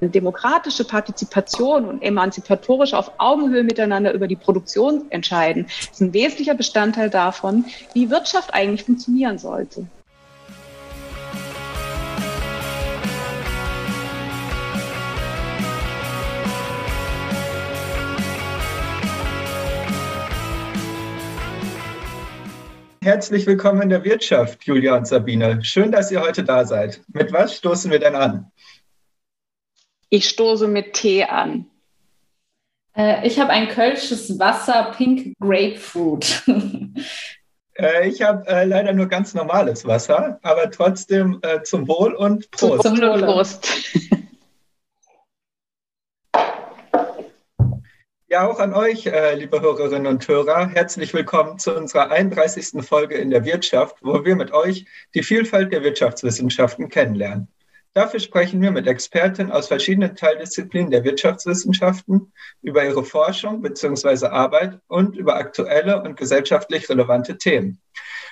demokratische 0.00 0.84
Partizipation 0.84 1.84
und 1.86 2.02
emanzipatorisch 2.02 2.94
auf 2.94 3.12
Augenhöhe 3.18 3.62
miteinander 3.62 4.12
über 4.12 4.26
die 4.26 4.36
Produktion 4.36 5.06
entscheiden, 5.10 5.66
ist 5.90 6.00
ein 6.00 6.12
wesentlicher 6.12 6.54
Bestandteil 6.54 7.10
davon, 7.10 7.64
wie 7.92 8.10
Wirtschaft 8.10 8.52
eigentlich 8.52 8.84
funktionieren 8.84 9.38
sollte. 9.38 9.86
Herzlich 23.04 23.46
willkommen 23.46 23.82
in 23.82 23.90
der 23.90 24.02
Wirtschaft, 24.02 24.64
Julia 24.64 24.96
und 24.96 25.06
Sabine. 25.06 25.62
Schön, 25.62 25.92
dass 25.92 26.10
ihr 26.10 26.22
heute 26.22 26.42
da 26.42 26.64
seid. 26.64 27.02
Mit 27.12 27.34
was 27.34 27.54
stoßen 27.54 27.90
wir 27.90 27.98
denn 27.98 28.14
an? 28.14 28.50
Ich 30.08 30.28
stoße 30.28 30.68
mit 30.68 30.94
Tee 30.94 31.24
an. 31.24 31.66
Äh, 32.96 33.26
ich 33.26 33.38
habe 33.38 33.50
ein 33.50 33.68
kölsches 33.68 34.38
Wasser 34.38 34.92
Pink 34.96 35.34
Grapefruit. 35.40 36.42
äh, 37.78 38.08
ich 38.08 38.22
habe 38.22 38.46
äh, 38.46 38.64
leider 38.64 38.92
nur 38.92 39.06
ganz 39.06 39.34
normales 39.34 39.84
Wasser, 39.86 40.38
aber 40.42 40.70
trotzdem 40.70 41.40
äh, 41.42 41.62
zum 41.62 41.88
Wohl 41.88 42.14
und 42.14 42.50
Prost. 42.50 42.82
Zum 42.82 42.98
Wohl 42.98 43.08
und 43.10 43.22
Prost. 43.22 43.68
Ja, 48.34 48.48
auch 48.48 48.58
an 48.58 48.74
euch, 48.74 49.06
äh, 49.06 49.36
liebe 49.36 49.60
Hörerinnen 49.60 50.08
und 50.08 50.26
Hörer, 50.26 50.68
herzlich 50.68 51.14
willkommen 51.14 51.60
zu 51.60 51.72
unserer 51.72 52.10
31. 52.10 52.84
Folge 52.84 53.14
in 53.14 53.30
der 53.30 53.44
Wirtschaft, 53.44 53.98
wo 54.00 54.24
wir 54.24 54.34
mit 54.34 54.50
euch 54.50 54.86
die 55.14 55.22
Vielfalt 55.22 55.72
der 55.72 55.84
Wirtschaftswissenschaften 55.84 56.88
kennenlernen. 56.88 57.46
Dafür 57.94 58.18
sprechen 58.18 58.60
wir 58.60 58.72
mit 58.72 58.88
Experten 58.88 59.52
aus 59.52 59.68
verschiedenen 59.68 60.16
Teildisziplinen 60.16 60.90
der 60.90 61.04
Wirtschaftswissenschaften 61.04 62.32
über 62.60 62.84
ihre 62.84 63.04
Forschung 63.04 63.62
bzw. 63.62 64.26
Arbeit 64.26 64.80
und 64.88 65.16
über 65.16 65.36
aktuelle 65.36 66.02
und 66.02 66.16
gesellschaftlich 66.16 66.88
relevante 66.90 67.38
Themen. 67.38 67.80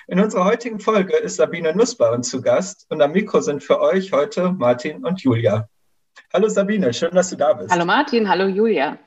In 0.07 0.19
unserer 0.19 0.43
heutigen 0.43 0.81
Folge 0.81 1.15
ist 1.15 1.37
Sabine 1.37 1.73
Nuss 1.73 1.97
zu 2.23 2.41
Gast 2.41 2.85
und 2.89 3.01
am 3.01 3.13
Mikro 3.13 3.39
sind 3.39 3.63
für 3.63 3.79
euch 3.79 4.11
heute 4.11 4.51
Martin 4.51 5.05
und 5.05 5.21
Julia. 5.21 5.69
Hallo 6.33 6.49
Sabine, 6.49 6.93
schön, 6.93 7.11
dass 7.15 7.29
du 7.29 7.37
da 7.37 7.53
bist. 7.53 7.71
Hallo 7.71 7.85
Martin, 7.85 8.27
hallo 8.27 8.47
Julia. 8.47 8.97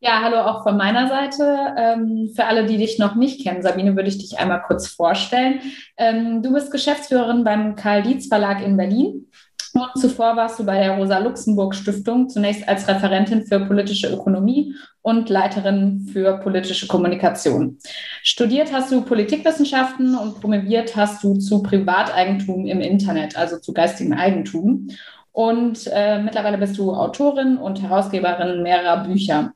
Ja, 0.00 0.20
hallo 0.22 0.38
auch 0.38 0.62
von 0.62 0.76
meiner 0.76 1.08
Seite. 1.08 1.74
Ähm, 1.78 2.30
für 2.34 2.44
alle, 2.44 2.66
die 2.66 2.76
dich 2.76 2.98
noch 2.98 3.14
nicht 3.14 3.42
kennen, 3.42 3.62
Sabine, 3.62 3.96
würde 3.96 4.08
ich 4.10 4.18
dich 4.18 4.38
einmal 4.38 4.62
kurz 4.62 4.88
vorstellen. 4.88 5.60
Ähm, 5.96 6.42
du 6.42 6.52
bist 6.52 6.70
Geschäftsführerin 6.70 7.44
beim 7.44 7.76
Karl 7.76 8.02
Dietz 8.02 8.26
Verlag 8.26 8.62
in 8.62 8.76
Berlin. 8.76 9.30
Und 9.72 10.00
zuvor 10.00 10.36
warst 10.36 10.58
du 10.58 10.64
bei 10.64 10.78
der 10.78 10.96
Rosa-Luxemburg-Stiftung 10.96 12.28
zunächst 12.28 12.66
als 12.68 12.88
Referentin 12.88 13.46
für 13.46 13.60
politische 13.60 14.08
Ökonomie 14.08 14.74
und 15.02 15.28
Leiterin 15.28 16.08
für 16.12 16.38
politische 16.40 16.86
Kommunikation. 16.86 17.78
Studiert 18.22 18.72
hast 18.72 18.92
du 18.92 19.02
Politikwissenschaften 19.02 20.14
und 20.14 20.40
promoviert 20.40 20.96
hast 20.96 21.22
du 21.24 21.34
zu 21.38 21.62
Privateigentum 21.62 22.66
im 22.66 22.80
Internet, 22.80 23.36
also 23.36 23.58
zu 23.58 23.74
geistigem 23.74 24.14
Eigentum. 24.14 24.88
Und 25.32 25.90
äh, 25.92 26.22
mittlerweile 26.22 26.56
bist 26.58 26.78
du 26.78 26.94
Autorin 26.94 27.58
und 27.58 27.82
Herausgeberin 27.82 28.62
mehrerer 28.62 29.04
Bücher. 29.04 29.52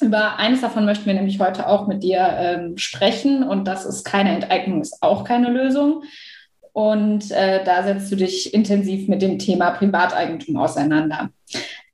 Über 0.00 0.38
eines 0.38 0.60
davon 0.60 0.84
möchten 0.84 1.06
wir 1.06 1.14
nämlich 1.14 1.40
heute 1.40 1.68
auch 1.68 1.86
mit 1.86 2.02
dir 2.02 2.20
ähm, 2.38 2.76
sprechen 2.76 3.42
und 3.42 3.66
das 3.66 3.84
ist 3.84 4.04
keine 4.04 4.30
Enteignung, 4.30 4.80
ist 4.80 5.02
auch 5.02 5.24
keine 5.24 5.50
Lösung. 5.50 6.02
Und 6.72 7.30
äh, 7.32 7.64
da 7.64 7.82
setzt 7.82 8.12
du 8.12 8.16
dich 8.16 8.54
intensiv 8.54 9.08
mit 9.08 9.22
dem 9.22 9.38
Thema 9.38 9.72
Privateigentum 9.72 10.56
auseinander. 10.56 11.30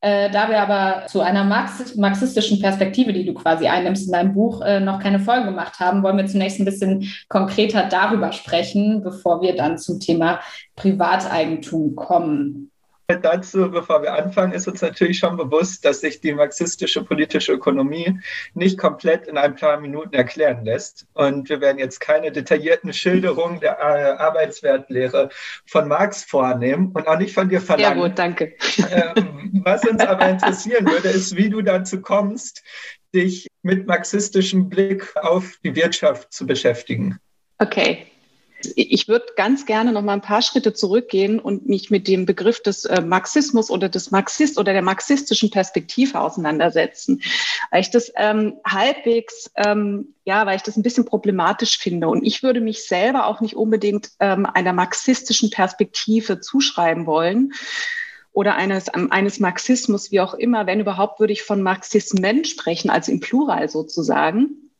Äh, 0.02 0.30
da 0.30 0.50
wir 0.50 0.60
aber 0.60 1.06
zu 1.06 1.20
einer 1.20 1.42
marxistischen 1.44 2.60
Perspektive, 2.60 3.12
die 3.12 3.24
du 3.24 3.32
quasi 3.32 3.66
einnimmst 3.66 4.06
in 4.06 4.12
deinem 4.12 4.34
Buch, 4.34 4.60
äh, 4.60 4.78
noch 4.78 5.00
keine 5.00 5.18
Folge 5.18 5.46
gemacht 5.46 5.80
haben, 5.80 6.02
wollen 6.02 6.18
wir 6.18 6.26
zunächst 6.26 6.60
ein 6.60 6.66
bisschen 6.66 7.10
konkreter 7.28 7.88
darüber 7.88 8.32
sprechen, 8.32 9.02
bevor 9.02 9.40
wir 9.40 9.56
dann 9.56 9.78
zum 9.78 9.98
Thema 9.98 10.40
Privateigentum 10.76 11.96
kommen. 11.96 12.70
Dazu, 13.08 13.70
bevor 13.70 14.02
wir 14.02 14.14
anfangen, 14.14 14.52
ist 14.52 14.66
uns 14.66 14.82
natürlich 14.82 15.18
schon 15.18 15.36
bewusst, 15.36 15.84
dass 15.84 16.00
sich 16.00 16.20
die 16.20 16.32
marxistische 16.32 17.04
politische 17.04 17.52
Ökonomie 17.52 18.18
nicht 18.54 18.78
komplett 18.78 19.28
in 19.28 19.38
ein 19.38 19.54
paar 19.54 19.78
Minuten 19.80 20.12
erklären 20.12 20.64
lässt. 20.64 21.06
Und 21.14 21.48
wir 21.48 21.60
werden 21.60 21.78
jetzt 21.78 22.00
keine 22.00 22.32
detaillierten 22.32 22.92
Schilderungen 22.92 23.60
der 23.60 23.78
äh, 23.78 24.16
Arbeitswertlehre 24.18 25.28
von 25.66 25.86
Marx 25.86 26.24
vornehmen 26.24 26.90
und 26.94 27.06
auch 27.06 27.18
nicht 27.18 27.32
von 27.32 27.48
dir 27.48 27.60
verlangen. 27.60 28.00
Ja 28.00 28.08
gut, 28.08 28.18
danke. 28.18 28.54
Ähm, 28.90 29.62
was 29.64 29.84
uns 29.84 30.00
aber 30.00 30.28
interessieren 30.28 30.86
würde, 30.86 31.08
ist, 31.08 31.36
wie 31.36 31.48
du 31.48 31.62
dazu 31.62 32.00
kommst, 32.00 32.64
dich 33.14 33.46
mit 33.62 33.86
marxistischem 33.86 34.68
Blick 34.68 35.14
auf 35.16 35.58
die 35.62 35.76
Wirtschaft 35.76 36.32
zu 36.32 36.44
beschäftigen. 36.44 37.20
Okay, 37.58 38.06
ich 38.74 39.08
würde 39.08 39.26
ganz 39.36 39.66
gerne 39.66 39.92
noch 39.92 40.02
mal 40.02 40.14
ein 40.14 40.22
paar 40.22 40.42
Schritte 40.42 40.72
zurückgehen 40.72 41.38
und 41.38 41.68
mich 41.68 41.90
mit 41.90 42.08
dem 42.08 42.26
Begriff 42.26 42.62
des 42.62 42.84
äh, 42.84 43.02
Marxismus 43.02 43.70
oder 43.70 43.88
des 43.88 44.10
Marxist 44.10 44.58
oder 44.58 44.72
der 44.72 44.82
marxistischen 44.82 45.50
Perspektive 45.50 46.20
auseinandersetzen, 46.20 47.22
weil 47.70 47.80
ich 47.80 47.90
das 47.90 48.12
ähm, 48.16 48.54
halbwegs, 48.64 49.50
ähm, 49.56 50.14
ja, 50.24 50.46
weil 50.46 50.56
ich 50.56 50.62
das 50.62 50.76
ein 50.76 50.82
bisschen 50.82 51.04
problematisch 51.04 51.78
finde. 51.78 52.08
Und 52.08 52.24
ich 52.24 52.42
würde 52.42 52.60
mich 52.60 52.86
selber 52.86 53.26
auch 53.26 53.40
nicht 53.40 53.56
unbedingt 53.56 54.10
ähm, 54.20 54.46
einer 54.46 54.72
marxistischen 54.72 55.50
Perspektive 55.50 56.40
zuschreiben 56.40 57.06
wollen 57.06 57.52
oder 58.32 58.56
eines, 58.56 58.86
ähm, 58.94 59.12
eines 59.12 59.40
Marxismus, 59.40 60.10
wie 60.10 60.20
auch 60.20 60.34
immer. 60.34 60.66
Wenn 60.66 60.80
überhaupt, 60.80 61.20
würde 61.20 61.32
ich 61.32 61.42
von 61.42 61.62
Marxismen 61.62 62.44
sprechen, 62.44 62.90
also 62.90 63.12
im 63.12 63.20
Plural 63.20 63.68
sozusagen. 63.68 64.70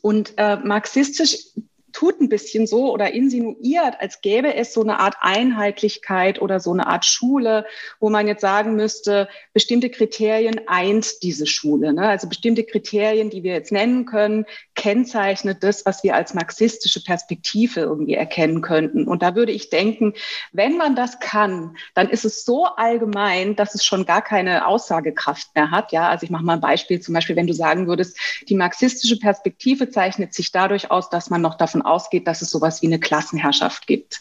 Und 0.00 0.34
äh, 0.36 0.56
marxistisch 0.56 1.48
tut 1.92 2.20
ein 2.20 2.28
bisschen 2.28 2.66
so 2.66 2.92
oder 2.92 3.12
insinuiert, 3.12 3.96
als 4.00 4.20
gäbe 4.20 4.54
es 4.54 4.72
so 4.72 4.82
eine 4.82 5.00
Art 5.00 5.16
Einheitlichkeit 5.20 6.40
oder 6.40 6.60
so 6.60 6.72
eine 6.72 6.86
Art 6.86 7.04
Schule, 7.04 7.66
wo 8.00 8.10
man 8.10 8.26
jetzt 8.26 8.40
sagen 8.40 8.74
müsste, 8.74 9.28
bestimmte 9.52 9.90
Kriterien 9.90 10.60
eint 10.66 11.22
diese 11.22 11.46
Schule. 11.46 11.92
Ne? 11.92 12.08
Also 12.08 12.28
bestimmte 12.28 12.64
Kriterien, 12.64 13.30
die 13.30 13.42
wir 13.42 13.52
jetzt 13.52 13.72
nennen 13.72 14.06
können, 14.06 14.46
kennzeichnet 14.74 15.62
das, 15.62 15.84
was 15.86 16.02
wir 16.02 16.14
als 16.14 16.34
marxistische 16.34 17.02
Perspektive 17.02 17.80
irgendwie 17.80 18.14
erkennen 18.14 18.62
könnten. 18.62 19.06
Und 19.06 19.22
da 19.22 19.34
würde 19.34 19.52
ich 19.52 19.70
denken, 19.70 20.14
wenn 20.52 20.76
man 20.76 20.96
das 20.96 21.20
kann, 21.20 21.76
dann 21.94 22.08
ist 22.08 22.24
es 22.24 22.44
so 22.44 22.64
allgemein, 22.64 23.56
dass 23.56 23.74
es 23.74 23.84
schon 23.84 24.06
gar 24.06 24.22
keine 24.22 24.66
Aussagekraft 24.66 25.54
mehr 25.54 25.70
hat. 25.70 25.92
Ja, 25.92 26.08
also 26.08 26.24
ich 26.24 26.30
mache 26.30 26.44
mal 26.44 26.54
ein 26.54 26.60
Beispiel, 26.60 27.00
zum 27.00 27.14
Beispiel, 27.14 27.36
wenn 27.36 27.46
du 27.46 27.54
sagen 27.54 27.86
würdest, 27.86 28.18
die 28.48 28.54
marxistische 28.54 29.18
Perspektive 29.18 29.90
zeichnet 29.90 30.34
sich 30.34 30.52
dadurch 30.52 30.90
aus, 30.90 31.10
dass 31.10 31.30
man 31.30 31.42
noch 31.42 31.56
davon 31.56 31.81
ausgeht, 31.82 32.26
dass 32.26 32.42
es 32.42 32.50
sowas 32.50 32.82
wie 32.82 32.86
eine 32.86 33.00
Klassenherrschaft 33.00 33.86
gibt. 33.86 34.20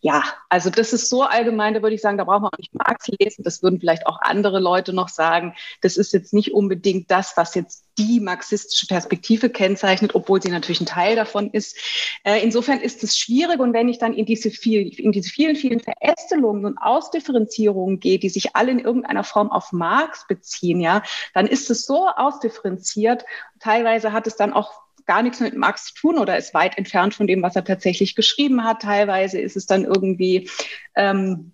Ja, 0.00 0.22
also 0.48 0.70
das 0.70 0.92
ist 0.92 1.08
so 1.08 1.24
allgemein, 1.24 1.74
da 1.74 1.82
würde 1.82 1.96
ich 1.96 2.00
sagen, 2.00 2.18
da 2.18 2.24
brauchen 2.24 2.44
wir 2.44 2.52
auch 2.52 2.58
nicht 2.58 2.72
Marx 2.72 3.08
lesen. 3.18 3.42
Das 3.42 3.64
würden 3.64 3.80
vielleicht 3.80 4.06
auch 4.06 4.20
andere 4.20 4.60
Leute 4.60 4.92
noch 4.92 5.08
sagen. 5.08 5.56
Das 5.80 5.96
ist 5.96 6.12
jetzt 6.12 6.32
nicht 6.32 6.54
unbedingt 6.54 7.10
das, 7.10 7.36
was 7.36 7.56
jetzt 7.56 7.84
die 7.98 8.20
marxistische 8.20 8.86
Perspektive 8.86 9.50
kennzeichnet, 9.50 10.14
obwohl 10.14 10.40
sie 10.40 10.50
natürlich 10.50 10.80
ein 10.80 10.86
Teil 10.86 11.16
davon 11.16 11.50
ist. 11.50 11.76
Äh, 12.22 12.44
insofern 12.44 12.78
ist 12.78 13.02
es 13.02 13.18
schwierig. 13.18 13.58
Und 13.58 13.72
wenn 13.72 13.88
ich 13.88 13.98
dann 13.98 14.14
in 14.14 14.24
diese, 14.24 14.52
viel, 14.52 14.88
in 15.00 15.10
diese 15.10 15.30
vielen, 15.30 15.56
vielen 15.56 15.80
Verästelungen 15.80 16.64
und 16.64 16.78
Ausdifferenzierungen 16.78 17.98
gehe, 17.98 18.20
die 18.20 18.28
sich 18.28 18.54
alle 18.54 18.70
in 18.70 18.78
irgendeiner 18.78 19.24
Form 19.24 19.50
auf 19.50 19.72
Marx 19.72 20.28
beziehen, 20.28 20.80
ja, 20.80 21.02
dann 21.34 21.48
ist 21.48 21.70
es 21.70 21.86
so 21.86 22.06
ausdifferenziert. 22.06 23.24
Teilweise 23.58 24.12
hat 24.12 24.28
es 24.28 24.36
dann 24.36 24.52
auch 24.52 24.87
gar 25.08 25.22
nichts 25.22 25.40
mit 25.40 25.56
Marx 25.56 25.86
zu 25.86 25.94
tun 25.94 26.18
oder 26.18 26.38
ist 26.38 26.54
weit 26.54 26.78
entfernt 26.78 27.14
von 27.14 27.26
dem, 27.26 27.42
was 27.42 27.56
er 27.56 27.64
tatsächlich 27.64 28.14
geschrieben 28.14 28.62
hat. 28.62 28.82
Teilweise 28.82 29.40
ist 29.40 29.56
es 29.56 29.66
dann 29.66 29.84
irgendwie 29.84 30.48
ähm, 30.94 31.52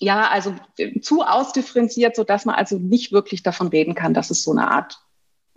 ja, 0.00 0.28
also 0.28 0.56
zu 1.02 1.22
ausdifferenziert, 1.22 2.16
so 2.16 2.24
dass 2.24 2.46
man 2.46 2.54
also 2.54 2.78
nicht 2.78 3.12
wirklich 3.12 3.42
davon 3.42 3.68
reden 3.68 3.94
kann, 3.94 4.14
dass 4.14 4.30
es 4.30 4.42
so 4.42 4.50
eine 4.50 4.70
Art 4.70 4.98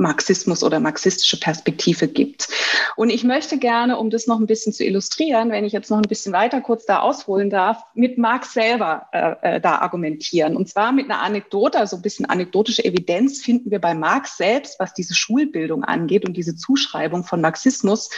Marxismus 0.03 0.63
oder 0.63 0.79
marxistische 0.79 1.39
Perspektive 1.39 2.07
gibt. 2.07 2.47
Und 2.95 3.09
ich 3.09 3.23
möchte 3.23 3.57
gerne, 3.57 3.97
um 3.97 4.11
das 4.11 4.27
noch 4.27 4.39
ein 4.39 4.45
bisschen 4.45 4.73
zu 4.73 4.83
illustrieren, 4.85 5.49
wenn 5.49 5.65
ich 5.65 5.73
jetzt 5.73 5.89
noch 5.89 5.97
ein 5.97 6.03
bisschen 6.03 6.33
weiter 6.33 6.61
kurz 6.61 6.85
da 6.85 6.99
ausholen 6.99 7.49
darf, 7.49 7.81
mit 7.95 8.19
Marx 8.19 8.53
selber 8.53 9.07
äh, 9.11 9.55
äh, 9.55 9.61
da 9.61 9.79
argumentieren. 9.79 10.55
Und 10.55 10.69
zwar 10.69 10.91
mit 10.91 11.09
einer 11.09 11.21
Anekdote, 11.21 11.79
also 11.79 11.95
ein 11.95 12.01
bisschen 12.03 12.25
anekdotische 12.25 12.85
Evidenz 12.85 13.41
finden 13.41 13.71
wir 13.71 13.79
bei 13.79 13.95
Marx 13.95 14.37
selbst, 14.37 14.79
was 14.79 14.93
diese 14.93 15.15
Schulbildung 15.15 15.83
angeht 15.83 16.27
und 16.27 16.37
diese 16.37 16.55
Zuschreibung 16.55 17.23
von 17.23 17.41
Marxismus. 17.41 18.09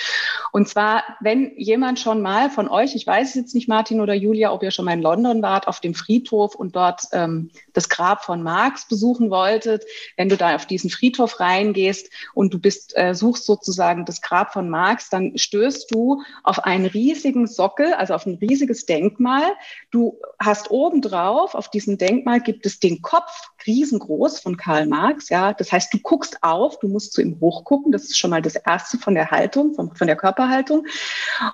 Und 0.51 0.67
zwar, 0.67 1.03
wenn 1.21 1.53
jemand 1.55 1.99
schon 1.99 2.21
mal 2.21 2.49
von 2.49 2.67
euch, 2.67 2.95
ich 2.95 3.05
weiß 3.07 3.35
jetzt 3.35 3.53
nicht, 3.53 3.69
Martin 3.69 4.01
oder 4.01 4.13
Julia, 4.13 4.51
ob 4.51 4.63
ihr 4.63 4.71
schon 4.71 4.85
mal 4.85 4.93
in 4.93 5.01
London 5.01 5.41
wart, 5.41 5.67
auf 5.67 5.79
dem 5.79 5.93
Friedhof 5.93 6.55
und 6.55 6.75
dort 6.75 7.03
ähm, 7.11 7.51
das 7.73 7.89
Grab 7.89 8.25
von 8.25 8.41
Marx 8.41 8.87
besuchen 8.87 9.29
wolltet, 9.29 9.83
wenn 10.17 10.29
du 10.29 10.37
da 10.37 10.55
auf 10.55 10.65
diesen 10.65 10.89
Friedhof 10.89 11.39
rein 11.39 11.74
reingehst 11.75 12.09
und 12.33 12.53
du 12.53 12.59
bist, 12.59 12.95
äh, 12.95 13.13
suchst 13.13 13.45
sozusagen 13.45 14.05
das 14.05 14.21
Grab 14.21 14.53
von 14.53 14.69
Marx, 14.69 15.09
dann 15.09 15.37
stößt 15.37 15.91
du 15.91 16.21
auf 16.43 16.63
einen 16.63 16.85
riesigen 16.85 17.47
Sockel, 17.47 17.93
also 17.93 18.13
auf 18.13 18.25
ein 18.25 18.35
riesiges 18.35 18.85
Denkmal. 18.85 19.43
Du 19.91 20.19
hast 20.39 20.71
obendrauf, 20.71 21.55
auf 21.55 21.69
diesem 21.69 21.97
Denkmal 21.97 22.41
gibt 22.41 22.65
es 22.65 22.79
den 22.79 23.01
Kopf, 23.01 23.49
riesengroß 23.67 24.39
von 24.39 24.57
Karl 24.57 24.87
Marx, 24.87 25.29
ja. 25.29 25.53
Das 25.53 25.71
heißt, 25.71 25.93
du 25.93 25.99
guckst 25.99 26.37
auf, 26.41 26.79
du 26.79 26.87
musst 26.87 27.13
zu 27.13 27.21
ihm 27.21 27.39
hochgucken. 27.39 27.91
Das 27.91 28.03
ist 28.03 28.17
schon 28.17 28.29
mal 28.29 28.41
das 28.41 28.55
erste 28.55 28.97
von 28.97 29.15
der 29.15 29.31
Haltung, 29.31 29.73
von, 29.73 29.95
von 29.95 30.07
der 30.07 30.15
Körperhaltung. 30.15 30.85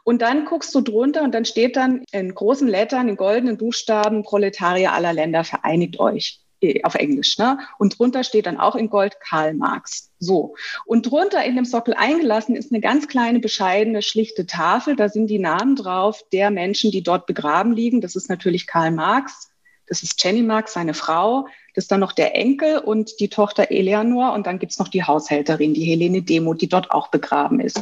Und 0.04 0.22
dann 0.22 0.46
guckst 0.46 0.74
du 0.76 0.82
drunter 0.82 1.24
und 1.24 1.34
dann 1.34 1.46
steht 1.46 1.76
dann 1.76 2.04
in 2.12 2.34
großen 2.34 2.68
Lettern, 2.68 3.08
in 3.08 3.16
goldenen 3.16 3.58
Buchstaben, 3.58 4.24
Proletarier 4.24 4.94
aller 4.94 5.14
Länder, 5.14 5.44
vereinigt 5.44 6.00
euch 6.00 6.41
auf 6.84 6.96
Englisch. 6.96 7.38
Ne? 7.38 7.60
Und 7.78 7.98
drunter 7.98 8.24
steht 8.24 8.46
dann 8.46 8.58
auch 8.58 8.76
in 8.76 8.90
Gold 8.90 9.20
Karl 9.20 9.54
Marx. 9.54 10.12
So. 10.20 10.56
Und 10.86 11.10
drunter 11.10 11.44
in 11.44 11.56
dem 11.56 11.66
Sockel 11.66 11.94
eingelassen 11.94 12.56
ist 12.56 12.72
eine 12.72 12.82
ganz 12.82 13.08
kleine, 13.08 13.40
bescheidene, 13.40 14.02
schlichte 14.02 14.46
Tafel. 14.46 14.96
Da 14.96 15.10
sind 15.10 15.28
die 15.28 15.40
Namen 15.40 15.76
drauf 15.76 16.24
der 16.32 16.52
Menschen, 16.52 16.92
die 16.92 17.04
dort 17.04 17.26
begraben 17.26 17.74
liegen. 17.74 18.02
Das 18.02 18.16
ist 18.16 18.30
natürlich 18.30 18.68
Karl 18.68 18.92
Marx. 18.92 19.52
Das 19.88 20.04
ist 20.04 20.24
Jenny 20.24 20.42
Marx, 20.42 20.74
seine 20.74 20.94
Frau. 20.94 21.48
Das 21.76 21.86
ist 21.86 21.92
dann 21.92 22.00
noch 22.00 22.12
der 22.12 22.36
Enkel 22.36 22.80
und 22.80 23.20
die 23.20 23.30
Tochter 23.30 23.72
Eleanor 23.72 24.34
und 24.34 24.48
dann 24.48 24.60
gibt's 24.60 24.80
noch 24.80 24.88
die 24.88 25.04
Haushälterin, 25.04 25.74
die 25.74 25.86
Helene 25.86 26.22
Demo, 26.22 26.54
die 26.54 26.68
dort 26.68 26.92
auch 26.92 27.10
begraben 27.10 27.60
ist. 27.60 27.82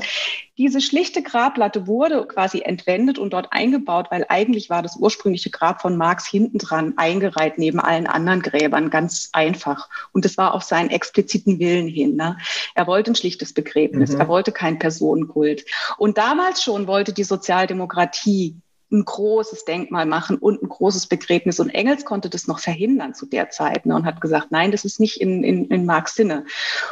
Diese 0.57 0.81
schlichte 0.81 1.23
Grabplatte 1.23 1.87
wurde 1.87 2.27
quasi 2.27 2.61
entwendet 2.61 3.17
und 3.17 3.31
dort 3.31 3.53
eingebaut, 3.53 4.07
weil 4.11 4.25
eigentlich 4.27 4.69
war 4.69 4.81
das 4.81 4.97
ursprüngliche 4.97 5.49
Grab 5.49 5.81
von 5.81 5.95
Marx 5.95 6.27
hinten 6.27 6.57
dran 6.57 6.93
eingereiht 6.97 7.57
neben 7.57 7.79
allen 7.79 8.07
anderen 8.07 8.41
Gräbern, 8.41 8.89
ganz 8.89 9.29
einfach. 9.31 9.89
Und 10.11 10.25
es 10.25 10.37
war 10.37 10.53
auf 10.53 10.63
seinen 10.63 10.89
expliziten 10.89 11.59
Willen 11.59 11.87
hin. 11.87 12.17
Ne? 12.17 12.37
Er 12.75 12.87
wollte 12.87 13.11
ein 13.11 13.15
schlichtes 13.15 13.53
Begräbnis, 13.53 14.11
mhm. 14.11 14.19
er 14.19 14.27
wollte 14.27 14.51
kein 14.51 14.79
Personenkult. 14.79 15.63
Und 15.97 16.17
damals 16.17 16.61
schon 16.61 16.87
wollte 16.87 17.13
die 17.13 17.23
Sozialdemokratie 17.23 18.57
ein 18.91 19.05
großes 19.05 19.65
Denkmal 19.65 20.05
machen 20.05 20.37
und 20.37 20.61
ein 20.63 20.69
großes 20.69 21.07
Begräbnis. 21.07 21.59
Und 21.59 21.69
Engels 21.69 22.05
konnte 22.05 22.29
das 22.29 22.47
noch 22.47 22.59
verhindern 22.59 23.13
zu 23.13 23.25
der 23.25 23.49
Zeit 23.49 23.85
ne, 23.85 23.95
und 23.95 24.05
hat 24.05 24.21
gesagt, 24.21 24.47
nein, 24.51 24.71
das 24.71 24.85
ist 24.85 24.99
nicht 24.99 25.21
in, 25.21 25.43
in, 25.43 25.65
in 25.65 25.85
Marx 25.85 26.15
Sinne. 26.15 26.45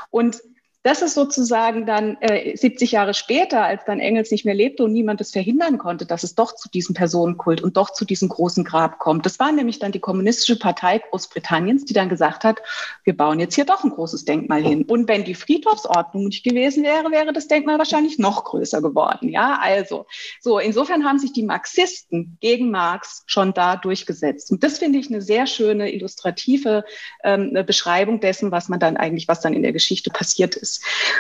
Und 0.10 0.42
das 0.88 1.02
ist 1.02 1.16
sozusagen 1.16 1.86
dann 1.86 2.16
äh, 2.22 2.56
70 2.56 2.94
Jahre 2.94 3.14
später, 3.14 3.62
als 3.62 3.84
dann 3.84 4.00
Engels 4.00 4.32
nicht 4.32 4.46
mehr 4.46 4.54
lebte 4.54 4.86
und 4.86 4.94
niemand 4.94 5.20
es 5.20 5.32
verhindern 5.32 5.78
konnte, 5.78 6.06
dass 6.06 6.24
es 6.24 6.34
doch 6.34 6.56
zu 6.56 6.70
diesem 6.70 6.96
Personenkult 6.96 7.62
und 7.62 7.76
doch 7.76 7.90
zu 7.90 8.06
diesem 8.06 8.30
großen 8.30 8.64
Grab 8.64 8.98
kommt. 8.98 9.26
Das 9.26 9.38
war 9.38 9.52
nämlich 9.52 9.80
dann 9.80 9.92
die 9.92 10.00
Kommunistische 10.00 10.58
Partei 10.58 11.00
Großbritanniens, 11.00 11.84
die 11.84 11.94
dann 11.94 12.08
gesagt 12.08 12.46
hat, 12.46 12.62
wir 13.04 13.18
bauen 13.18 13.42
jetzt 13.42 13.56
hier 13.56 13.66
doch 13.66 13.84
ein 13.84 13.90
großes 13.90 14.24
Denkmal 14.24 14.64
hin. 14.64 14.86
Und 14.86 15.10
wenn 15.10 15.26
die 15.26 15.36
Friedhofsordnung 15.36 16.28
nicht 16.28 16.46
gewesen 16.46 16.86
wäre, 16.86 17.12
wäre 17.12 17.34
das 17.34 17.50
Denkmal 17.50 17.80
wahrscheinlich 17.80 18.18
noch 18.18 18.46
größer 18.46 18.82
geworden. 18.82 19.28
Ja, 19.28 19.60
also 19.62 20.06
so 20.40 20.58
insofern 20.58 21.04
haben 21.04 21.20
sich 21.20 21.34
die 21.34 21.44
Marxisten 21.44 22.38
gegen 22.40 22.72
Marx 22.72 23.24
schon 23.26 23.54
da 23.54 23.76
durchgesetzt. 23.76 24.52
Und 24.52 24.64
das 24.64 24.80
finde 24.80 25.00
ich 25.00 25.10
eine 25.10 25.22
sehr 25.22 25.48
schöne 25.48 25.92
illustrative 25.94 26.86
ähm, 27.26 27.62
Beschreibung 27.66 28.22
dessen, 28.22 28.54
was 28.54 28.70
man 28.70 28.80
dann 28.80 28.96
eigentlich, 28.96 29.28
was 29.28 29.42
dann 29.42 29.54
in 29.54 29.64
der 29.64 29.74
Geschichte 29.74 30.12
passiert 30.12 30.56
ist. 30.56 30.77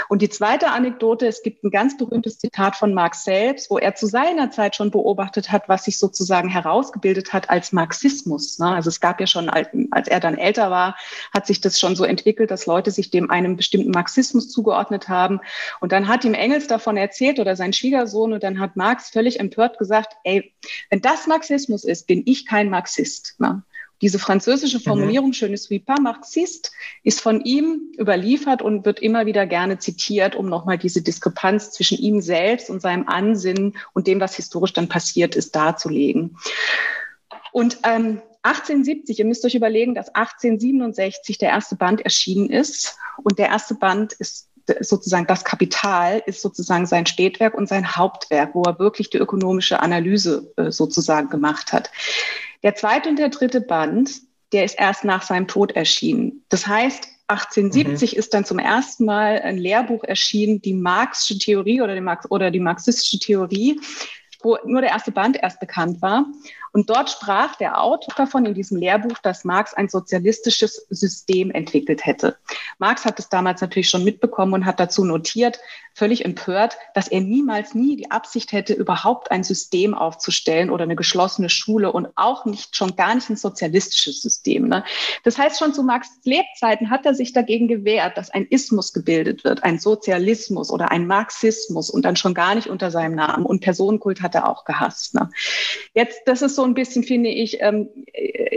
Und 0.09 0.21
die 0.21 0.29
zweite 0.29 0.71
Anekdote, 0.71 1.27
es 1.27 1.41
gibt 1.41 1.63
ein 1.63 1.71
ganz 1.71 1.97
berühmtes 1.97 2.39
Zitat 2.39 2.75
von 2.75 2.93
Marx 2.93 3.23
selbst, 3.23 3.69
wo 3.69 3.77
er 3.77 3.95
zu 3.95 4.07
seiner 4.07 4.51
Zeit 4.51 4.75
schon 4.75 4.91
beobachtet 4.91 5.51
hat, 5.51 5.67
was 5.67 5.85
sich 5.85 5.97
sozusagen 5.97 6.49
herausgebildet 6.49 7.33
hat 7.33 7.49
als 7.49 7.71
Marxismus. 7.73 8.59
Ne? 8.59 8.67
Also 8.67 8.89
es 8.89 8.99
gab 8.99 9.19
ja 9.19 9.27
schon, 9.27 9.49
als 9.49 10.07
er 10.07 10.19
dann 10.19 10.37
älter 10.37 10.71
war, 10.71 10.95
hat 11.33 11.47
sich 11.47 11.61
das 11.61 11.79
schon 11.79 11.95
so 11.95 12.03
entwickelt, 12.03 12.51
dass 12.51 12.65
Leute 12.65 12.91
sich 12.91 13.09
dem 13.09 13.29
einem 13.29 13.57
bestimmten 13.57 13.91
Marxismus 13.91 14.49
zugeordnet 14.49 15.09
haben. 15.09 15.39
Und 15.79 15.91
dann 15.91 16.07
hat 16.07 16.23
ihm 16.23 16.33
Engels 16.33 16.67
davon 16.67 16.97
erzählt 16.97 17.39
oder 17.39 17.55
sein 17.55 17.73
Schwiegersohn 17.73 18.33
und 18.33 18.43
dann 18.43 18.59
hat 18.59 18.75
Marx 18.75 19.09
völlig 19.09 19.39
empört 19.39 19.77
gesagt, 19.77 20.13
ey, 20.23 20.53
wenn 20.89 21.01
das 21.01 21.27
Marxismus 21.27 21.83
ist, 21.83 22.07
bin 22.07 22.23
ich 22.25 22.45
kein 22.45 22.69
Marxist. 22.69 23.35
Ne? 23.39 23.63
Diese 24.01 24.19
französische 24.19 24.77
mhm. 24.77 24.83
Formulierung, 24.83 25.29
mhm. 25.29 25.33
je 25.33 25.49
ne 25.49 25.57
suis 25.57 25.79
pas 25.79 25.99
marxiste, 25.99 26.71
ist 27.03 27.21
von 27.21 27.41
ihm 27.41 27.91
überliefert 27.99 28.61
und 28.61 28.85
wird 28.85 28.99
immer 28.99 29.25
wieder 29.25 29.45
gerne 29.45 29.79
zitiert, 29.79 30.35
um 30.35 30.47
nochmal 30.47 30.77
diese 30.77 31.01
Diskrepanz 31.01 31.71
zwischen 31.71 31.97
ihm 31.97 32.21
selbst 32.21 32.69
und 32.69 32.81
seinem 32.81 33.07
Ansinnen 33.07 33.77
und 33.93 34.07
dem, 34.07 34.19
was 34.19 34.35
historisch 34.35 34.73
dann 34.73 34.89
passiert 34.89 35.35
ist, 35.35 35.55
darzulegen. 35.55 36.37
Und 37.51 37.79
ähm, 37.83 38.21
1870, 38.43 39.19
ihr 39.19 39.25
müsst 39.25 39.43
euch 39.45 39.55
überlegen, 39.55 39.95
dass 39.95 40.09
1867 40.09 41.37
der 41.37 41.49
erste 41.49 41.75
Band 41.75 42.01
erschienen 42.01 42.49
ist 42.49 42.97
und 43.23 43.39
der 43.39 43.47
erste 43.47 43.75
Band 43.75 44.13
ist 44.13 44.47
sozusagen 44.81 45.27
das 45.27 45.45
Kapital 45.45 46.21
ist 46.25 46.41
sozusagen 46.41 46.85
sein 46.85 47.05
Spätwerk 47.05 47.53
und 47.53 47.69
sein 47.69 47.95
Hauptwerk, 47.95 48.53
wo 48.53 48.63
er 48.63 48.79
wirklich 48.79 49.09
die 49.09 49.17
ökonomische 49.17 49.79
Analyse 49.79 50.51
äh, 50.57 50.71
sozusagen 50.71 51.29
gemacht 51.29 51.71
hat. 51.71 51.89
Der 52.63 52.75
zweite 52.75 53.09
und 53.09 53.19
der 53.19 53.29
dritte 53.29 53.61
Band, 53.61 54.11
der 54.51 54.63
ist 54.63 54.79
erst 54.79 55.03
nach 55.03 55.21
seinem 55.21 55.47
Tod 55.47 55.73
erschienen. 55.73 56.43
Das 56.49 56.67
heißt, 56.67 57.07
1870 57.27 58.13
mhm. 58.13 58.19
ist 58.19 58.33
dann 58.33 58.45
zum 58.45 58.59
ersten 58.59 59.05
Mal 59.05 59.41
ein 59.41 59.57
Lehrbuch 59.57 60.03
erschienen, 60.03 60.61
die 60.61 60.73
Marxische 60.73 61.37
Theorie 61.37 61.81
oder 61.81 61.93
die, 61.93 62.01
Marx 62.01 62.29
oder 62.31 62.51
die 62.51 62.61
marxistische 62.61 63.19
Theorie, 63.19 63.79
wo 64.41 64.57
nur 64.65 64.81
der 64.81 64.91
erste 64.91 65.11
Band 65.11 65.37
erst 65.41 65.59
bekannt 65.59 66.01
war. 66.01 66.25
Und 66.71 66.89
dort 66.89 67.09
sprach 67.09 67.55
der 67.55 67.81
Autor 67.81 68.13
davon 68.15 68.45
in 68.45 68.53
diesem 68.53 68.77
Lehrbuch, 68.77 69.17
dass 69.19 69.43
Marx 69.43 69.73
ein 69.73 69.89
sozialistisches 69.89 70.85
System 70.89 71.51
entwickelt 71.51 72.05
hätte. 72.05 72.37
Marx 72.77 73.03
hat 73.03 73.19
es 73.19 73.29
damals 73.29 73.61
natürlich 73.61 73.89
schon 73.89 74.03
mitbekommen 74.03 74.53
und 74.53 74.65
hat 74.65 74.79
dazu 74.79 75.03
notiert, 75.03 75.59
völlig 75.97 76.23
empört, 76.25 76.77
dass 76.93 77.07
er 77.07 77.21
niemals 77.21 77.73
nie 77.73 77.95
die 77.95 78.11
Absicht 78.11 78.51
hätte, 78.51 78.73
überhaupt 78.73 79.31
ein 79.31 79.43
System 79.43 79.95
aufzustellen 79.95 80.69
oder 80.69 80.83
eine 80.83 80.95
geschlossene 80.95 81.49
Schule 81.49 81.91
und 81.91 82.09
auch 82.15 82.45
nicht, 82.45 82.75
schon 82.75 82.95
gar 82.95 83.15
nicht 83.15 83.31
ein 83.31 83.35
sozialistisches 83.35 84.21
System. 84.21 84.67
Ne? 84.67 84.83
Das 85.23 85.39
heißt, 85.39 85.57
schon 85.57 85.73
zu 85.73 85.81
Marx 85.81 86.07
Lebzeiten 86.23 86.91
hat 86.91 87.07
er 87.07 87.15
sich 87.15 87.33
dagegen 87.33 87.67
gewehrt, 87.67 88.15
dass 88.15 88.29
ein 88.29 88.45
Ismus 88.47 88.93
gebildet 88.93 89.43
wird, 89.43 89.63
ein 89.63 89.79
Sozialismus 89.79 90.69
oder 90.69 90.91
ein 90.91 91.07
Marxismus 91.07 91.89
und 91.89 92.05
dann 92.05 92.15
schon 92.15 92.35
gar 92.35 92.53
nicht 92.53 92.67
unter 92.67 92.91
seinem 92.91 93.15
Namen. 93.15 93.45
Und 93.45 93.61
Personenkult 93.61 94.21
hat 94.21 94.35
er 94.35 94.47
auch 94.47 94.65
gehasst. 94.65 95.15
Ne? 95.15 95.31
Jetzt, 95.95 96.21
das 96.27 96.43
ist 96.43 96.55
so 96.55 96.63
ein 96.63 96.75
bisschen, 96.75 97.03
finde 97.03 97.29
ich, 97.29 97.57
ähm, 97.61 97.89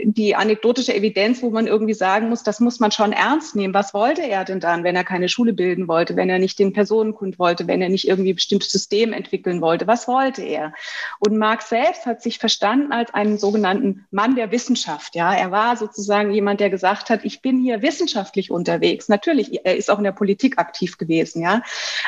die 0.04 0.36
anekdotische 0.36 0.94
Evidenz, 0.94 1.42
wo 1.42 1.50
man 1.50 1.66
irgendwie 1.66 1.94
sagen 1.94 2.28
muss, 2.28 2.42
das 2.42 2.60
muss 2.60 2.80
man 2.80 2.90
schon 2.90 3.12
ernst 3.12 3.56
nehmen. 3.56 3.72
Was 3.72 3.94
wollte 3.94 4.22
er 4.22 4.44
denn 4.44 4.60
dann, 4.60 4.84
wenn 4.84 4.96
er 4.96 5.04
keine 5.04 5.30
Schule 5.30 5.54
bilden 5.54 5.88
wollte, 5.88 6.16
wenn 6.16 6.28
er 6.28 6.38
nicht 6.38 6.58
den 6.58 6.72
Personenkult 6.72 7.29
wollte, 7.38 7.66
wenn 7.66 7.82
er 7.82 7.88
nicht 7.88 8.08
irgendwie 8.08 8.32
ein 8.32 8.36
bestimmtes 8.36 8.72
System 8.72 9.12
entwickeln 9.12 9.60
wollte? 9.60 9.86
Was 9.86 10.08
wollte 10.08 10.42
er? 10.42 10.72
Und 11.18 11.36
Marx 11.36 11.68
selbst 11.68 12.06
hat 12.06 12.22
sich 12.22 12.38
verstanden 12.38 12.92
als 12.92 13.12
einen 13.14 13.38
sogenannten 13.38 14.06
Mann 14.10 14.36
der 14.36 14.50
Wissenschaft. 14.50 15.14
Ja, 15.14 15.34
er 15.34 15.50
war 15.50 15.76
sozusagen 15.76 16.32
jemand, 16.32 16.60
der 16.60 16.70
gesagt 16.70 17.10
hat, 17.10 17.24
ich 17.24 17.42
bin 17.42 17.60
hier 17.60 17.82
wissenschaftlich 17.82 18.50
unterwegs. 18.50 19.08
Natürlich, 19.08 19.64
er 19.64 19.76
ist 19.76 19.90
auch 19.90 19.98
in 19.98 20.04
der 20.04 20.12
Politik 20.12 20.58
aktiv 20.58 20.98
gewesen. 20.98 21.42
Ja, 21.42 21.62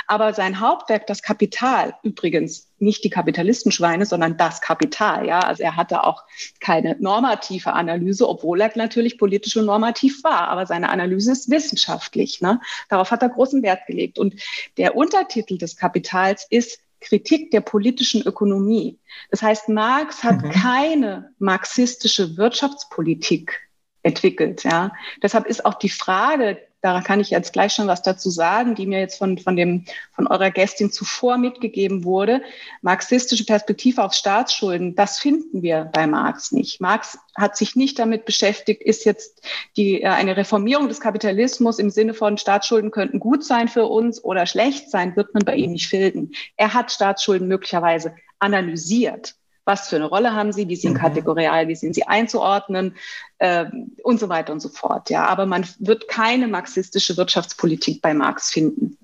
aber 0.07 0.35
sein 0.35 0.61
Hauptwerk, 0.61 1.07
das 1.07 1.23
Kapital, 1.23 1.95
übrigens, 2.03 2.72
nicht 2.83 3.05
die 3.05 3.11
Kapitalistenschweine, 3.11 4.05
sondern 4.05 4.37
das 4.37 4.61
Kapital. 4.61 5.27
Ja, 5.27 5.41
also 5.41 5.63
er 5.63 5.77
hatte 5.77 6.05
auch 6.05 6.25
keine 6.61 6.97
normative 6.99 7.73
Analyse, 7.73 8.29
obwohl 8.29 8.61
er 8.61 8.73
natürlich 8.75 9.17
politisch 9.19 9.57
und 9.57 9.67
normativ 9.67 10.23
war. 10.25 10.49
Aber 10.49 10.67
seine 10.67 10.91
Analyse 10.91 11.33
ist 11.33 11.51
wissenschaftlich. 11.51 12.41
Ne? 12.41 12.61
Darauf 12.89 13.11
hat 13.11 13.23
er 13.23 13.31
großen 13.31 13.63
Wert 13.63 13.87
gelegt. 13.87 14.19
Und 14.19 14.35
der 14.77 14.97
Untertitel 14.97 15.59
des 15.59 15.77
Kapitals 15.77 16.47
ist 16.51 16.81
Kritik 17.01 17.51
der 17.51 17.61
politischen 17.61 18.23
Ökonomie. 18.23 18.99
Das 19.31 19.43
heißt, 19.43 19.69
Marx 19.69 20.23
hat 20.23 20.43
mhm. 20.43 20.51
keine 20.51 21.31
marxistische 21.39 22.37
Wirtschaftspolitik 22.37 23.69
entwickelt. 24.03 24.65
Ja. 24.65 24.93
Deshalb 25.23 25.47
ist 25.47 25.65
auch 25.65 25.75
die 25.75 25.89
Frage 25.89 26.59
da 26.83 27.01
kann 27.01 27.21
ich 27.21 27.31
jetzt 27.31 27.53
gleich 27.53 27.73
schon 27.73 27.87
was 27.87 28.03
dazu 28.03 28.29
sagen, 28.29 28.75
die 28.75 28.87
mir 28.87 28.99
jetzt 28.99 29.17
von, 29.17 29.39
von, 29.39 29.57
dem, 29.57 29.85
von 30.13 30.27
eurer 30.27 30.51
Gästin 30.51 30.91
zuvor 30.91 31.39
mitgegeben 31.39 32.03
wurde. 32.05 32.43
Marxistische 32.83 33.47
Perspektive 33.47 34.03
auf 34.03 34.13
Staatsschulden, 34.13 34.97
das 34.97 35.19
finden 35.19 35.63
wir 35.63 35.89
bei 35.93 36.09
Marx 36.09 36.51
nicht. 36.51 36.81
Marx 36.81 37.19
hat 37.37 37.57
sich 37.57 37.77
nicht 37.77 38.01
damit 38.01 38.25
beschäftigt, 38.25 38.83
ist 38.83 39.05
jetzt 39.05 39.47
die, 39.77 40.03
äh, 40.03 40.09
eine 40.09 40.37
Reformierung 40.37 40.89
des 40.89 41.01
Kapitalismus 41.01 41.79
im 41.79 41.89
Sinne 41.89 42.15
von 42.15 42.37
Staatsschulden 42.37 42.91
könnten 42.91 43.21
gut 43.21 43.45
sein 43.45 43.69
für 43.69 43.87
uns 43.87 44.23
oder 44.23 44.47
schlecht 44.47 44.91
sein, 44.91 45.15
wird 45.15 45.33
man 45.35 45.45
bei 45.45 45.55
ihm 45.55 45.73
nicht 45.73 45.87
finden. 45.87 46.33
Er 46.57 46.75
hat 46.75 46.91
Staatsschulden 46.91 47.47
möglicherweise 47.47 48.17
analysiert 48.41 49.37
was 49.65 49.89
für 49.89 49.97
eine 49.97 50.07
Rolle 50.07 50.35
haben 50.35 50.53
sie, 50.53 50.69
wie 50.69 50.77
sind 50.77 50.95
mhm. 50.95 50.99
kategorial, 50.99 51.69
wie 51.69 51.77
sind 51.77 51.95
sie 51.95 52.05
einzuordnen 52.05 52.97
äh, 53.39 53.67
und 54.03 54.21
so 54.21 54.29
weiter 54.29 54.53
und 54.53 54.61
so 54.61 54.69
fort. 54.69 55.11
Ja, 55.11 55.27
aber 55.27 55.47
man 55.47 55.67
wird 55.79 56.09
keine 56.09 56.49
marxistische 56.49 57.17
Wirtschaftspolitik 57.17 58.03
bei 58.03 58.15
Marx 58.15 58.51
finden. 58.51 58.99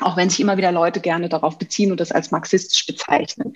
Auch 0.00 0.16
wenn 0.16 0.28
sich 0.28 0.40
immer 0.40 0.56
wieder 0.56 0.72
Leute 0.72 1.00
gerne 1.00 1.28
darauf 1.28 1.58
beziehen 1.58 1.90
und 1.90 2.00
das 2.00 2.10
als 2.10 2.30
marxistisch 2.30 2.86
bezeichnen. 2.86 3.54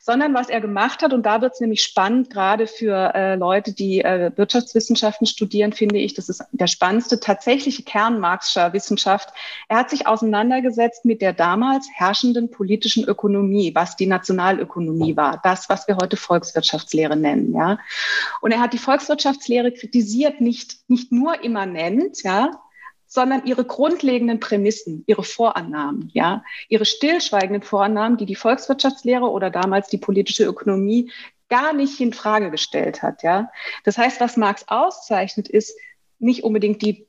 Sondern 0.00 0.34
was 0.34 0.48
er 0.48 0.60
gemacht 0.60 1.02
hat, 1.02 1.12
und 1.12 1.24
da 1.24 1.40
wird 1.40 1.54
es 1.54 1.60
nämlich 1.60 1.82
spannend, 1.82 2.30
gerade 2.30 2.66
für 2.66 3.14
äh, 3.14 3.36
Leute, 3.36 3.72
die 3.72 4.00
äh, 4.00 4.32
Wirtschaftswissenschaften 4.34 5.26
studieren, 5.26 5.72
finde 5.72 5.98
ich, 5.98 6.14
das 6.14 6.28
ist 6.28 6.42
der 6.50 6.66
spannendste 6.66 7.20
tatsächliche 7.20 7.84
Kern 7.84 8.18
Marxischer 8.18 8.72
Wissenschaft. 8.72 9.30
Er 9.68 9.78
hat 9.78 9.90
sich 9.90 10.06
auseinandergesetzt 10.06 11.04
mit 11.04 11.22
der 11.22 11.32
damals 11.32 11.88
herrschenden 11.94 12.50
politischen 12.50 13.04
Ökonomie, 13.04 13.74
was 13.74 13.96
die 13.96 14.06
Nationalökonomie 14.06 15.16
war, 15.16 15.40
das, 15.44 15.68
was 15.68 15.86
wir 15.86 15.96
heute 15.96 16.16
Volkswirtschaftslehre 16.16 17.16
nennen. 17.16 17.54
Ja? 17.54 17.78
Und 18.40 18.50
er 18.50 18.60
hat 18.60 18.72
die 18.72 18.78
Volkswirtschaftslehre 18.78 19.72
kritisiert, 19.72 20.40
nicht, 20.40 20.78
nicht 20.88 21.12
nur 21.12 21.44
immanent, 21.44 22.22
ja, 22.24 22.50
sondern 23.06 23.46
ihre 23.46 23.64
grundlegenden 23.64 24.40
Prämissen, 24.40 25.04
ihre 25.06 25.22
Vorannahmen, 25.22 26.10
ja, 26.12 26.42
ihre 26.68 26.84
stillschweigenden 26.84 27.62
Vorannahmen, 27.62 28.18
die 28.18 28.26
die 28.26 28.34
Volkswirtschaftslehre 28.34 29.30
oder 29.30 29.50
damals 29.50 29.88
die 29.88 29.98
politische 29.98 30.44
Ökonomie 30.44 31.10
gar 31.48 31.72
nicht 31.72 32.00
in 32.00 32.12
Frage 32.12 32.50
gestellt 32.50 33.02
hat, 33.02 33.22
ja. 33.22 33.50
Das 33.84 33.98
heißt, 33.98 34.20
was 34.20 34.36
Marx 34.36 34.64
auszeichnet, 34.66 35.48
ist 35.48 35.78
nicht 36.18 36.44
unbedingt 36.44 36.82
die 36.82 37.06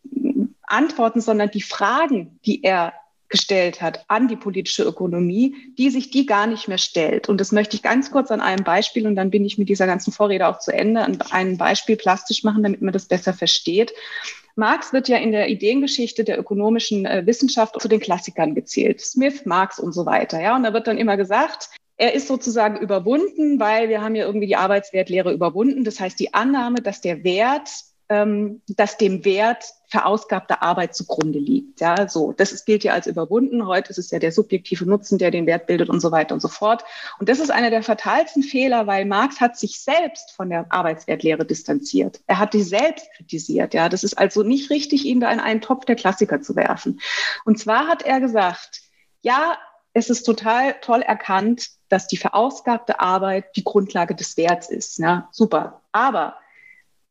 Antworten, 0.64 1.22
sondern 1.22 1.50
die 1.50 1.62
Fragen, 1.62 2.40
die 2.46 2.64
er 2.64 2.94
gestellt 3.30 3.82
hat 3.82 4.06
an 4.08 4.28
die 4.28 4.36
politische 4.36 4.84
Ökonomie, 4.84 5.56
die 5.78 5.90
sich 5.90 6.10
die 6.10 6.26
gar 6.26 6.48
nicht 6.48 6.68
mehr 6.68 6.78
stellt. 6.78 7.30
Und 7.30 7.42
das 7.42 7.52
möchte 7.52 7.76
ich 7.76 7.84
ganz 7.84 8.12
kurz 8.12 8.32
an 8.32 8.42
einem 8.42 8.64
Beispiel, 8.64 9.08
und 9.08 9.16
dann 9.16 9.30
bin 9.30 9.46
ich 9.46 9.58
mit 9.58 9.70
dieser 9.70 9.86
ganzen 9.86 10.12
Vorrede 10.12 10.48
auch 10.48 10.60
zu 10.60 10.74
Ende, 10.74 11.02
an 11.02 11.20
einem 11.32 11.58
Beispiel 11.58 11.96
plastisch 11.96 12.44
machen, 12.44 12.64
damit 12.64 12.82
man 12.82 12.94
das 12.94 13.06
besser 13.06 13.34
versteht. 13.34 13.94
Marx 14.56 14.92
wird 14.92 15.08
ja 15.08 15.18
in 15.18 15.32
der 15.32 15.50
Ideengeschichte 15.50 16.24
der 16.24 16.40
ökonomischen 16.40 17.06
äh, 17.06 17.26
Wissenschaft 17.26 17.80
zu 17.80 17.88
den 17.88 18.00
Klassikern 18.00 18.56
gezählt. 18.56 19.02
Smith, 19.02 19.46
Marx 19.46 19.78
und 19.78 19.94
so 19.94 20.06
weiter. 20.06 20.42
Ja, 20.42 20.56
und 20.56 20.64
da 20.64 20.74
wird 20.74 20.88
dann 20.88 20.98
immer 20.98 21.16
gesagt, 21.16 21.70
er 21.98 22.14
ist 22.14 22.28
sozusagen 22.28 22.78
überwunden, 22.78 23.60
weil 23.60 23.90
wir 23.90 24.02
haben 24.02 24.16
ja 24.16 24.26
irgendwie 24.26 24.48
die 24.48 24.56
Arbeitswertlehre 24.56 25.32
überwunden. 25.32 25.84
Das 25.84 26.00
heißt, 26.00 26.20
die 26.20 26.34
Annahme, 26.34 26.82
dass 26.82 27.02
der 27.02 27.24
Wert 27.24 27.70
ähm, 28.10 28.62
dass 28.68 28.98
dem 28.98 29.26
Wert 29.26 29.64
verausgabter 29.90 30.62
Arbeit 30.62 30.96
zugrunde 30.96 31.40
liegt. 31.40 31.80
Ja, 31.80 32.08
so. 32.08 32.34
Das 32.34 32.52
ist, 32.52 32.66
gilt 32.66 32.84
ja 32.84 32.94
als 32.94 33.08
überwunden. 33.08 33.66
Heute 33.66 33.90
ist 33.90 33.98
es 33.98 34.12
ja 34.12 34.20
der 34.20 34.32
subjektive 34.32 34.86
Nutzen, 34.86 35.18
der 35.18 35.32
den 35.32 35.46
Wert 35.46 35.68
bildet 35.68 35.90
und 35.90 36.00
so 36.00 36.12
weiter 36.12 36.34
und 36.34 36.42
so 36.42 36.48
fort. 36.48 36.84
Und 37.20 37.30
das 37.30 37.40
ist 37.40 37.50
einer 37.50 37.70
der 37.70 37.84
fatalsten 37.84 38.44
Fehler, 38.44 38.88
weil 38.88 39.06
Marx 39.06 39.40
hat 39.40 39.58
sich 39.58 39.80
selbst 39.80 40.32
von 40.32 40.50
der 40.50 40.66
Arbeitswertlehre 40.70 41.46
distanziert. 41.46 42.22
Er 42.28 42.40
hat 42.40 42.54
die 42.54 42.64
selbst 42.64 43.08
kritisiert. 43.16 43.74
Ja, 43.74 43.90
das 43.90 44.04
ist 44.04 44.18
also 44.18 44.44
nicht 44.44 44.70
richtig, 44.70 45.06
ihn 45.06 45.20
da 45.20 45.32
in 45.32 45.40
einen 45.40 45.62
Topf 45.62 45.86
der 45.86 45.96
Klassiker 45.96 46.42
zu 46.42 46.56
werfen. 46.56 47.00
Und 47.46 47.60
zwar 47.60 47.88
hat 47.88 48.04
er 48.04 48.20
gesagt, 48.20 48.82
ja, 49.22 49.58
es 49.94 50.10
ist 50.10 50.24
total 50.24 50.76
toll 50.82 51.02
erkannt, 51.02 51.70
dass 51.90 52.08
die 52.08 52.18
verausgabte 52.18 53.00
Arbeit 53.00 53.56
die 53.56 53.64
Grundlage 53.64 54.16
des 54.16 54.38
Werts 54.38 54.70
ist. 54.70 55.00
Ja, 55.00 55.30
super. 55.32 55.82
Aber 55.92 56.36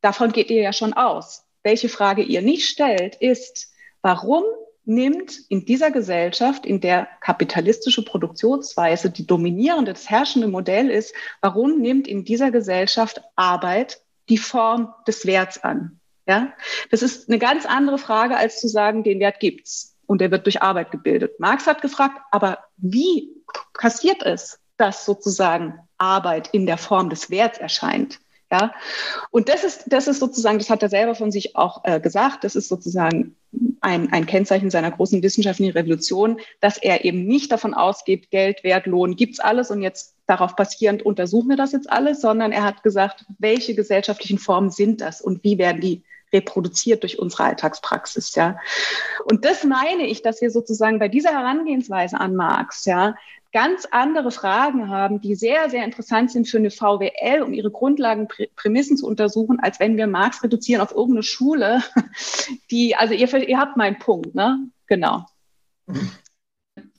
Davon 0.07 0.31
geht 0.31 0.49
ihr 0.51 0.61
ja 0.61 0.71
schon 0.71 0.93
aus. 0.93 1.43
Welche 1.63 1.89
Frage 1.89 2.21
ihr 2.21 2.41
nicht 2.41 2.69
stellt, 2.69 3.15
ist, 3.15 3.73
warum 4.01 4.45
nimmt 4.85 5.37
in 5.49 5.65
dieser 5.65 5.91
Gesellschaft, 5.91 6.65
in 6.65 6.79
der 6.79 7.09
kapitalistische 7.19 8.05
Produktionsweise 8.05 9.09
die 9.09 9.27
dominierende, 9.27 9.91
das 9.91 10.09
herrschende 10.09 10.47
Modell 10.47 10.89
ist, 10.89 11.13
warum 11.41 11.81
nimmt 11.81 12.07
in 12.07 12.23
dieser 12.23 12.51
Gesellschaft 12.51 13.21
Arbeit 13.35 13.99
die 14.29 14.37
Form 14.37 14.93
des 15.05 15.25
Werts 15.25 15.61
an? 15.61 15.99
Ja, 16.25 16.53
das 16.89 17.01
ist 17.01 17.27
eine 17.27 17.37
ganz 17.37 17.65
andere 17.65 17.97
Frage, 17.97 18.37
als 18.37 18.61
zu 18.61 18.69
sagen, 18.69 19.03
den 19.03 19.19
Wert 19.19 19.41
gibt's 19.41 19.97
und 20.05 20.21
der 20.21 20.31
wird 20.31 20.45
durch 20.45 20.61
Arbeit 20.61 20.91
gebildet. 20.91 21.37
Marx 21.41 21.67
hat 21.67 21.81
gefragt, 21.81 22.21
aber 22.31 22.59
wie 22.77 23.43
kassiert 23.73 24.23
es, 24.23 24.61
dass 24.77 25.03
sozusagen 25.03 25.79
Arbeit 25.97 26.47
in 26.53 26.65
der 26.65 26.77
Form 26.77 27.09
des 27.09 27.29
Werts 27.29 27.57
erscheint? 27.57 28.21
Ja, 28.49 28.73
und 29.29 29.49
das 29.49 29.65
ist, 29.65 29.83
das 29.87 30.07
ist 30.07 30.19
sozusagen, 30.19 30.57
das 30.57 30.69
hat 30.69 30.81
er 30.81 30.87
selber 30.87 31.15
von 31.15 31.31
sich 31.31 31.57
auch 31.57 31.83
äh, 31.83 31.99
gesagt, 31.99 32.45
das 32.45 32.55
ist 32.55 32.69
sozusagen 32.69 33.35
ein, 33.81 34.11
ein 34.13 34.25
Kennzeichen 34.25 34.69
seiner 34.69 34.91
großen 34.91 35.21
wissenschaftlichen 35.21 35.73
Revolution, 35.73 36.39
dass 36.61 36.77
er 36.77 37.03
eben 37.03 37.25
nicht 37.25 37.51
davon 37.51 37.73
ausgeht, 37.73 38.31
Geld, 38.31 38.63
Wert, 38.63 38.85
Lohn, 38.85 39.17
gibt's 39.17 39.41
alles 39.41 39.69
und 39.69 39.81
jetzt 39.81 40.15
darauf 40.27 40.55
basierend 40.55 41.03
untersuchen 41.03 41.49
wir 41.49 41.57
das 41.57 41.73
jetzt 41.73 41.89
alles, 41.89 42.21
sondern 42.21 42.53
er 42.53 42.63
hat 42.63 42.83
gesagt, 42.83 43.25
welche 43.37 43.75
gesellschaftlichen 43.75 44.39
Formen 44.39 44.71
sind 44.71 45.01
das 45.01 45.21
und 45.21 45.43
wie 45.43 45.57
werden 45.57 45.81
die 45.81 46.03
reproduziert 46.33 47.03
durch 47.03 47.19
unsere 47.19 47.43
Alltagspraxis, 47.43 48.35
ja. 48.35 48.57
Und 49.25 49.45
das 49.45 49.63
meine 49.63 50.07
ich, 50.07 50.21
dass 50.21 50.41
wir 50.41 50.51
sozusagen 50.51 50.99
bei 50.99 51.07
dieser 51.07 51.31
Herangehensweise 51.31 52.19
an 52.19 52.35
Marx, 52.35 52.85
ja, 52.85 53.15
ganz 53.53 53.87
andere 53.91 54.31
Fragen 54.31 54.89
haben, 54.89 55.21
die 55.21 55.35
sehr, 55.35 55.69
sehr 55.69 55.83
interessant 55.83 56.31
sind 56.31 56.47
für 56.47 56.57
eine 56.57 56.69
VWL, 56.69 57.41
um 57.41 57.53
ihre 57.53 57.71
Grundlagenprämissen 57.71 58.97
zu 58.97 59.07
untersuchen, 59.07 59.59
als 59.59 59.79
wenn 59.79 59.97
wir 59.97 60.07
Marx 60.07 60.43
reduzieren 60.43 60.81
auf 60.81 60.91
irgendeine 60.91 61.23
Schule, 61.23 61.81
die, 62.71 62.95
also 62.95 63.13
ihr, 63.13 63.33
ihr 63.47 63.57
habt 63.57 63.77
meinen 63.77 63.99
Punkt, 63.99 64.35
ne? 64.35 64.59
Genau. 64.87 65.25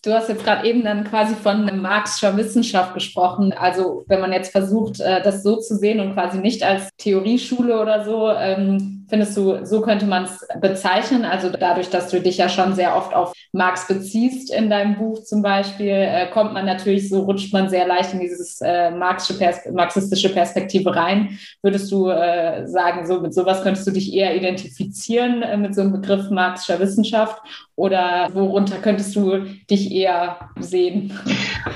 Du 0.03 0.13
hast 0.13 0.29
jetzt 0.29 0.45
gerade 0.45 0.67
eben 0.67 0.83
dann 0.83 1.05
quasi 1.05 1.35
von 1.35 1.81
Marxischer 1.81 2.37
Wissenschaft 2.37 2.95
gesprochen. 2.95 3.53
Also 3.53 4.05
wenn 4.07 4.21
man 4.21 4.33
jetzt 4.33 4.53
versucht, 4.53 5.01
äh, 5.01 5.23
das 5.23 5.43
so 5.43 5.57
zu 5.57 5.77
sehen 5.77 6.01
und 6.01 6.15
quasi 6.15 6.39
nicht 6.39 6.63
als 6.63 6.89
Theorieschule 6.97 7.81
oder 7.81 8.05
so, 8.05 8.31
ähm, 8.31 8.98
findest 9.09 9.37
du, 9.37 9.65
so 9.65 9.81
könnte 9.81 10.07
man 10.07 10.25
es 10.25 10.47
bezeichnen? 10.61 11.25
Also 11.25 11.51
dadurch, 11.51 11.91
dass 11.91 12.09
du 12.11 12.21
dich 12.21 12.39
ja 12.39 12.49
schon 12.49 12.75
sehr 12.75 12.97
oft 12.97 13.15
auf 13.15 13.33
Marx 13.53 13.87
beziehst 13.87 14.53
in 14.53 14.71
deinem 14.71 14.97
Buch 14.97 15.23
zum 15.25 15.43
Beispiel, 15.43 15.89
äh, 15.89 16.27
kommt 16.31 16.53
man 16.53 16.67
natürlich, 16.67 17.09
so 17.09 17.23
rutscht 17.23 17.53
man 17.53 17.69
sehr 17.69 17.87
leicht 17.87 18.13
in 18.13 18.21
dieses 18.21 18.61
äh, 18.61 18.91
marxistische 18.91 20.29
Perspektive 20.29 20.95
rein. 20.95 21.39
Würdest 21.63 21.91
du 21.91 22.07
sagen, 22.09 23.07
so 23.07 23.21
mit 23.21 23.35
sowas 23.35 23.63
könntest 23.63 23.87
du 23.87 23.91
dich 23.91 24.13
eher 24.13 24.35
identifizieren 24.35 25.61
mit 25.61 25.75
so 25.75 25.83
einem 25.83 25.93
Begriff 25.93 26.31
marxischer 26.31 26.79
Wissenschaft? 26.79 27.41
Oder 27.77 28.29
worunter 28.33 28.79
könntest 28.79 29.15
du 29.15 29.45
dich 29.71 29.93
eher 29.93 30.51
sehen? 30.59 31.13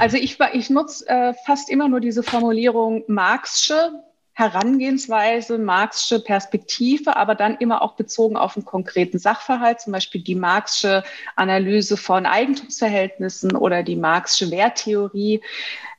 Also 0.00 0.16
ich, 0.16 0.38
ich 0.52 0.70
nutze 0.70 1.06
äh, 1.08 1.32
fast 1.46 1.70
immer 1.70 1.88
nur 1.88 2.00
diese 2.00 2.22
Formulierung 2.22 3.04
Marxische 3.06 3.92
Herangehensweise, 4.34 5.58
Marxische 5.58 6.20
Perspektive, 6.20 7.16
aber 7.16 7.34
dann 7.34 7.56
immer 7.56 7.82
auch 7.82 7.96
bezogen 7.96 8.36
auf 8.36 8.56
einen 8.56 8.64
konkreten 8.64 9.18
Sachverhalt, 9.18 9.80
zum 9.80 9.92
Beispiel 9.92 10.22
die 10.22 10.34
Marxische 10.34 11.02
Analyse 11.36 11.96
von 11.96 12.24
Eigentumsverhältnissen 12.24 13.54
oder 13.56 13.82
die 13.82 13.96
Marxische 13.96 14.50
Werttheorie. 14.50 15.42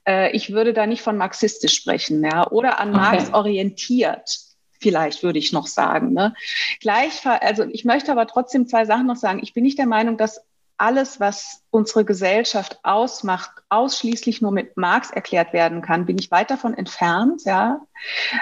Äh, 0.08 0.36
ich 0.36 0.52
würde 0.52 0.74
da 0.74 0.88
nicht 0.88 1.04
von 1.04 1.18
marxistisch 1.18 1.76
sprechen, 1.76 2.24
ja, 2.24 2.50
oder 2.50 2.80
an 2.80 2.90
okay. 2.90 2.98
Marx 2.98 3.34
orientiert 3.34 4.40
vielleicht 4.84 5.24
würde 5.24 5.40
ich 5.40 5.54
noch 5.54 5.66
sagen. 5.66 6.12
Ne? 6.12 6.36
Gleich, 6.82 7.26
also 7.26 7.64
ich 7.64 7.86
möchte 7.86 8.12
aber 8.12 8.28
trotzdem 8.28 8.68
zwei 8.68 8.84
Sachen 8.84 9.08
noch 9.08 9.16
sagen. 9.16 9.40
Ich 9.42 9.54
bin 9.54 9.64
nicht 9.64 9.78
der 9.78 9.88
Meinung, 9.88 10.18
dass 10.18 10.42
alles, 10.84 11.22
was 11.22 11.64
unsere 11.70 12.04
Gesellschaft 12.04 12.78
ausmacht, 12.84 13.52
ausschließlich 13.70 14.42
nur 14.42 14.52
mit 14.52 14.76
Marx 14.76 15.12
erklärt 15.12 15.54
werden 15.54 15.82
kann, 15.82 16.06
bin 16.06 16.18
ich 16.18 16.30
weit 16.30 16.52
davon 16.52 16.74
entfernt, 16.74 17.44
ja. 17.46 17.80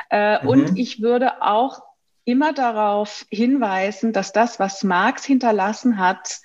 Äh, 0.09 0.41
mhm. 0.41 0.49
Und 0.49 0.79
ich 0.79 1.03
würde 1.03 1.43
auch 1.43 1.83
immer 2.25 2.51
darauf 2.51 3.25
hinweisen, 3.29 4.11
dass 4.11 4.31
das, 4.31 4.59
was 4.59 4.83
Marx 4.83 5.23
hinterlassen 5.23 5.99
hat, 5.99 6.39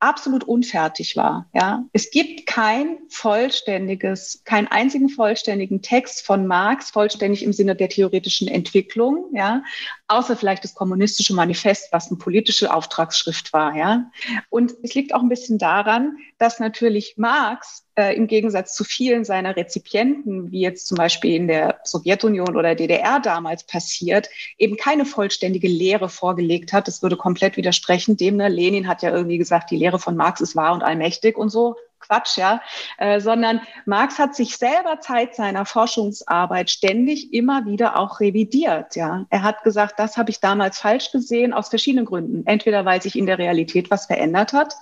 absolut 0.00 0.44
unfertig 0.44 1.16
war. 1.16 1.48
Ja, 1.54 1.84
es 1.92 2.10
gibt 2.10 2.46
kein 2.46 2.98
vollständiges, 3.08 4.42
keinen 4.44 4.68
einzigen 4.68 5.08
vollständigen 5.08 5.82
Text 5.82 6.24
von 6.26 6.46
Marx, 6.46 6.90
vollständig 6.90 7.42
im 7.42 7.52
Sinne 7.52 7.74
der 7.74 7.88
theoretischen 7.88 8.48
Entwicklung. 8.48 9.30
Ja, 9.32 9.62
außer 10.08 10.36
vielleicht 10.36 10.64
das 10.64 10.74
kommunistische 10.74 11.34
Manifest, 11.34 11.88
was 11.92 12.08
eine 12.08 12.18
politische 12.18 12.72
Auftragsschrift 12.72 13.52
war. 13.52 13.76
Ja, 13.76 14.10
und 14.50 14.74
es 14.82 14.94
liegt 14.94 15.14
auch 15.14 15.22
ein 15.22 15.28
bisschen 15.28 15.58
daran, 15.58 16.18
dass 16.38 16.60
natürlich 16.60 17.14
Marx 17.16 17.86
äh, 17.96 18.14
im 18.16 18.26
Gegensatz 18.26 18.74
zu 18.74 18.84
vielen 18.84 19.24
seiner 19.24 19.56
Rezipienten, 19.56 20.50
wie 20.50 20.60
jetzt 20.60 20.86
zum 20.86 20.96
Beispiel 20.96 21.34
in 21.34 21.48
der 21.48 21.80
Sowjetunion 21.84 22.56
oder 22.56 22.74
DDR 22.74 23.20
damals 23.20 23.64
passiert, 23.64 24.28
eben 24.58 24.76
keine 24.76 25.04
vollständige 25.04 25.68
Lehre 25.68 26.08
vorgelegt 26.08 26.72
hat. 26.72 26.88
Das 26.88 27.02
würde 27.02 27.16
komplett 27.16 27.56
widersprechen 27.56 28.16
dem. 28.16 28.36
Ne? 28.36 28.48
Lenin 28.48 28.88
hat 28.88 29.02
ja 29.02 29.10
irgendwie 29.10 29.38
gesagt, 29.38 29.70
die 29.70 29.76
Lehre 29.76 29.98
von 29.98 30.16
Marx 30.16 30.40
ist 30.40 30.56
wahr 30.56 30.74
und 30.74 30.82
allmächtig 30.82 31.36
und 31.36 31.50
so. 31.50 31.76
Quatsch, 32.06 32.36
ja, 32.36 32.60
äh, 32.98 33.20
sondern 33.20 33.60
Marx 33.86 34.18
hat 34.18 34.34
sich 34.34 34.56
selber 34.56 35.00
Zeit 35.00 35.34
seiner 35.34 35.64
Forschungsarbeit 35.64 36.70
ständig 36.70 37.32
immer 37.32 37.64
wieder 37.64 37.98
auch 37.98 38.20
revidiert, 38.20 38.94
ja. 38.94 39.24
Er 39.30 39.42
hat 39.42 39.62
gesagt, 39.62 39.98
das 39.98 40.16
habe 40.16 40.30
ich 40.30 40.40
damals 40.40 40.78
falsch 40.78 41.12
gesehen 41.12 41.54
aus 41.54 41.68
verschiedenen 41.68 42.04
Gründen. 42.04 42.46
Entweder 42.46 42.84
weil 42.84 43.00
sich 43.00 43.16
in 43.16 43.26
der 43.26 43.38
Realität 43.38 43.90
was 43.90 44.06
verändert 44.06 44.52
hat, 44.52 44.74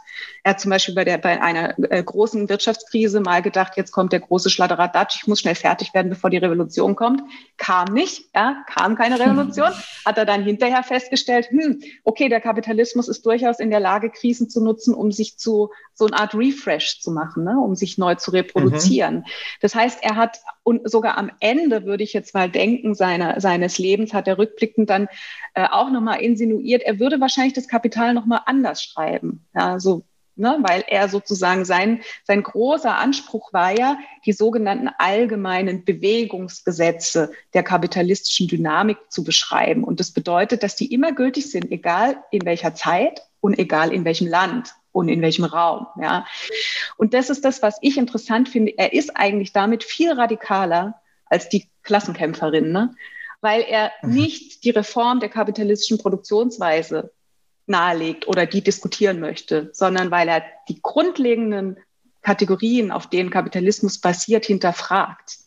Er 0.45 0.51
hat 0.51 0.61
zum 0.61 0.71
Beispiel 0.71 0.95
bei, 0.95 1.05
der, 1.05 1.19
bei 1.19 1.41
einer 1.41 1.79
äh, 1.91 2.03
großen 2.03 2.49
Wirtschaftskrise 2.49 3.21
mal 3.21 3.43
gedacht, 3.43 3.75
jetzt 3.77 3.93
kommt 3.93 4.13
der 4.13 4.21
große 4.21 4.51
Schladderadatsch, 4.51 5.17
ich 5.21 5.27
muss 5.27 5.41
schnell 5.41 5.55
fertig 5.55 5.95
werden, 5.95 6.09
bevor 6.09 6.31
die 6.31 6.39
Revolution 6.39 6.97
kommt. 6.97 7.23
Kam 7.57 7.93
nicht, 7.93 8.25
ja, 8.35 8.65
kam 8.69 8.97
keine 8.97 9.19
Revolution. 9.19 9.71
Hat 10.05 10.19
er 10.19 10.25
dann 10.25 10.43
hinterher 10.43 10.83
festgestellt, 10.83 11.49
hm, 11.51 11.81
okay, 12.05 12.29
der 12.29 12.41
Kapitalismus 12.41 13.09
ist 13.09 13.25
durchaus 13.25 13.61
in 13.61 13.71
der 13.71 13.81
Lage, 13.81 14.11
Krisen 14.11 14.51
zu 14.51 14.63
nutzen, 14.63 14.95
um 14.95 15.13
sich 15.13 15.39
zu 15.39 15.71
so 15.95 16.07
eine 16.07 16.19
Art 16.19 16.35
Refresh 16.35 17.01
zu 17.01 17.13
machen, 17.13 17.45
ne, 17.45 17.59
um 17.61 17.75
sich 17.75 17.99
neu 17.99 18.15
zu 18.15 18.31
reproduzieren. 18.31 19.17
Mhm. 19.17 19.25
Das 19.61 19.75
heißt, 19.75 19.99
er 20.03 20.17
hat 20.17 20.39
und 20.65 20.89
sogar 20.91 21.19
am 21.19 21.31
Ende 21.41 21.85
würde 21.85 22.05
ich 22.05 22.13
jetzt 22.13 22.35
mal 22.35 22.51
denken, 22.51 22.95
seine, 22.95 23.41
seines 23.41 23.79
Lebens 23.79 24.13
hat 24.13 24.29
er 24.29 24.39
rückblickend 24.39 24.89
dann 24.91 25.09
äh, 25.55 25.67
auch 25.69 25.91
nochmal 25.91 26.21
insinuiert, 26.21 26.83
er 26.83 26.99
würde 26.99 27.21
wahrscheinlich 27.21 27.53
das 27.53 27.69
Kapital 27.69 28.15
nochmal 28.15 28.43
anders 28.47 28.83
schreiben. 28.83 29.45
Ja, 29.55 29.79
so 29.81 30.02
Ne, 30.35 30.57
weil 30.63 30.83
er 30.89 31.11
sozusagen 31.11 31.67
sein, 31.67 32.01
sein 32.25 32.43
großer 32.43 32.97
Anspruch 32.97 33.53
war 33.53 33.79
ja, 33.79 33.99
die 34.25 34.33
sogenannten 34.33 34.89
allgemeinen 34.97 35.85
Bewegungsgesetze 35.85 37.33
der 37.53 37.63
kapitalistischen 37.63 38.49
Dynamik 38.49 38.97
zu 39.11 39.25
beschreiben. 39.25 39.85
Und 39.85 40.01
das 40.01 40.11
bedeutet, 40.11 40.63
dass 40.63 40.75
die 40.75 40.93
immer 40.93 41.13
gültig 41.13 41.51
sind, 41.51 41.71
egal 41.71 42.17
in 42.31 42.47
welcher 42.47 42.75
Zeit 42.75 43.21
und 43.43 43.59
egal 43.59 43.93
in 43.93 44.07
welchem 44.07 44.27
Land 44.27 44.75
und 44.93 45.09
in 45.09 45.21
welchem 45.21 45.45
Raum. 45.45 45.87
Ja. 46.01 46.27
Und 46.97 47.13
das 47.13 47.29
ist 47.29 47.45
das, 47.45 47.61
was 47.61 47.77
ich 47.83 47.99
interessant 47.99 48.49
finde. 48.49 48.79
Er 48.79 48.95
ist 48.95 49.15
eigentlich 49.17 49.53
damit 49.53 49.85
viel 49.85 50.13
radikaler 50.13 51.01
als 51.27 51.49
die 51.49 51.69
Klassenkämpferin, 51.83 52.73
ne? 52.73 52.95
weil 53.43 53.63
er 53.63 53.91
mhm. 54.03 54.15
nicht 54.15 54.65
die 54.65 54.71
Reform 54.71 55.21
der 55.21 55.29
kapitalistischen 55.29 55.99
Produktionsweise 55.99 57.13
nahelegt 57.67 58.27
oder 58.27 58.47
die 58.47 58.63
diskutieren 58.63 59.21
möchte, 59.21 59.71
sondern 59.73 60.11
weil 60.11 60.29
er 60.29 60.43
die 60.69 60.81
grundlegenden 60.83 61.79
Kategorien, 62.23 62.91
auf 62.91 63.09
denen 63.09 63.31
Kapitalismus 63.31 63.99
basiert, 63.99 64.47
hinterfragt. 64.47 65.39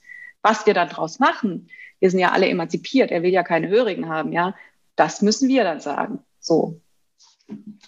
Was 0.42 0.66
wir 0.66 0.74
daraus 0.74 1.20
machen, 1.20 1.70
wir 2.00 2.12
sind 2.12 2.20
ja 2.20 2.32
alle 2.32 2.48
emanzipiert, 2.48 3.12
er 3.12 3.24
will 3.24 3.32
ja 3.32 3.44
keine 3.44 3.68
Hörigen 3.68 4.10
haben, 4.10 4.32
ja, 4.32 4.54
das 4.96 5.22
müssen 5.22 5.50
wir 5.50 5.64
dann 5.64 5.80
sagen. 5.80 6.20
So. 6.40 6.80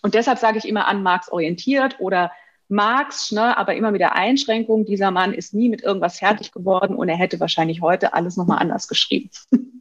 Und 0.01 0.13
deshalb 0.13 0.39
sage 0.39 0.57
ich 0.57 0.67
immer 0.67 0.87
an 0.87 1.03
Marx 1.03 1.31
orientiert 1.31 1.99
oder 1.99 2.31
Marx, 2.69 3.31
ne, 3.31 3.57
aber 3.57 3.75
immer 3.75 3.91
mit 3.91 4.01
der 4.01 4.15
Einschränkung, 4.15 4.85
dieser 4.85 5.11
Mann 5.11 5.33
ist 5.33 5.53
nie 5.53 5.69
mit 5.69 5.83
irgendwas 5.83 6.19
fertig 6.19 6.51
geworden 6.51 6.95
und 6.95 7.07
er 7.07 7.15
hätte 7.15 7.39
wahrscheinlich 7.39 7.81
heute 7.81 8.13
alles 8.13 8.35
nochmal 8.35 8.59
anders 8.59 8.87
geschrieben. 8.87 9.29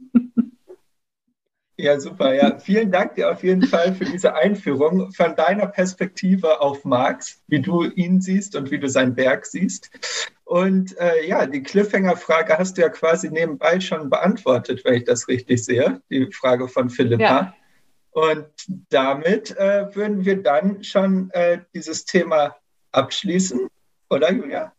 Ja, 1.79 2.01
super. 2.01 2.35
Ja, 2.35 2.59
vielen 2.59 2.91
Dank 2.91 3.17
dir 3.17 3.31
auf 3.31 3.43
jeden 3.43 3.63
Fall 3.67 3.95
für 3.95 4.07
diese 4.07 4.35
Einführung 4.35 5.13
von 5.13 5.37
deiner 5.37 5.67
Perspektive 5.67 6.61
auf 6.61 6.85
Marx, 6.85 7.43
wie 7.49 7.61
du 7.61 7.85
ihn 7.85 8.23
siehst 8.23 8.57
und 8.57 8.71
wie 8.71 8.79
du 8.79 8.89
sein 8.89 9.15
Werk 9.17 9.45
siehst. 9.45 9.91
Und 10.45 10.97
äh, 10.99 11.27
ja, 11.27 11.45
die 11.45 11.63
Cliffhanger-Frage 11.63 12.57
hast 12.57 12.79
du 12.79 12.83
ja 12.83 12.89
quasi 12.89 13.29
nebenbei 13.29 13.81
schon 13.81 14.09
beantwortet, 14.09 14.85
wenn 14.85 14.95
ich 14.95 15.05
das 15.05 15.29
richtig 15.29 15.65
sehe, 15.65 16.01
die 16.09 16.33
Frage 16.33 16.67
von 16.69 16.89
Philippa. 16.89 17.23
Ja. 17.23 17.55
Und 18.13 18.47
damit 18.89 19.55
äh, 19.59 19.95
würden 19.95 20.25
wir 20.25 20.43
dann 20.43 20.83
schon 20.83 21.31
äh, 21.33 21.59
dieses 21.75 22.07
Thema 22.07 22.57
abschließen, 22.93 23.69
oder 24.09 24.33
Julia? 24.33 24.73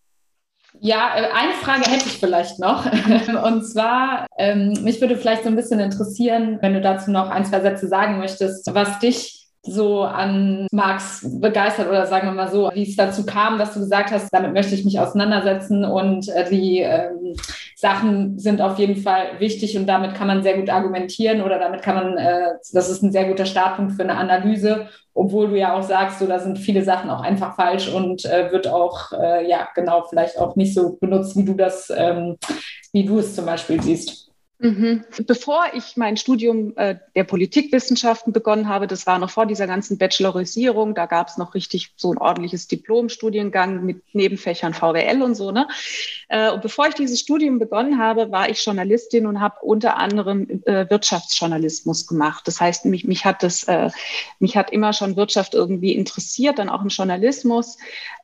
Ja, 0.79 1.11
äh, 1.15 1.27
eine 1.33 1.53
Frage 1.53 1.89
hätte 1.89 2.05
ich 2.07 2.19
vielleicht 2.19 2.59
noch. 2.59 2.85
Und 3.45 3.63
zwar, 3.63 4.27
ähm, 4.37 4.73
mich 4.83 5.01
würde 5.01 5.17
vielleicht 5.17 5.43
so 5.43 5.49
ein 5.49 5.55
bisschen 5.55 5.79
interessieren, 5.79 6.59
wenn 6.61 6.73
du 6.73 6.81
dazu 6.81 7.11
noch 7.11 7.29
ein, 7.29 7.45
zwei 7.45 7.61
Sätze 7.61 7.87
sagen 7.87 8.19
möchtest, 8.19 8.73
was 8.73 8.99
dich 8.99 9.47
so 9.63 10.03
an 10.03 10.67
Marx 10.71 11.25
begeistert 11.41 11.89
oder 11.89 12.05
sagen 12.05 12.27
wir 12.27 12.33
mal 12.33 12.49
so, 12.49 12.69
wie 12.73 12.83
es 12.83 12.95
dazu 12.95 13.25
kam, 13.25 13.57
dass 13.57 13.73
du 13.73 13.79
gesagt 13.79 14.11
hast, 14.11 14.29
damit 14.31 14.53
möchte 14.53 14.75
ich 14.75 14.85
mich 14.85 14.99
auseinandersetzen 14.99 15.83
und 15.83 16.29
äh, 16.29 16.49
die 16.49 16.79
ähm, 16.79 17.35
Sachen 17.79 18.39
sind 18.39 18.59
auf 18.59 18.79
jeden 18.79 18.95
Fall 18.95 19.39
wichtig 19.39 19.77
und 19.77 19.85
damit 19.85 20.15
kann 20.15 20.25
man 20.25 20.41
sehr 20.41 20.57
gut 20.57 20.67
argumentieren 20.67 21.43
oder 21.43 21.59
damit 21.59 21.83
kann 21.83 21.93
man, 21.93 22.17
äh, 22.17 22.55
das 22.73 22.89
ist 22.89 23.03
ein 23.03 23.11
sehr 23.11 23.25
guter 23.25 23.45
Startpunkt 23.45 23.93
für 23.93 24.01
eine 24.01 24.17
Analyse, 24.17 24.87
obwohl 25.13 25.49
du 25.49 25.59
ja 25.59 25.75
auch 25.75 25.83
sagst, 25.83 26.17
so 26.17 26.25
da 26.25 26.39
sind 26.39 26.57
viele 26.57 26.83
Sachen 26.83 27.11
auch 27.11 27.21
einfach 27.21 27.55
falsch 27.55 27.87
und 27.87 28.25
äh, 28.25 28.51
wird 28.51 28.67
auch, 28.67 29.11
äh, 29.11 29.47
ja, 29.47 29.67
genau, 29.75 30.05
vielleicht 30.09 30.39
auch 30.39 30.55
nicht 30.55 30.73
so 30.73 30.97
benutzt, 30.99 31.37
wie 31.37 31.45
du 31.45 31.53
das, 31.53 31.93
ähm, 31.95 32.37
wie 32.93 33.05
du 33.05 33.19
es 33.19 33.35
zum 33.35 33.45
Beispiel 33.45 33.79
siehst. 33.79 34.26
Mhm. 34.59 35.03
Bevor 35.27 35.65
ich 35.75 35.97
mein 35.97 36.17
Studium 36.17 36.75
äh, 36.77 36.95
der 37.15 37.25
Politikwissenschaften 37.25 38.33
begonnen 38.33 38.67
habe, 38.67 38.87
das 38.87 39.05
war 39.05 39.19
noch 39.19 39.29
vor 39.29 39.45
dieser 39.45 39.67
ganzen 39.67 39.99
Bachelorisierung, 39.99 40.95
da 40.95 41.05
gab 41.05 41.27
es 41.27 41.37
noch 41.37 41.53
richtig 41.53 41.91
so 41.95 42.11
ein 42.11 42.17
ordentliches 42.17 42.67
Diplomstudiengang 42.67 43.85
mit 43.85 44.15
Nebenfächern 44.15 44.73
VWL 44.73 45.21
und 45.21 45.35
so. 45.35 45.51
Ne? 45.51 45.67
Äh, 46.29 46.49
und 46.49 46.63
bevor 46.63 46.87
ich 46.87 46.95
dieses 46.95 47.19
Studium 47.19 47.59
begonnen 47.59 47.99
habe, 47.99 48.31
war 48.31 48.49
ich 48.49 48.65
Journalistin 48.65 49.27
und 49.27 49.39
habe 49.41 49.57
unter 49.61 49.97
anderem 49.97 50.63
äh, 50.65 50.89
Wirtschaftsjournalismus 50.89 52.07
gemacht. 52.07 52.47
Das 52.47 52.59
heißt, 52.59 52.85
mich, 52.85 53.05
mich 53.05 53.25
hat 53.25 53.43
das, 53.43 53.67
mich 54.39 54.57
hat 54.57 54.71
immer 54.71 54.93
schon 54.93 55.15
Wirtschaft 55.17 55.53
irgendwie 55.53 55.93
interessiert, 55.93 56.57
dann 56.57 56.69
auch 56.69 56.81
im 56.81 56.87
Journalismus, 56.87 57.77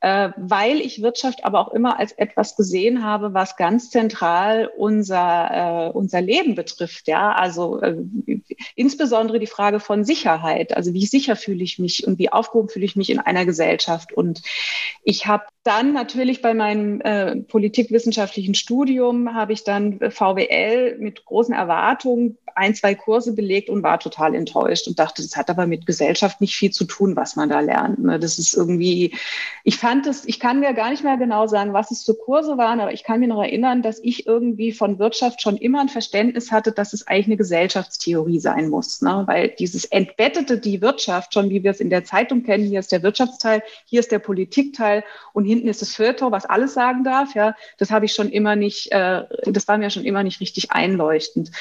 äh, 0.04 0.34
weil 0.36 0.82
ich 0.82 1.02
Wirtschaft 1.02 1.46
aber 1.46 1.62
auch 1.62 1.72
immer 1.72 1.98
als 1.98 2.12
etwas 2.12 2.58
gesehen 2.58 3.06
habe, 3.06 3.34
was 3.34 3.56
ganz 3.56 3.90
zentral 3.90 4.70
unser, 4.76 5.88
äh, 5.88 5.98
unser 5.98 6.20
Leben 6.20 6.56
betrifft. 6.56 7.08
Ja, 7.08 7.32
also 7.32 7.80
äh, 7.80 7.96
insbesondere 8.76 9.40
die 9.40 9.48
Frage 9.48 9.80
von 9.80 10.04
Sicherheit. 10.04 10.76
Also 10.76 10.94
wie 10.94 11.06
sicher 11.06 11.38
fühle 11.38 11.64
ich 11.64 11.80
mich 11.80 12.06
und 12.06 12.20
wie 12.20 12.30
aufgehoben 12.30 12.68
fühle 12.68 12.84
ich 12.84 12.98
mich 12.98 13.10
in 13.12 13.20
einer 13.20 13.46
Gesellschaft. 13.46 14.12
Und 14.12 14.42
ich 15.06 15.26
habe 15.26 15.46
dann 15.64 15.94
natürlich 15.94 16.42
bei 16.42 16.54
meinem 16.54 17.00
äh, 17.00 17.38
politikwissenschaftlichen 17.38 18.56
Studium 18.56 19.34
habe 19.34 19.54
ich 19.54 19.64
dann 19.64 20.00
VWL 20.12 20.98
mit 21.00 21.24
großen 21.24 21.56
Erwartungen 21.56 22.38
ein, 22.56 22.76
zwei 22.76 22.96
Kurse 22.96 23.34
belegt 23.34 23.70
und 23.70 23.84
war 23.84 24.00
total 24.00 24.36
enttäuscht 24.36 24.88
und 24.88 25.00
dachte, 25.00 25.22
das 25.22 25.36
hat 25.36 25.50
aber 25.50 25.68
mit 25.68 25.86
Gesellschaft 25.86 26.42
nicht 26.42 26.56
viel 26.56 26.72
zu 26.72 26.86
tun, 26.86 27.16
was 27.16 27.36
man 27.36 27.50
da 27.50 27.60
lernt. 27.60 28.00
Ne? 28.00 28.20
Das 28.20 28.40
ist 28.40 28.54
irgendwie, 28.54 29.16
ich 29.64 29.78
fand 29.78 30.08
es, 30.08 30.26
ich 30.26 30.40
kann 30.40 30.60
mir 30.60 30.74
gar 30.74 30.90
nicht 30.90 31.04
mehr 31.04 31.18
genau 31.18 31.48
sagen, 31.48 31.74
was 31.74 31.92
es 31.92 32.04
für 32.04 32.16
Kurse 32.16 32.58
waren, 32.58 32.80
aber 32.80 32.94
ich 32.94 33.04
kann 33.04 33.20
mir 33.20 33.28
noch 33.28 33.42
erinnern, 33.42 33.82
dass 33.82 34.00
ich 34.00 34.28
irgendwie 34.28 34.72
von 34.72 35.00
Wirtschaft 35.00 35.42
schon 35.42 35.58
immer 35.58 35.82
ein 35.82 35.90
Verständnis 35.90 36.52
hatte, 36.52 36.72
dass 36.72 36.94
es 36.94 37.08
eigentlich 37.08 37.28
eine 37.28 37.38
Gesellschaftstheorie 37.38 38.40
sein 38.40 38.70
muss. 38.70 39.02
Ne? 39.02 39.24
Weil 39.26 39.50
dieses 39.50 39.86
Entbettete, 39.86 40.58
die 40.58 40.82
Wirtschaft, 40.82 41.34
schon 41.34 41.50
wie 41.50 41.64
wir 41.64 41.72
es 41.72 41.80
in 41.80 41.90
der 41.90 42.04
Zeitung 42.04 42.44
kennen, 42.44 42.66
hier 42.66 42.80
ist 42.80 42.92
der 42.92 43.04
Wirtschaftsteil, 43.04 43.64
hier 43.86 44.00
ist 44.00 44.12
der 44.12 44.20
Politikteil 44.20 45.04
und 45.34 45.46
hinten 45.46 45.68
ist 45.68 45.82
das 45.82 45.96
Feuilleton, 45.96 46.32
was 46.32 46.46
alles 46.46 46.74
sagen 46.74 47.04
darf, 47.04 47.36
ja, 47.36 47.56
das 47.78 47.92
habe 47.92 48.06
ich 48.06 48.14
schon 48.14 48.30
immer 48.30 48.56
nicht, 48.56 48.92
äh, 48.92 49.24
das 49.46 49.68
war 49.68 49.78
mir 49.78 49.90
schon 49.90 50.06
immer 50.06 50.24
nicht 50.24 50.40
richtig 50.40 50.72
einleuchtend. 50.72 51.52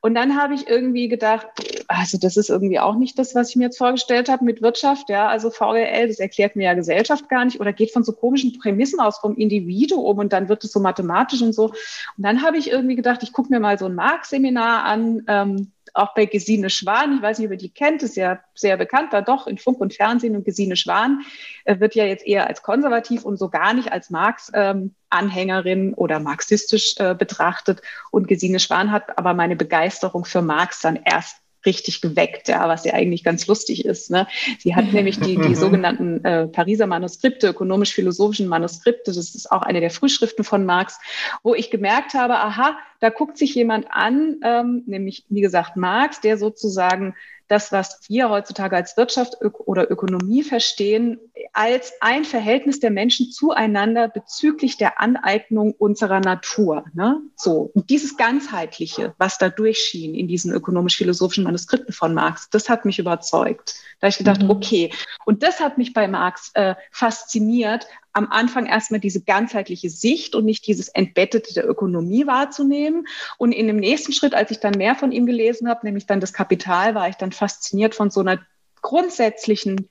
Und 0.00 0.14
dann 0.14 0.27
habe 0.36 0.54
ich 0.54 0.68
irgendwie 0.68 1.08
gedacht, 1.08 1.46
also 1.86 2.18
das 2.18 2.36
ist 2.36 2.50
irgendwie 2.50 2.78
auch 2.78 2.96
nicht 2.96 3.18
das, 3.18 3.34
was 3.34 3.50
ich 3.50 3.56
mir 3.56 3.64
jetzt 3.64 3.78
vorgestellt 3.78 4.28
habe 4.28 4.44
mit 4.44 4.62
Wirtschaft. 4.62 5.08
Ja, 5.08 5.28
also 5.28 5.50
VWL, 5.50 6.08
das 6.08 6.18
erklärt 6.18 6.56
mir 6.56 6.64
ja 6.64 6.74
Gesellschaft 6.74 7.28
gar 7.28 7.44
nicht 7.44 7.60
oder 7.60 7.72
geht 7.72 7.92
von 7.92 8.04
so 8.04 8.12
komischen 8.12 8.58
Prämissen 8.58 9.00
aus 9.00 9.18
vom 9.18 9.36
Individuum 9.36 10.18
und 10.18 10.32
dann 10.32 10.48
wird 10.48 10.64
es 10.64 10.72
so 10.72 10.80
mathematisch 10.80 11.42
und 11.42 11.54
so. 11.54 11.66
Und 11.66 11.74
dann 12.16 12.42
habe 12.42 12.58
ich 12.58 12.70
irgendwie 12.70 12.96
gedacht, 12.96 13.22
ich 13.22 13.32
gucke 13.32 13.50
mir 13.50 13.60
mal 13.60 13.78
so 13.78 13.86
ein 13.86 13.94
Marx-Seminar 13.94 14.84
an. 14.84 15.22
Ähm, 15.26 15.72
auch 15.94 16.14
bei 16.14 16.26
Gesine 16.26 16.70
Schwan, 16.70 17.16
ich 17.16 17.22
weiß 17.22 17.38
nicht, 17.38 17.46
ob 17.46 17.52
ihr 17.52 17.58
die 17.58 17.72
kennt, 17.72 18.02
ist 18.02 18.16
ja 18.16 18.40
sehr 18.54 18.76
bekannt, 18.76 19.12
da 19.12 19.20
doch 19.20 19.46
in 19.46 19.58
Funk 19.58 19.80
und 19.80 19.94
Fernsehen 19.94 20.36
und 20.36 20.44
Gesine 20.44 20.76
Schwan 20.76 21.22
äh, 21.64 21.80
wird 21.80 21.94
ja 21.94 22.04
jetzt 22.04 22.26
eher 22.26 22.46
als 22.46 22.62
konservativ 22.62 23.24
und 23.24 23.36
so 23.36 23.48
gar 23.48 23.74
nicht 23.74 23.92
als 23.92 24.10
Marx-Anhängerin 24.10 25.88
ähm, 25.88 25.94
oder 25.96 26.20
marxistisch 26.20 26.94
äh, 26.98 27.14
betrachtet. 27.14 27.82
Und 28.10 28.28
Gesine 28.28 28.60
Schwan 28.60 28.92
hat 28.92 29.18
aber 29.18 29.34
meine 29.34 29.56
Begeisterung 29.56 30.24
für 30.24 30.42
Marx 30.42 30.80
dann 30.80 30.96
erst 30.96 31.36
richtig 31.68 32.00
geweckt, 32.00 32.48
ja, 32.48 32.66
was 32.66 32.84
ja 32.84 32.94
eigentlich 32.94 33.22
ganz 33.22 33.46
lustig 33.46 33.84
ist. 33.84 34.10
Ne? 34.10 34.26
Sie 34.58 34.74
hat 34.74 34.92
nämlich 34.92 35.20
die, 35.20 35.36
die 35.36 35.54
sogenannten 35.64 36.24
äh, 36.24 36.46
Pariser 36.48 36.86
Manuskripte, 36.86 37.48
ökonomisch-philosophischen 37.48 38.48
Manuskripte, 38.48 39.12
das 39.12 39.34
ist 39.34 39.52
auch 39.52 39.62
eine 39.62 39.80
der 39.80 39.90
Frühschriften 39.90 40.44
von 40.44 40.64
Marx, 40.64 40.98
wo 41.42 41.54
ich 41.54 41.70
gemerkt 41.70 42.14
habe, 42.14 42.36
aha, 42.36 42.78
da 43.00 43.10
guckt 43.10 43.36
sich 43.36 43.54
jemand 43.54 43.86
an, 43.90 44.40
ähm, 44.42 44.82
nämlich 44.86 45.24
wie 45.28 45.42
gesagt 45.42 45.76
Marx, 45.76 46.20
der 46.20 46.38
sozusagen 46.38 47.14
das, 47.48 47.72
was 47.72 48.00
wir 48.08 48.28
heutzutage 48.30 48.76
als 48.76 48.96
Wirtschaft 48.96 49.36
oder 49.40 49.90
Ökonomie 49.90 50.42
verstehen, 50.42 51.18
als 51.54 51.92
ein 52.00 52.24
Verhältnis 52.24 52.78
der 52.78 52.90
Menschen 52.90 53.30
zueinander 53.30 54.08
bezüglich 54.08 54.76
der 54.76 55.00
Aneignung 55.00 55.72
unserer 55.72 56.20
Natur. 56.20 56.84
Ne? 56.92 57.20
So, 57.36 57.70
und 57.74 57.90
dieses 57.90 58.16
Ganzheitliche, 58.16 59.14
was 59.18 59.38
da 59.38 59.48
durchschien 59.48 60.14
in 60.14 60.28
diesen 60.28 60.52
ökonomisch-philosophischen 60.52 61.44
Manuskripten 61.44 61.92
von 61.92 62.14
Marx, 62.14 62.50
das 62.50 62.68
hat 62.68 62.84
mich 62.84 62.98
überzeugt. 62.98 63.74
Da 64.00 64.06
habe 64.06 64.10
ich 64.10 64.18
gedacht, 64.18 64.42
mhm. 64.42 64.50
okay. 64.50 64.92
Und 65.24 65.42
das 65.42 65.60
hat 65.60 65.78
mich 65.78 65.92
bei 65.94 66.06
Marx 66.06 66.50
äh, 66.54 66.74
fasziniert, 66.92 67.86
am 68.12 68.30
Anfang 68.30 68.66
erstmal 68.66 69.00
diese 69.00 69.22
ganzheitliche 69.22 69.90
Sicht 69.90 70.34
und 70.34 70.44
nicht 70.44 70.66
dieses 70.66 70.88
Entbettete 70.88 71.54
der 71.54 71.68
Ökonomie 71.68 72.26
wahrzunehmen. 72.26 73.06
Und 73.36 73.52
in 73.52 73.66
dem 73.66 73.76
nächsten 73.76 74.12
Schritt, 74.12 74.34
als 74.34 74.50
ich 74.50 74.60
dann 74.60 74.74
mehr 74.74 74.94
von 74.94 75.12
ihm 75.12 75.26
gelesen 75.26 75.68
habe, 75.68 75.86
nämlich 75.86 76.06
dann 76.06 76.20
das 76.20 76.32
Kapital, 76.32 76.94
war 76.94 77.08
ich 77.08 77.16
dann 77.16 77.32
fasziniert 77.32 77.94
von 77.94 78.10
so 78.10 78.20
einer 78.20 78.40
grundsätzlichen 78.80 79.88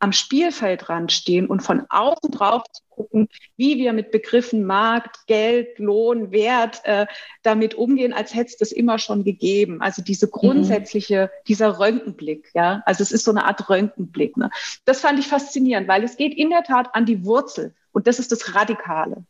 am 0.00 0.12
Spielfeldrand 0.12 1.12
stehen 1.12 1.46
und 1.46 1.60
von 1.60 1.84
außen 1.88 2.30
drauf 2.30 2.64
zu 2.72 2.82
gucken, 2.88 3.28
wie 3.56 3.76
wir 3.76 3.92
mit 3.92 4.10
Begriffen 4.10 4.64
Markt, 4.64 5.26
Geld, 5.26 5.78
Lohn, 5.78 6.32
Wert 6.32 6.80
äh, 6.84 7.06
damit 7.42 7.74
umgehen, 7.74 8.12
als 8.12 8.34
hätte 8.34 8.50
es 8.50 8.56
das 8.56 8.72
immer 8.72 8.98
schon 8.98 9.24
gegeben. 9.24 9.80
Also 9.80 10.02
diese 10.02 10.26
mhm. 10.26 10.30
grundsätzliche, 10.30 11.26
mhm. 11.26 11.44
dieser 11.48 11.78
Röntgenblick, 11.78 12.50
ja. 12.54 12.82
Also 12.86 13.02
es 13.02 13.12
ist 13.12 13.24
so 13.24 13.30
eine 13.30 13.44
Art 13.44 13.68
Röntgenblick. 13.68 14.36
Ne? 14.36 14.50
Das 14.84 15.00
fand 15.00 15.18
ich 15.18 15.28
faszinierend, 15.28 15.86
weil 15.86 16.02
es 16.02 16.16
geht 16.16 16.34
in 16.34 16.50
der 16.50 16.64
Tat 16.64 16.94
an 16.94 17.06
die 17.06 17.24
Wurzel 17.24 17.74
und 17.92 18.06
das 18.06 18.18
ist 18.18 18.32
das 18.32 18.54
Radikale. 18.54 19.24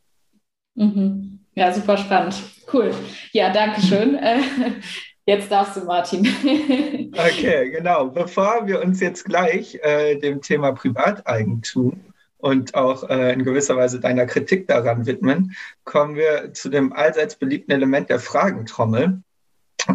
Mhm. 0.77 1.41
Ja, 1.55 1.73
super 1.73 1.97
spannend. 1.99 2.37
Cool. 2.73 2.95
Ja, 3.33 3.53
danke 3.53 3.81
schön. 3.83 4.19
Jetzt 5.31 5.53
darfst 5.53 5.77
du, 5.77 5.85
Martin. 5.85 6.27
okay, 7.17 7.71
genau. 7.71 8.07
Bevor 8.07 8.67
wir 8.67 8.83
uns 8.83 8.99
jetzt 8.99 9.25
gleich 9.25 9.79
äh, 9.81 10.17
dem 10.17 10.43
Thema 10.43 10.73
Privateigentum 10.73 12.01
und 12.39 12.75
auch 12.75 13.09
äh, 13.09 13.33
in 13.33 13.45
gewisser 13.45 13.77
Weise 13.77 14.01
deiner 14.01 14.27
Kritik 14.27 14.67
daran 14.67 15.07
widmen, 15.07 15.55
kommen 15.85 16.17
wir 16.17 16.53
zu 16.53 16.69
dem 16.69 16.93
allseits 16.93 17.37
beliebten 17.37 17.71
Element 17.71 18.11
der 18.11 18.19
Fragentrommel. 18.19 19.23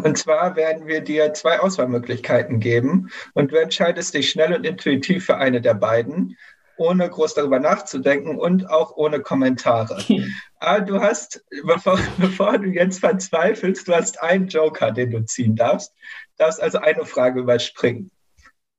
Und 0.02 0.16
zwar 0.16 0.56
werden 0.56 0.86
wir 0.86 1.02
dir 1.02 1.34
zwei 1.34 1.60
Auswahlmöglichkeiten 1.60 2.58
geben 2.58 3.10
und 3.34 3.52
du 3.52 3.56
entscheidest 3.56 4.14
dich 4.14 4.30
schnell 4.30 4.54
und 4.54 4.64
intuitiv 4.64 5.26
für 5.26 5.36
eine 5.36 5.60
der 5.60 5.74
beiden 5.74 6.38
ohne 6.78 7.08
groß 7.08 7.34
darüber 7.34 7.58
nachzudenken 7.58 8.38
und 8.38 8.70
auch 8.70 8.96
ohne 8.96 9.20
Kommentare. 9.20 10.02
Aber 10.58 10.80
du 10.80 11.00
hast, 11.00 11.44
bevor, 11.64 11.98
bevor, 12.18 12.58
du 12.58 12.68
jetzt 12.68 13.00
verzweifelst, 13.00 13.86
du 13.88 13.94
hast 13.94 14.22
einen 14.22 14.48
Joker, 14.48 14.90
den 14.90 15.10
du 15.10 15.24
ziehen 15.24 15.56
darfst. 15.56 15.92
Du 16.36 16.44
darfst 16.44 16.62
also 16.62 16.78
eine 16.78 17.04
Frage 17.04 17.40
überspringen. 17.40 18.10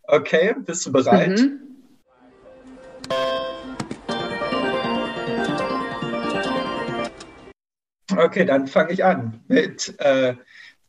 Okay, 0.03 0.55
bist 0.57 0.85
du 0.85 0.91
bereit? 0.91 1.39
Mhm. 1.39 1.61
Okay, 8.15 8.45
dann 8.45 8.67
fange 8.67 8.93
ich 8.93 9.03
an 9.03 9.43
mit 9.47 9.99
äh, 9.99 10.35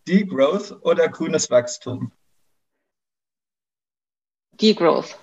Degrowth 0.06 0.78
oder 0.82 1.08
grünes 1.08 1.50
Wachstum. 1.50 2.12
Degrowth. 4.52 5.18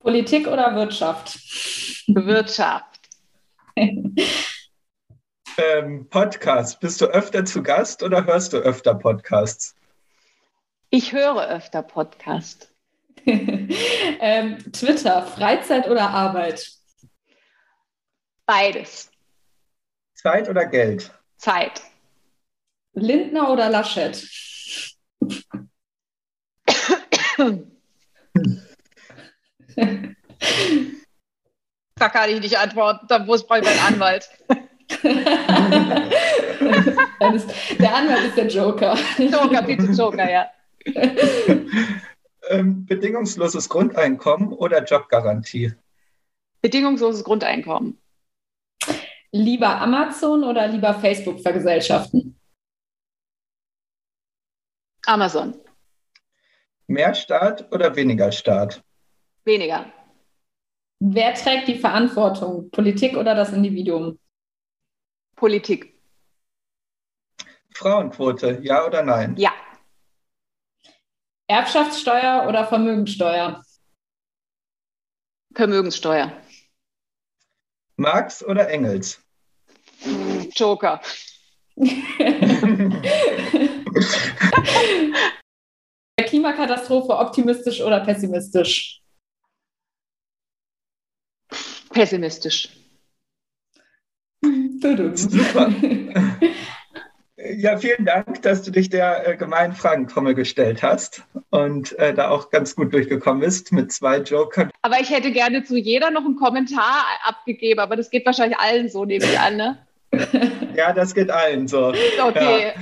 Politik 0.00 0.48
oder 0.48 0.74
Wirtschaft? 0.74 1.38
Wirtschaft. 2.08 2.91
Ähm, 3.76 4.16
Podcast. 6.08 6.80
Bist 6.80 7.00
du 7.00 7.06
öfter 7.06 7.44
zu 7.44 7.62
Gast 7.62 8.02
oder 8.02 8.26
hörst 8.26 8.52
du 8.52 8.56
öfter 8.58 8.94
Podcasts? 8.94 9.76
Ich 10.90 11.12
höre 11.12 11.48
öfter 11.48 11.82
Podcast. 11.82 12.74
ähm, 13.26 14.58
Twitter, 14.72 15.22
Freizeit 15.22 15.88
oder 15.88 16.10
Arbeit? 16.10 16.70
Beides. 18.46 19.10
Zeit 20.14 20.48
oder 20.48 20.66
Geld? 20.66 21.12
Zeit. 21.36 21.82
Lindner 22.94 23.50
oder 23.50 23.70
Laschet? 23.70 24.28
da 32.02 32.08
kann 32.08 32.28
ich 32.30 32.40
nicht 32.40 32.58
antworten, 32.58 33.06
da 33.06 33.20
muss 33.20 33.42
ich 33.44 33.48
meinen 33.48 33.78
Anwalt. 33.86 34.28
der 37.78 37.94
Anwalt 37.94 38.24
ist 38.24 38.36
der 38.36 38.48
Joker. 38.48 38.98
Joker, 39.18 39.62
bitte 39.62 39.84
Joker, 39.84 40.28
ja. 40.28 40.50
Ähm, 42.48 42.84
bedingungsloses 42.86 43.68
Grundeinkommen 43.68 44.52
oder 44.52 44.82
Jobgarantie? 44.82 45.74
Bedingungsloses 46.60 47.22
Grundeinkommen. 47.22 48.00
Lieber 49.30 49.80
Amazon 49.80 50.42
oder 50.42 50.66
lieber 50.66 50.94
Facebook 50.94 51.40
vergesellschaften? 51.40 52.36
Amazon. 55.06 55.54
Mehr 56.88 57.14
Staat 57.14 57.72
oder 57.72 57.94
weniger 57.94 58.32
Staat? 58.32 58.82
Weniger. 59.44 59.86
Wer 61.04 61.34
trägt 61.34 61.66
die 61.66 61.74
Verantwortung? 61.80 62.70
Politik 62.70 63.16
oder 63.16 63.34
das 63.34 63.52
Individuum? 63.52 64.20
Politik. 65.34 66.00
Frauenquote, 67.74 68.60
ja 68.62 68.86
oder 68.86 69.02
nein? 69.02 69.34
Ja. 69.36 69.50
Erbschaftssteuer 71.48 72.46
oder 72.48 72.68
Vermögensteuer? 72.68 73.64
Vermögenssteuer. 75.52 76.40
Marx 77.96 78.44
oder 78.44 78.68
Engels? 78.68 79.20
Joker. 80.54 81.00
Klimakatastrophe 86.16 87.12
optimistisch 87.18 87.80
oder 87.80 87.98
pessimistisch? 88.04 89.01
Pessimistisch. 91.92 92.70
Super. 95.14 95.72
Ja, 97.56 97.76
vielen 97.76 98.04
Dank, 98.04 98.42
dass 98.42 98.62
du 98.62 98.70
dich 98.70 98.88
der 98.88 99.26
äh, 99.26 99.36
gemeinen 99.36 99.72
Fragentrommel 99.72 100.34
gestellt 100.34 100.82
hast 100.82 101.24
und 101.50 101.98
äh, 101.98 102.14
da 102.14 102.28
auch 102.28 102.50
ganz 102.50 102.76
gut 102.76 102.92
durchgekommen 102.92 103.40
bist 103.40 103.72
mit 103.72 103.90
zwei 103.90 104.18
Jokern. 104.18 104.70
Aber 104.82 105.00
ich 105.00 105.10
hätte 105.10 105.32
gerne 105.32 105.64
zu 105.64 105.76
jeder 105.76 106.10
noch 106.10 106.24
einen 106.24 106.36
Kommentar 106.36 107.04
abgegeben, 107.24 107.80
aber 107.80 107.96
das 107.96 108.10
geht 108.10 108.26
wahrscheinlich 108.26 108.58
allen 108.58 108.88
so, 108.88 109.04
nehme 109.04 109.24
ich 109.24 109.40
an, 109.40 109.56
ne? 109.56 109.78
Ja, 110.76 110.92
das 110.92 111.14
geht 111.14 111.30
allen 111.30 111.68
so. 111.68 111.88
Okay. 111.88 112.72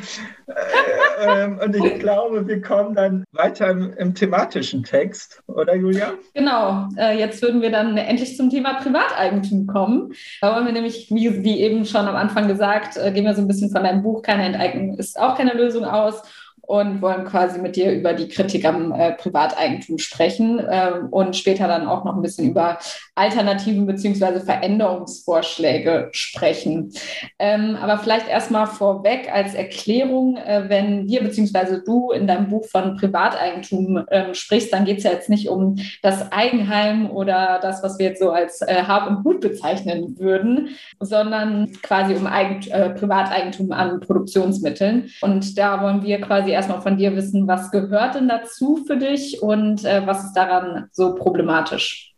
Ja. 0.47 1.45
Äh, 1.45 1.65
und 1.65 1.77
ich 1.77 1.99
glaube, 2.01 2.47
wir 2.47 2.61
kommen 2.61 2.95
dann 2.95 3.25
weiter 3.33 3.71
im, 3.71 3.93
im 3.95 4.15
thematischen 4.15 4.83
Text, 4.83 5.41
oder 5.47 5.75
Julia? 5.77 6.15
Genau. 6.35 6.89
Äh, 6.97 7.19
jetzt 7.19 7.43
würden 7.43 7.63
wir 7.63 7.71
dann 7.71 7.97
endlich 7.97 8.37
zum 8.37 8.51
Thema 8.51 8.75
Privateigentum 8.75 9.67
kommen. 9.67 10.13
Da 10.41 10.55
wollen 10.55 10.67
wir 10.67 10.73
nämlich, 10.73 11.09
wie, 11.11 11.43
wie 11.45 11.61
eben 11.61 11.85
schon 11.85 12.07
am 12.07 12.17
Anfang 12.17 12.49
gesagt, 12.49 12.97
äh, 12.97 13.13
gehen 13.13 13.25
wir 13.25 13.35
so 13.35 13.43
ein 13.43 13.49
bisschen 13.49 13.71
von 13.71 13.85
deinem 13.85 14.03
Buch 14.03 14.23
Keine 14.23 14.45
Enteignung 14.45 14.99
ist 14.99 15.19
auch 15.19 15.37
keine 15.37 15.55
Lösung 15.55 15.85
aus 15.85 16.23
und 16.71 17.03
wollen 17.03 17.25
quasi 17.25 17.59
mit 17.59 17.75
dir 17.75 17.91
über 17.91 18.13
die 18.13 18.29
Kritik 18.29 18.65
am 18.65 18.93
äh, 18.93 19.11
Privateigentum 19.15 19.99
sprechen 19.99 20.61
äh, 20.61 20.93
und 21.11 21.35
später 21.35 21.67
dann 21.67 21.89
auch 21.89 22.05
noch 22.05 22.15
ein 22.15 22.23
bisschen 22.23 22.49
über 22.49 22.79
Alternativen 23.17 23.87
beziehungsweise 23.87 24.41
Veränderungsvorschläge 24.41 26.11
sprechen. 26.13 26.93
Ähm, 27.41 27.75
aber 27.75 27.99
vielleicht 27.99 28.29
erstmal 28.29 28.69
vorweg 28.69 29.29
als 29.35 29.55
Erklärung, 29.55 30.37
äh, 30.37 30.69
wenn 30.69 31.09
wir 31.09 31.25
beziehungsweise 31.25 31.83
du 31.85 32.13
in 32.13 32.29
deinem 32.29 32.49
Buch 32.49 32.65
von 32.67 32.97
Privateigentum 32.97 34.05
ähm, 34.09 34.35
sprichst, 34.35 34.73
dann 34.73 34.85
geht 34.85 34.99
es 34.99 35.05
ja 35.05 35.11
jetzt 35.11 35.29
nicht 35.29 35.49
um 35.49 35.75
das 36.03 36.31
Eigenheim 36.31 37.11
oder 37.11 37.59
das, 37.61 37.83
was 37.83 37.99
wir 37.99 38.07
jetzt 38.07 38.21
so 38.21 38.31
als 38.31 38.63
äh, 38.63 38.85
Hab 38.87 39.09
und 39.09 39.25
Gut 39.25 39.41
bezeichnen 39.41 40.17
würden, 40.21 40.69
sondern 41.01 41.73
quasi 41.83 42.15
um 42.15 42.29
Eigent 42.29 42.71
äh, 42.71 42.91
Privateigentum 42.91 43.73
an 43.73 43.99
Produktionsmitteln. 43.99 45.11
Und 45.21 45.59
da 45.59 45.83
wollen 45.83 46.05
wir 46.05 46.21
quasi 46.21 46.60
erstmal 46.61 46.83
von 46.83 46.99
dir 46.99 47.17
wissen, 47.17 47.49
was 47.49 47.71
gehört 47.71 48.15
denn 48.15 48.29
dazu 48.29 48.85
für 48.87 48.97
dich 48.97 49.43
und 49.43 49.85
äh, 49.85 50.07
was 50.07 50.25
ist 50.25 50.35
daran 50.35 50.89
so 50.93 51.15
problematisch? 51.15 52.15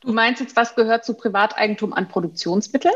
Du 0.00 0.12
meinst 0.12 0.40
jetzt, 0.40 0.56
was 0.56 0.76
gehört 0.76 1.04
zu 1.04 1.14
Privateigentum 1.14 1.92
an 1.92 2.08
Produktionsmitteln? 2.08 2.94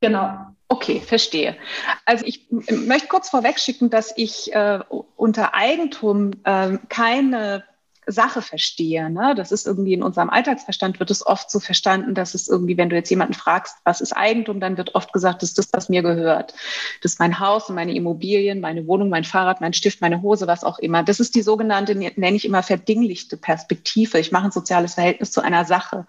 Genau. 0.00 0.36
Okay, 0.68 1.00
verstehe. 1.00 1.56
Also 2.04 2.26
ich 2.26 2.46
möchte 2.50 3.08
kurz 3.08 3.30
vorwegschicken, 3.30 3.88
dass 3.88 4.12
ich 4.16 4.52
äh, 4.52 4.80
unter 5.16 5.54
Eigentum 5.54 6.32
äh, 6.44 6.78
keine 6.88 7.64
Sache 8.10 8.42
verstehe. 8.42 9.10
Ne? 9.10 9.34
Das 9.36 9.52
ist 9.52 9.66
irgendwie 9.66 9.92
in 9.92 10.02
unserem 10.02 10.30
Alltagsverstand 10.30 10.98
wird 10.98 11.10
es 11.10 11.26
oft 11.26 11.50
so 11.50 11.60
verstanden, 11.60 12.14
dass 12.14 12.34
es 12.34 12.48
irgendwie, 12.48 12.76
wenn 12.76 12.88
du 12.88 12.96
jetzt 12.96 13.10
jemanden 13.10 13.34
fragst, 13.34 13.76
was 13.84 14.00
ist 14.00 14.12
Eigentum, 14.12 14.60
dann 14.60 14.76
wird 14.76 14.94
oft 14.94 15.12
gesagt, 15.12 15.42
das 15.42 15.50
ist 15.50 15.58
das, 15.58 15.68
was 15.72 15.88
mir 15.88 16.02
gehört. 16.02 16.54
Das 17.02 17.12
ist 17.12 17.20
mein 17.20 17.38
Haus 17.38 17.68
und 17.68 17.74
meine 17.74 17.94
Immobilien, 17.94 18.60
meine 18.60 18.86
Wohnung, 18.86 19.08
mein 19.08 19.24
Fahrrad, 19.24 19.60
mein 19.60 19.72
Stift, 19.72 20.00
meine 20.00 20.22
Hose, 20.22 20.46
was 20.46 20.64
auch 20.64 20.78
immer. 20.78 21.02
Das 21.02 21.20
ist 21.20 21.34
die 21.34 21.42
sogenannte, 21.42 21.94
nenne 21.94 22.36
ich 22.36 22.44
immer 22.44 22.62
verdinglichte 22.62 23.36
Perspektive. 23.36 24.18
Ich 24.18 24.32
mache 24.32 24.46
ein 24.46 24.52
soziales 24.52 24.94
Verhältnis 24.94 25.30
zu 25.30 25.40
einer 25.40 25.64
Sache. 25.64 26.06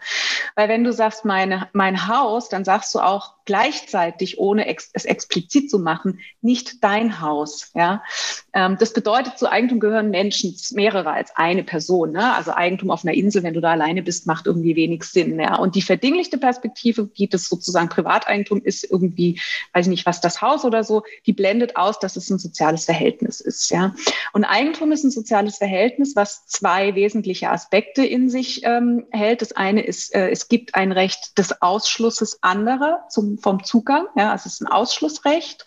Weil 0.56 0.70
wenn 0.70 0.84
du 0.84 0.94
sagst, 0.94 1.26
meine, 1.26 1.68
mein 1.74 2.08
Haus, 2.08 2.50
dann 2.50 2.66
sagst 2.66 2.96
du 2.96 3.00
auch 3.00 3.34
gleichzeitig, 3.46 4.40
ohne 4.40 4.68
es 4.68 5.06
explizit 5.06 5.70
zu 5.70 5.80
machen, 5.80 6.20
nicht 6.42 6.84
dein 6.84 7.20
Haus. 7.22 7.72
Ja? 7.74 8.04
Ähm, 8.54 8.78
das 8.80 8.94
bedeutet, 8.94 9.38
zu 9.38 9.52
Eigentum 9.52 9.80
gehören 9.80 10.10
Menschen, 10.10 10.56
mehrere 10.72 11.12
als 11.12 11.36
eine 11.36 11.64
Person. 11.64 12.12
Ne? 12.12 12.34
Also 12.34 12.52
Eigentum 12.52 12.92
auf 12.92 13.06
einer 13.06 13.14
Insel, 13.14 13.44
wenn 13.44 13.54
du 13.54 13.62
da 13.62 13.72
alleine 13.72 14.02
bist, 14.02 14.28
macht 14.28 14.48
irgendwie 14.48 14.76
wenig 14.76 15.04
Sinn. 15.04 15.40
Ja? 15.40 15.56
Und 15.56 15.76
die 15.76 15.82
verdinglichte 15.82 16.38
Perspektive, 16.38 17.08
die 17.08 17.30
das 17.30 17.48
sozusagen 17.48 17.90
Privateigentum 17.90 18.62
ist, 18.62 18.90
irgendwie, 18.90 19.40
weiß 19.74 19.86
ich 19.86 19.90
nicht, 19.90 20.06
was 20.06 20.22
das 20.22 20.42
Haus 20.42 20.66
oder 20.66 20.84
so, 20.84 21.04
die 21.26 21.34
blendet 21.34 21.76
aus, 21.76 22.00
dass 22.00 22.16
es 22.16 22.30
ein 22.30 22.40
soziales 22.40 22.86
Verhältnis 22.86 23.40
ist. 23.42 23.70
Ja? 23.70 23.94
Und 24.34 24.46
Eigentum 24.46 24.92
ist 24.92 25.04
ein 25.04 25.12
soziales 25.12 25.58
Verhältnis, 25.58 26.16
was 26.16 26.46
zwei 26.48 26.96
wesentliche 26.96 27.50
Aspekte 27.50 28.06
in 28.06 28.30
sich 28.30 28.62
ähm, 28.64 29.06
hält. 29.12 29.42
Das 29.42 29.52
eine 29.52 29.86
ist, 29.86 30.16
äh, 30.16 30.30
es 30.30 30.48
gibt 30.48 30.76
ein 30.76 30.92
Recht 30.92 31.38
des 31.38 31.62
Ausschlusses 31.62 32.40
anderer 32.42 33.06
zum, 33.10 33.38
vom 33.38 33.64
Zugang. 33.64 34.06
Ja? 34.16 34.32
Also 34.32 34.48
es 34.48 34.54
ist 34.54 34.62
ein 34.62 34.68
Ausschlussrecht. 34.68 35.66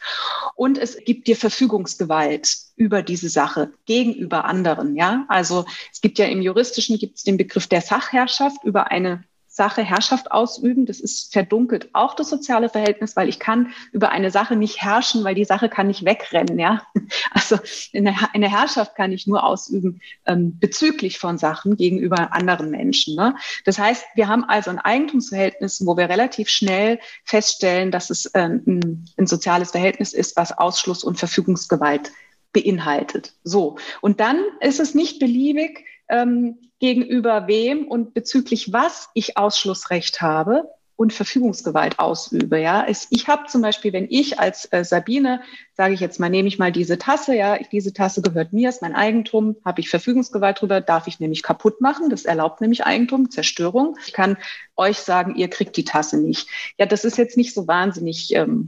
Und 0.56 0.78
es 0.78 0.96
gibt 1.04 1.28
dir 1.28 1.36
Verfügungsgewalt 1.36 2.71
über 2.76 3.02
diese 3.02 3.28
Sache 3.28 3.72
gegenüber 3.86 4.44
anderen. 4.44 4.96
Ja, 4.96 5.24
also 5.28 5.64
es 5.92 6.00
gibt 6.00 6.18
ja 6.18 6.26
im 6.26 6.42
Juristischen 6.42 6.98
gibt 6.98 7.18
es 7.18 7.24
den 7.24 7.36
Begriff 7.36 7.66
der 7.66 7.80
Sachherrschaft 7.80 8.64
über 8.64 8.90
eine 8.90 9.24
Sache 9.52 9.82
Herrschaft 9.82 10.32
ausüben. 10.32 10.86
Das 10.86 10.98
ist 10.98 11.30
verdunkelt 11.30 11.90
auch 11.92 12.14
das 12.14 12.30
soziale 12.30 12.70
Verhältnis, 12.70 13.16
weil 13.16 13.28
ich 13.28 13.38
kann 13.38 13.72
über 13.92 14.10
eine 14.10 14.30
Sache 14.30 14.56
nicht 14.56 14.80
herrschen, 14.80 15.24
weil 15.24 15.34
die 15.34 15.44
Sache 15.44 15.68
kann 15.68 15.88
nicht 15.88 16.06
wegrennen. 16.06 16.58
Ja, 16.58 16.82
also 17.32 17.58
eine, 17.94 18.50
Herrschaft 18.50 18.94
kann 18.96 19.12
ich 19.12 19.26
nur 19.26 19.44
ausüben 19.44 20.00
ähm, 20.24 20.58
bezüglich 20.58 21.18
von 21.18 21.36
Sachen 21.36 21.76
gegenüber 21.76 22.32
anderen 22.32 22.70
Menschen. 22.70 23.14
Ne? 23.14 23.36
Das 23.66 23.78
heißt, 23.78 24.02
wir 24.14 24.26
haben 24.26 24.44
also 24.44 24.70
ein 24.70 24.78
Eigentumsverhältnis, 24.78 25.84
wo 25.84 25.98
wir 25.98 26.08
relativ 26.08 26.48
schnell 26.48 26.98
feststellen, 27.24 27.90
dass 27.90 28.08
es 28.08 28.24
äh, 28.26 28.48
ein, 28.48 29.04
ein 29.18 29.26
soziales 29.26 29.72
Verhältnis 29.72 30.14
ist, 30.14 30.34
was 30.38 30.56
Ausschluss 30.56 31.04
und 31.04 31.18
Verfügungsgewalt 31.18 32.10
beinhaltet. 32.52 33.34
So. 33.44 33.76
Und 34.00 34.20
dann 34.20 34.42
ist 34.60 34.80
es 34.80 34.94
nicht 34.94 35.18
beliebig, 35.18 35.84
ähm, 36.08 36.58
gegenüber 36.78 37.46
wem 37.46 37.86
und 37.86 38.12
bezüglich 38.12 38.72
was 38.72 39.08
ich 39.14 39.36
Ausschlussrecht 39.36 40.20
habe 40.20 40.68
und 40.96 41.12
Verfügungsgewalt 41.12 41.98
ausübe. 41.98 42.60
Ja, 42.60 42.86
ich 42.88 43.26
habe 43.28 43.46
zum 43.46 43.62
Beispiel, 43.62 43.92
wenn 43.92 44.06
ich 44.10 44.38
als 44.38 44.68
äh, 44.72 44.84
Sabine, 44.84 45.40
sage 45.74 45.94
ich 45.94 46.00
jetzt 46.00 46.20
mal, 46.20 46.28
nehme 46.28 46.48
ich 46.48 46.58
mal 46.58 46.70
diese 46.70 46.98
Tasse, 46.98 47.34
ja, 47.34 47.58
diese 47.58 47.92
Tasse 47.92 48.20
gehört 48.20 48.52
mir, 48.52 48.68
ist 48.68 48.82
mein 48.82 48.94
Eigentum, 48.94 49.56
habe 49.64 49.80
ich 49.80 49.88
Verfügungsgewalt 49.88 50.60
drüber, 50.60 50.80
darf 50.80 51.06
ich 51.06 51.18
nämlich 51.18 51.42
kaputt 51.42 51.80
machen. 51.80 52.10
Das 52.10 52.24
erlaubt 52.24 52.60
nämlich 52.60 52.84
Eigentum, 52.84 53.30
Zerstörung. 53.30 53.96
Ich 54.06 54.12
kann 54.12 54.36
euch 54.76 54.98
sagen, 54.98 55.34
ihr 55.36 55.48
kriegt 55.48 55.76
die 55.76 55.84
Tasse 55.84 56.18
nicht. 56.18 56.48
Ja, 56.78 56.86
das 56.86 57.04
ist 57.04 57.16
jetzt 57.16 57.36
nicht 57.36 57.54
so 57.54 57.66
wahnsinnig 57.66 58.34
ähm, 58.34 58.66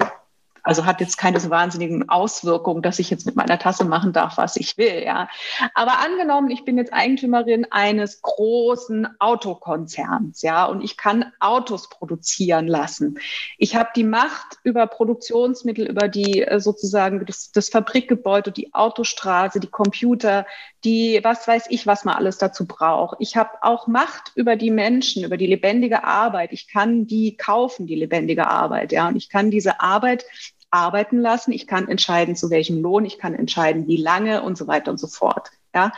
also 0.65 0.87
hat 0.87 1.01
jetzt 1.01 1.19
keine 1.19 1.39
so 1.39 1.51
wahnsinnigen 1.51 2.09
Auswirkungen, 2.09 2.83
dass 2.83 2.99
ich 2.99 3.11
jetzt 3.11 3.27
mit 3.27 3.37
meiner 3.37 3.59
Tasse 3.59 3.85
machen 3.85 4.13
darf, 4.13 4.39
was 4.39 4.57
ich 4.57 4.77
will. 4.79 5.03
Ja. 5.05 5.29
Aber 5.75 5.99
angenommen, 6.01 6.51
ich 6.51 6.65
bin 6.65 6.79
jetzt 6.79 6.93
Eigentümerin 6.93 7.67
eines 7.71 8.23
großen 8.23 9.07
Autokonzerns, 9.21 10.43
ja, 10.43 10.65
und 10.65 10.83
ich 10.83 10.97
kann 10.97 11.33
Autos 11.39 11.91
produzieren 11.91 12.67
lassen. 12.67 13.19
Ich 13.59 13.77
habe 13.77 13.91
die 13.95 14.05
Macht 14.05 14.59
über 14.63 14.87
Produktionsmittel, 14.87 15.87
über 15.87 16.09
die 16.09 16.43
äh, 16.43 16.59
sozusagen 16.59 17.25
das, 17.27 17.53
das 17.53 17.69
Fabrikgebäude, 17.69 18.51
die 18.51 18.73
Autostraße, 18.73 19.61
die 19.61 19.71
Computer, 19.71 20.47
die, 20.83 21.21
was 21.23 21.47
weiß 21.47 21.67
ich, 21.69 21.87
was 21.87 22.05
man 22.05 22.17
alles 22.17 22.39
dazu 22.39 22.67
braucht. 22.67 23.17
Ich 23.19 23.37
habe 23.37 23.51
auch 23.63 23.87
Macht 23.87 24.33
über 24.35 24.57
die 24.57 24.71
Menschen, 24.71 25.25
über 25.25 25.37
die 25.37 25.47
lebendige 25.47 26.05
Arbeit. 26.05 26.53
Ich 26.53 26.69
kann 26.69 27.07
die 27.07 27.37
kaufen, 27.37 27.87
die 27.87 27.95
lebendige 27.95 28.47
Arbeit, 28.47 28.93
ja, 28.93 29.09
und 29.09 29.17
ich 29.17 29.29
kann 29.29 29.51
diese 29.51 29.81
Arbeit 29.81 30.25
arbeiten 30.75 31.21
lassen. 31.21 31.53
Ich 31.53 31.67
kann 31.67 31.89
entscheiden, 31.89 32.37
zu 32.37 32.51
welchem 32.51 32.83
Lohn. 32.83 33.05
Ich 33.05 33.19
kann 33.19 33.35
entscheiden, 33.35 33.87
wie 33.87 33.97
lange 33.97 34.43
und 34.43 34.59
so 34.59 34.67
weiter 34.67 34.91
und 34.91 34.99
so 34.99 35.07
fort. 35.07 35.51
Ja. 35.75 35.93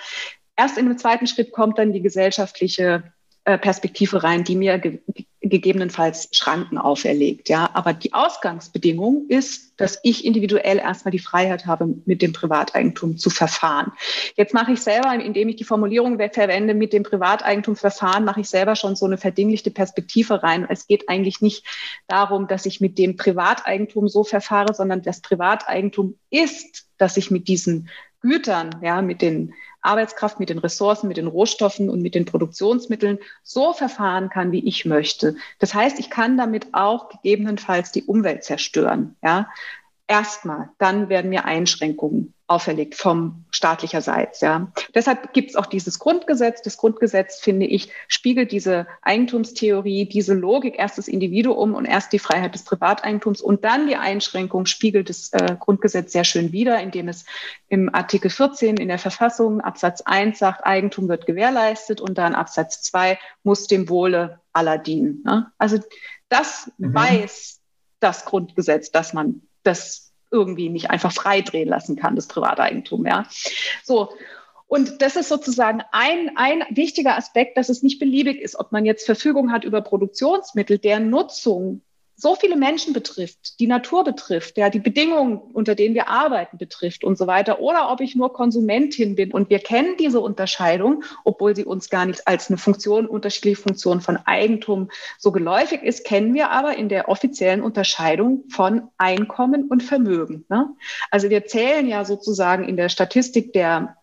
Erst 0.55 0.79
in 0.79 0.87
dem 0.87 0.99
zweiten 0.99 1.27
Schritt 1.27 1.53
kommt 1.53 1.79
dann 1.79 1.93
die 1.93 2.03
gesellschaftliche 2.03 3.13
Perspektive 3.47 4.25
rein, 4.25 4.43
die 4.45 4.57
mir 4.57 4.79
ge 4.79 5.01
gegebenenfalls 5.49 6.29
Schranken 6.33 6.77
auferlegt. 6.77 7.49
Ja, 7.49 7.71
aber 7.73 7.93
die 7.93 8.13
Ausgangsbedingung 8.13 9.27
ist, 9.29 9.81
dass 9.81 10.01
ich 10.03 10.25
individuell 10.25 10.79
erstmal 10.79 11.13
die 11.13 11.21
Freiheit 11.21 11.67
habe, 11.67 11.95
mit 12.05 12.21
dem 12.21 12.33
Privateigentum 12.33 13.17
zu 13.17 13.31
verfahren. 13.31 13.93
Jetzt 14.35 14.55
mache 14.55 14.73
ich 14.73 14.81
selber, 14.81 15.15
indem 15.15 15.49
ich 15.49 15.55
die 15.55 15.63
Formulierung 15.65 16.19
verwende, 16.33 16.75
mit 16.75 16.93
dem 16.93 17.05
Privateigentum 17.05 17.77
verfahren, 17.77 18.25
mache 18.25 18.41
ich 18.41 18.49
selber 18.49 18.75
schon 18.75 18.97
so 18.97 19.07
eine 19.07 19.19
verdinglichte 19.19 19.71
Perspektive 19.71 20.43
rein. 20.43 20.67
Es 20.69 20.89
geht 20.89 21.09
eigentlich 21.09 21.41
nicht 21.41 21.65
darum, 22.09 22.49
dass 22.49 22.67
ich 22.67 22.81
mit 22.81 22.99
dem 22.99 23.17
Privateigentum 23.17 24.09
so 24.09 24.25
verfahre, 24.25 24.75
sondern 24.75 25.03
das 25.03 25.21
Privateigentum 25.21 26.19
ist, 26.31 26.89
dass 26.99 27.17
ich 27.17 27.31
mit 27.31 27.47
diesen 27.47 27.89
Gütern, 28.21 28.81
ja, 28.83 29.03
mit 29.03 29.23
den 29.23 29.55
Arbeitskraft, 29.87 30.39
mit 30.41 30.51
den 30.51 30.59
Ressourcen, 30.59 31.09
mit 31.09 31.17
den 31.17 31.27
Rohstoffen 31.27 31.89
und 31.89 32.03
mit 32.03 32.15
den 32.15 32.25
Produktionsmitteln 32.25 33.19
so 33.43 33.73
verfahren 33.73 34.29
kann, 34.29 34.53
wie 34.53 34.67
ich 34.67 34.85
möchte. 34.85 35.37
Das 35.59 35.75
heißt, 35.75 35.99
ich 35.99 36.11
kann 36.11 36.37
damit 36.37 36.69
auch 36.73 37.09
gegebenenfalls 37.09 37.93
die 37.93 38.05
Umwelt 38.05 38.45
zerstören. 38.45 39.17
Ja, 39.23 39.49
erstmal, 40.09 40.71
dann 40.79 41.09
werden 41.09 41.31
mir 41.31 41.45
Einschränkungen 41.45 42.33
auferlegt 42.49 42.95
vom 42.95 43.45
staatlicherseits. 43.51 44.41
Ja. 44.41 44.71
Deshalb 44.95 45.33
gibt 45.33 45.51
es 45.51 45.57
auch 45.57 45.67
dieses 45.67 45.99
Grundgesetz. 45.99 46.63
Das 46.63 46.77
Grundgesetz, 46.77 47.41
finde 47.41 47.67
ich, 47.67 47.91
spiegelt 48.07 48.53
diese 48.53 48.87
Eigentumstheorie, 49.03 50.09
diese 50.09 50.35
Logik, 50.35 50.79
erst 50.79 50.97
das 50.97 51.09
Individuum 51.09 51.75
und 51.75 51.87
erst 51.87 52.13
die 52.13 52.21
Freiheit 52.21 52.55
des 52.55 52.63
Privateigentums 52.63 53.41
und 53.41 53.65
dann 53.65 53.89
die 53.89 53.97
Einschränkung 53.97 54.67
spiegelt 54.67 55.09
das 55.09 55.33
äh, 55.33 55.57
Grundgesetz 55.59 56.13
sehr 56.13 56.23
schön 56.23 56.53
wider, 56.53 56.81
indem 56.81 57.09
es 57.09 57.25
im 57.67 57.93
Artikel 57.93 58.31
14 58.31 58.77
in 58.77 58.89
der 58.89 59.01
Verfassung 59.01 59.61
Absatz 59.61 60.03
1 60.03 60.39
sagt, 60.39 60.65
Eigentum 60.65 61.09
wird 61.09 61.27
gewährleistet 61.27 62.01
und 62.01 62.17
dann 62.17 62.37
Absatz 62.37 62.81
2 62.83 63.19
muss 63.43 63.67
dem 63.67 63.89
Wohle 63.89 64.41
aller 64.53 64.79
dienen. 64.79 65.23
Ne? 65.25 65.51
Also 65.59 65.79
das 66.29 66.71
mhm. 66.79 66.95
weiß 66.95 67.61
das 67.99 68.25
Grundgesetz, 68.25 68.93
dass 68.93 69.13
man 69.13 69.43
das 69.67 70.13
irgendwie 70.31 70.69
nicht 70.69 70.91
einfach 70.91 71.13
frei 71.13 71.41
drehen 71.41 71.69
lassen 71.69 71.97
kann, 71.97 72.17
das 72.17 72.27
Privateigentum. 72.27 73.07
Ja. 73.07 73.27
So. 73.85 74.11
Und 74.69 75.01
das 75.01 75.15
ist 75.15 75.29
sozusagen 75.29 75.83
ein, 75.93 76.33
ein 76.37 76.65
wichtiger 76.71 77.17
Aspekt, 77.17 77.57
dass 77.57 77.69
es 77.69 77.83
nicht 77.83 78.01
beliebig 78.01 78.41
ist, 78.41 78.59
ob 78.59 78.73
man 78.73 78.85
jetzt 78.85 79.07
Verfügung 79.07 79.53
hat 79.53 79.63
über 79.65 79.81
Produktionsmittel, 79.81 80.79
deren 80.79 81.09
Nutzung 81.09 81.83
so 82.17 82.35
viele 82.35 82.57
Menschen 82.57 82.95
betrifft, 82.95 83.61
die 83.61 83.67
Natur 83.67 84.03
betrifft, 84.03 84.57
ja, 84.57 84.71
die 84.71 84.79
Bedingungen, 84.79 85.37
unter 85.37 85.75
denen 85.75 85.95
wir 85.95 86.09
arbeiten, 86.09 86.57
betrifft 86.57 87.05
und 87.05 87.19
so 87.19 87.27
weiter, 87.27 87.61
oder 87.61 87.91
ob 87.93 88.01
ich 88.01 88.17
nur 88.17 88.33
Konsumentin 88.33 89.17
bin. 89.17 89.33
Und 89.33 89.51
wir 89.51 89.59
kennen 89.59 89.97
diese 89.99 90.21
Unterscheidung, 90.21 91.05
obwohl 91.25 91.55
sie 91.55 91.67
uns 91.67 91.91
gar 91.91 92.07
nicht 92.07 92.27
als 92.27 92.49
eine 92.49 92.57
Funktion, 92.57 93.07
unterschiedliche 93.07 93.61
Funktion 93.61 94.01
von 94.01 94.17
Eigentum 94.17 94.91
so 95.19 95.31
geläufig 95.31 95.83
ist, 95.83 96.05
kennen 96.05 96.33
wir 96.33 96.51
aber 96.51 96.77
in 96.77 96.89
der 96.89 97.11
offiziellen 97.11 97.63
Unterscheidung 97.63 98.45
von 98.49 98.89
Einkommen 98.97 99.69
und 99.69 99.83
Vermögen. 99.83 100.47
Ne? 100.49 100.71
Also 101.11 101.29
wir 101.29 101.45
zählen 101.45 101.87
ja 101.87 102.07
sozusagen 102.07 102.67
in 102.67 102.79
der 102.79 102.89
Statistik 102.89 103.53
der 103.53 103.97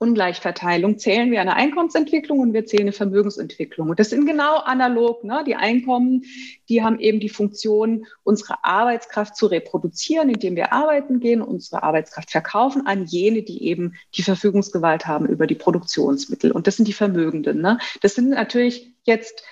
Ungleichverteilung 0.00 0.98
zählen 0.98 1.30
wir 1.30 1.42
eine 1.42 1.56
Einkommensentwicklung 1.56 2.38
und 2.40 2.54
wir 2.54 2.64
zählen 2.64 2.84
eine 2.84 2.92
Vermögensentwicklung. 2.92 3.90
Und 3.90 4.00
das 4.00 4.08
sind 4.08 4.24
genau 4.24 4.56
analog. 4.56 5.24
Ne? 5.24 5.44
Die 5.46 5.56
Einkommen, 5.56 6.24
die 6.70 6.82
haben 6.82 6.98
eben 6.98 7.20
die 7.20 7.28
Funktion, 7.28 8.06
unsere 8.22 8.64
Arbeitskraft 8.64 9.36
zu 9.36 9.46
reproduzieren, 9.46 10.30
indem 10.30 10.56
wir 10.56 10.72
arbeiten 10.72 11.20
gehen, 11.20 11.42
unsere 11.42 11.82
Arbeitskraft 11.82 12.30
verkaufen 12.30 12.86
an 12.86 13.04
jene, 13.04 13.42
die 13.42 13.64
eben 13.64 13.94
die 14.14 14.22
Verfügungsgewalt 14.22 15.06
haben 15.06 15.26
über 15.26 15.46
die 15.46 15.54
Produktionsmittel. 15.54 16.50
Und 16.50 16.66
das 16.66 16.76
sind 16.76 16.88
die 16.88 16.94
Vermögenden. 16.94 17.60
Ne? 17.60 17.78
Das 18.00 18.14
sind 18.14 18.30
natürlich 18.30 18.94
jetzt 19.04 19.42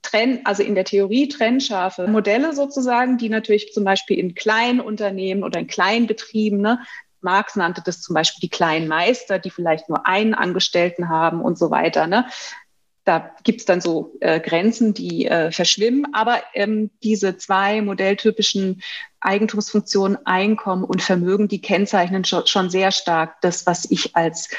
Trenn, 0.00 0.40
also 0.44 0.62
in 0.62 0.74
der 0.74 0.84
Theorie 0.84 1.28
trennscharfe 1.28 2.08
Modelle 2.08 2.54
sozusagen, 2.54 3.18
die 3.18 3.28
natürlich 3.28 3.72
zum 3.72 3.84
Beispiel 3.84 4.18
in 4.18 4.34
kleinen 4.34 4.80
Unternehmen 4.80 5.44
oder 5.44 5.60
in 5.60 5.66
kleinen 5.66 6.06
Betrieben 6.06 6.62
ne, 6.62 6.80
Marx 7.22 7.56
nannte 7.56 7.82
das 7.84 8.00
zum 8.00 8.14
Beispiel 8.14 8.40
die 8.40 8.50
kleinen 8.50 8.88
Meister, 8.88 9.38
die 9.38 9.50
vielleicht 9.50 9.88
nur 9.88 10.06
einen 10.06 10.34
Angestellten 10.34 11.08
haben 11.08 11.40
und 11.42 11.58
so 11.58 11.70
weiter. 11.70 12.06
Ne? 12.06 12.26
Da 13.04 13.34
gibt 13.44 13.60
es 13.60 13.66
dann 13.66 13.80
so 13.80 14.12
äh, 14.20 14.40
Grenzen, 14.40 14.94
die 14.94 15.26
äh, 15.26 15.50
verschwimmen. 15.50 16.14
Aber 16.14 16.40
ähm, 16.54 16.90
diese 17.02 17.36
zwei 17.36 17.82
modelltypischen 17.82 18.82
Eigentumsfunktionen, 19.20 20.18
Einkommen 20.26 20.84
und 20.84 21.02
Vermögen, 21.02 21.48
die 21.48 21.60
kennzeichnen 21.60 22.24
schon, 22.24 22.46
schon 22.46 22.70
sehr 22.70 22.90
stark 22.92 23.40
das, 23.40 23.66
was 23.66 23.90
ich 23.90 24.16
als 24.16 24.50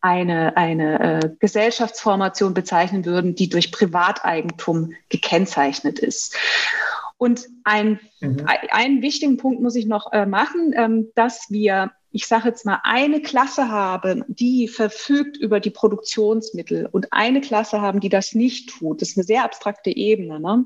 eine, 0.00 0.56
eine 0.56 1.00
äh, 1.00 1.30
Gesellschaftsformation 1.38 2.54
bezeichnen 2.54 3.04
würde, 3.04 3.32
die 3.32 3.48
durch 3.48 3.72
Privateigentum 3.72 4.92
gekennzeichnet 5.08 5.98
ist. 5.98 6.36
Und 7.16 7.48
ein, 7.64 7.98
mhm. 8.20 8.46
einen 8.70 9.02
wichtigen 9.02 9.36
Punkt 9.36 9.60
muss 9.60 9.76
ich 9.76 9.86
noch 9.86 10.12
äh, 10.12 10.26
machen, 10.26 10.72
ähm, 10.76 11.08
dass 11.14 11.46
wir 11.50 11.92
ich 12.10 12.26
sage 12.26 12.48
jetzt 12.48 12.64
mal, 12.64 12.80
eine 12.84 13.20
Klasse 13.20 13.68
haben, 13.68 14.24
die 14.28 14.66
verfügt 14.66 15.36
über 15.36 15.60
die 15.60 15.70
Produktionsmittel 15.70 16.88
und 16.90 17.12
eine 17.12 17.40
Klasse 17.40 17.80
haben, 17.80 18.00
die 18.00 18.08
das 18.08 18.34
nicht 18.34 18.70
tut. 18.70 19.02
Das 19.02 19.10
ist 19.10 19.18
eine 19.18 19.24
sehr 19.24 19.44
abstrakte 19.44 19.94
Ebene. 19.94 20.40
Ne? 20.40 20.64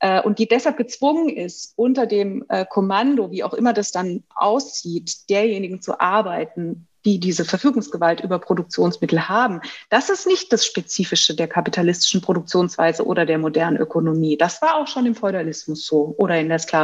Äh, 0.00 0.22
und 0.22 0.38
die 0.38 0.48
deshalb 0.48 0.78
gezwungen 0.78 1.28
ist, 1.28 1.74
unter 1.76 2.06
dem 2.06 2.44
äh, 2.48 2.64
Kommando, 2.64 3.30
wie 3.30 3.44
auch 3.44 3.54
immer 3.54 3.72
das 3.74 3.92
dann 3.92 4.24
aussieht, 4.34 5.28
derjenigen 5.28 5.82
zu 5.82 6.00
arbeiten, 6.00 6.86
die 7.04 7.18
diese 7.18 7.44
Verfügungsgewalt 7.44 8.20
über 8.20 8.38
Produktionsmittel 8.38 9.28
haben, 9.28 9.60
das 9.88 10.10
ist 10.10 10.26
nicht 10.26 10.52
das 10.52 10.66
Spezifische 10.66 11.34
der 11.34 11.48
kapitalistischen 11.48 12.20
Produktionsweise 12.20 13.06
oder 13.06 13.24
der 13.24 13.38
modernen 13.38 13.78
Ökonomie. 13.78 14.36
Das 14.36 14.60
war 14.60 14.76
auch 14.76 14.86
schon 14.86 15.06
im 15.06 15.14
Feudalismus 15.14 15.86
so 15.86 16.14
oder 16.18 16.38
in 16.38 16.48
der 16.48 16.58
Sklaverei. 16.58 16.79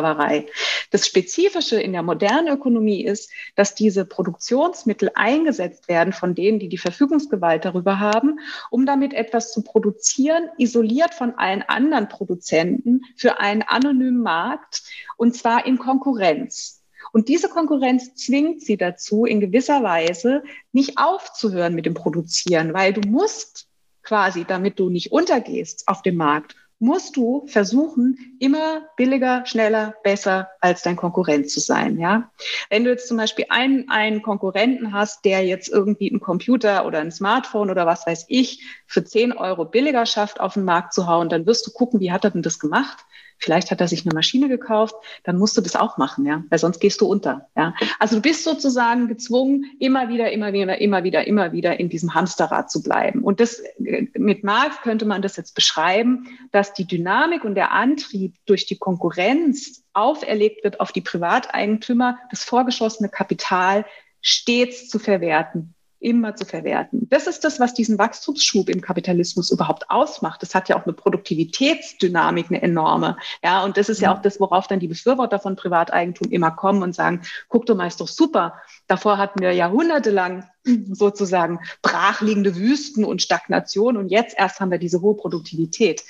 Das 0.91 1.07
Spezifische 1.07 1.81
in 1.81 1.93
der 1.93 2.03
modernen 2.03 2.49
Ökonomie 2.49 3.05
ist, 3.05 3.31
dass 3.55 3.75
diese 3.75 4.05
Produktionsmittel 4.05 5.11
eingesetzt 5.15 5.89
werden 5.89 6.13
von 6.13 6.35
denen, 6.35 6.59
die 6.59 6.69
die 6.69 6.79
Verfügungsgewalt 6.79 7.65
darüber 7.65 7.99
haben, 8.01 8.41
um 8.71 8.87
damit 8.87 9.15
etwas 9.15 9.53
zu 9.53 9.63
produzieren, 9.63 10.49
isoliert 10.59 11.15
von 11.15 11.35
allen 11.35 11.63
anderen 11.63 12.09
Produzenten 12.09 13.03
für 13.17 13.41
einen 13.41 13.63
anonymen 13.63 14.23
Markt 14.23 14.83
und 15.17 15.35
zwar 15.35 15.67
in 15.67 15.79
Konkurrenz. 15.79 16.83
Und 17.13 17.29
diese 17.29 17.49
Konkurrenz 17.49 18.15
zwingt 18.15 18.63
sie 18.63 18.77
dazu, 18.77 19.25
in 19.25 19.41
gewisser 19.41 19.83
Weise 19.83 20.43
nicht 20.73 20.99
aufzuhören 20.99 21.75
mit 21.75 21.87
dem 21.87 21.95
Produzieren, 21.95 22.75
weil 22.75 22.93
du 22.93 23.09
musst 23.09 23.69
quasi, 24.03 24.45
damit 24.45 24.79
du 24.79 24.89
nicht 24.89 25.13
untergehst 25.13 25.85
auf 25.87 26.03
dem 26.03 26.17
Markt, 26.17 26.57
musst 26.79 27.17
du 27.17 27.47
versuchen, 27.47 28.37
immer 28.39 28.83
billiger, 28.97 29.47
schneller, 29.47 29.95
besser 30.03 30.51
als 30.61 30.83
dein 30.83 30.97
Konkurrent 30.97 31.51
zu 31.51 31.61
sein. 31.61 31.99
Ja? 31.99 32.31
Wenn 32.69 32.85
du 32.85 32.91
jetzt 32.91 33.09
zum 33.09 33.17
Beispiel 33.17 33.47
einen, 33.49 33.89
einen 33.89 34.23
Konkurrenten 34.23 34.93
hast, 34.93 35.25
der 35.25 35.45
jetzt 35.45 35.69
irgendwie 35.69 36.11
einen 36.11 36.21
Computer 36.21 36.85
oder 36.87 37.01
ein 37.01 37.13
Smartphone 37.13 37.71
oder 37.71 37.87
was 37.87 38.07
weiß 38.07 38.27
ich 38.29 38.63
für 38.87 39.05
10 39.05 39.33
Euro 39.33 39.65
billiger 39.65 40.05
schafft, 40.05 40.41
auf 40.41 40.55
den 40.55 40.65
Markt 40.65 40.93
zu 40.93 41.07
hauen, 41.07 41.29
dann 41.29 41.47
wirst 41.47 41.67
du 41.67 41.71
gucken, 41.71 42.01
wie 42.01 42.13
hat 42.13 42.25
er 42.25 42.31
denn 42.31 42.43
das 42.43 42.59
gemacht? 42.59 43.07
Vielleicht 43.39 43.71
hat 43.71 43.81
er 43.81 43.89
sich 43.89 44.05
eine 44.05 44.15
Maschine 44.15 44.49
gekauft, 44.49 44.95
dann 45.25 45.39
musst 45.39 45.57
du 45.57 45.61
das 45.61 45.77
auch 45.77 45.99
machen, 45.99 46.27
ja, 46.27 46.43
weil 46.49 46.59
sonst 46.59 46.81
gehst 46.81 47.01
du 47.01 47.07
unter, 47.07 47.49
ja. 47.57 47.75
Also 47.99 48.17
du 48.17 48.23
bist 48.23 48.45
sozusagen 48.45 49.09
gezwungen, 49.09 49.65
immer 49.79 50.09
wieder, 50.09 50.33
immer 50.33 50.53
wieder, 50.53 50.81
immer 50.81 51.05
wieder, 51.05 51.27
immer 51.27 51.53
wieder 51.53 51.79
in 51.79 51.89
diesem 51.89 52.15
Hamsterrad 52.15 52.71
zu 52.71 52.83
bleiben. 52.83 53.23
Und 53.23 53.41
das 53.41 53.63
mit 53.79 54.43
Marx 54.43 54.81
könnte 54.83 55.05
man 55.05 55.23
das 55.23 55.37
jetzt 55.37 55.55
beschreiben, 55.55 56.27
dass 56.51 56.73
die 56.73 56.87
Dynamik 56.87 57.45
und 57.45 57.55
der 57.55 57.73
Antrieb 57.73 58.35
durch 58.47 58.67
die 58.67 58.79
Konkurrenz 58.79 59.85
auferlegt 59.93 60.65
wird 60.65 60.81
auf 60.81 60.93
die 60.93 61.01
Privateigentümer, 61.01 62.19
das 62.31 62.43
vorgeschossene 62.45 63.09
Kapital 63.09 63.85
stets 64.21 64.89
zu 64.89 64.99
verwerten 64.99 65.76
immer 66.07 66.37
zu 66.37 66.45
verwerten. 66.45 67.09
Das 67.11 67.27
ist 67.27 67.43
das, 67.43 67.59
was 67.59 67.75
diesen 67.75 67.99
Wachstumsschub 67.99 68.69
im 68.69 68.81
Kapitalismus 68.81 69.51
überhaupt 69.51 69.91
ausmacht. 69.91 70.41
Das 70.41 70.55
hat 70.55 70.69
ja 70.69 70.79
auch 70.79 70.85
eine 70.85 70.93
Produktivitätsdynamik, 70.93 72.47
eine 72.49 72.63
enorme. 72.63 73.17
Ja, 73.43 73.65
und 73.65 73.77
das 73.77 73.89
ist 73.89 74.01
ja 74.01 74.13
mhm. 74.13 74.17
auch 74.17 74.23
das, 74.23 74.39
worauf 74.39 74.69
dann 74.69 74.79
die 74.79 74.87
Befürworter 74.87 75.41
von 75.41 75.57
Privateigentum 75.57 76.31
immer 76.31 76.53
kommen 76.53 76.85
und 76.85 76.95
sagen, 76.95 77.23
guck 77.49 77.67
doch 77.67 77.75
mal, 77.75 77.89
ist 77.89 78.01
doch 78.01 78.07
super. 78.07 78.55
Davor 78.87 79.19
hatten 79.19 79.41
wir 79.41 79.53
jahrhundertelang 79.53 80.45
sozusagen 80.93 81.61
brachliegende 81.83 82.57
Wüsten 82.57 83.05
und 83.05 83.23
Stagnation 83.23 83.97
und 83.97 84.09
jetzt 84.09 84.37
erst 84.39 84.61
haben 84.61 84.71
wir 84.71 84.79
diese 84.79 85.01
hohe 85.01 85.17
Produktivität. 85.17 86.05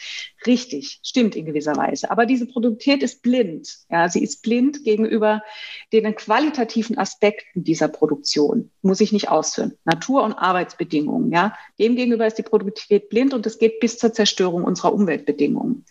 Richtig, 0.47 1.01
stimmt 1.03 1.37
in 1.37 1.45
gewisser 1.45 1.77
Weise. 1.77 2.11
Aber 2.11 2.27
diese 2.27 2.47
Produktivität 2.47 3.03
ist 3.03 3.23
blind. 3.23 3.69
Ja, 3.91 4.09
sie 4.09 4.23
ist 4.23 4.43
blind 4.43 4.85
gegenüber 4.85 5.43
den 5.93 6.15
qualitativen 6.15 6.99
Aspekten 6.99 7.65
dieser 7.65 7.89
Produktion. 7.89 8.71
Muss 8.83 9.01
ich 9.01 9.13
nicht 9.13 9.29
ausführen. 9.29 9.73
Natur- 9.85 10.23
und 10.23 10.35
Arbeitsbedingungen. 10.35 11.33
Ja, 11.33 11.57
demgegenüber 11.79 12.27
ist 12.27 12.39
die 12.39 12.43
Produktivität 12.43 13.09
blind 13.09 13.35
und 13.35 13.47
es 13.47 13.59
geht 13.59 13.81
bis 13.81 13.99
zur 13.99 14.13
Zerstörung 14.13 14.65
unserer 14.65 14.93
Umweltbedingungen. 14.93 15.85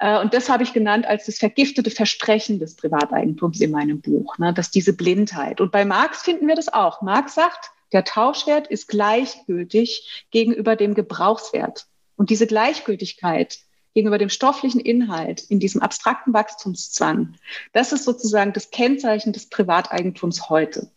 Äh, 0.00 0.20
und 0.20 0.34
das 0.34 0.48
habe 0.48 0.62
ich 0.62 0.72
genannt 0.72 1.06
als 1.06 1.26
das 1.26 1.38
vergiftete 1.38 1.90
Versprechen 1.90 2.58
des 2.58 2.76
Privateigentums 2.76 3.60
in 3.60 3.70
meinem 3.70 4.00
Buch, 4.00 4.38
ne, 4.38 4.52
dass 4.52 4.70
diese 4.70 4.92
Blindheit. 4.92 5.60
Und 5.60 5.72
bei 5.72 5.84
Marx 5.84 6.15
finden 6.22 6.48
wir 6.48 6.54
das 6.54 6.72
auch. 6.72 7.02
Marx 7.02 7.34
sagt, 7.34 7.70
der 7.92 8.04
Tauschwert 8.04 8.66
ist 8.66 8.88
gleichgültig 8.88 10.26
gegenüber 10.30 10.76
dem 10.76 10.94
Gebrauchswert. 10.94 11.86
Und 12.16 12.30
diese 12.30 12.46
Gleichgültigkeit 12.46 13.58
gegenüber 13.94 14.18
dem 14.18 14.28
stofflichen 14.28 14.80
Inhalt 14.80 15.42
in 15.42 15.60
diesem 15.60 15.80
abstrakten 15.80 16.34
Wachstumszwang, 16.34 17.34
das 17.72 17.92
ist 17.92 18.04
sozusagen 18.04 18.52
das 18.52 18.70
Kennzeichen 18.70 19.32
des 19.32 19.48
Privateigentums 19.48 20.48
heute 20.48 20.90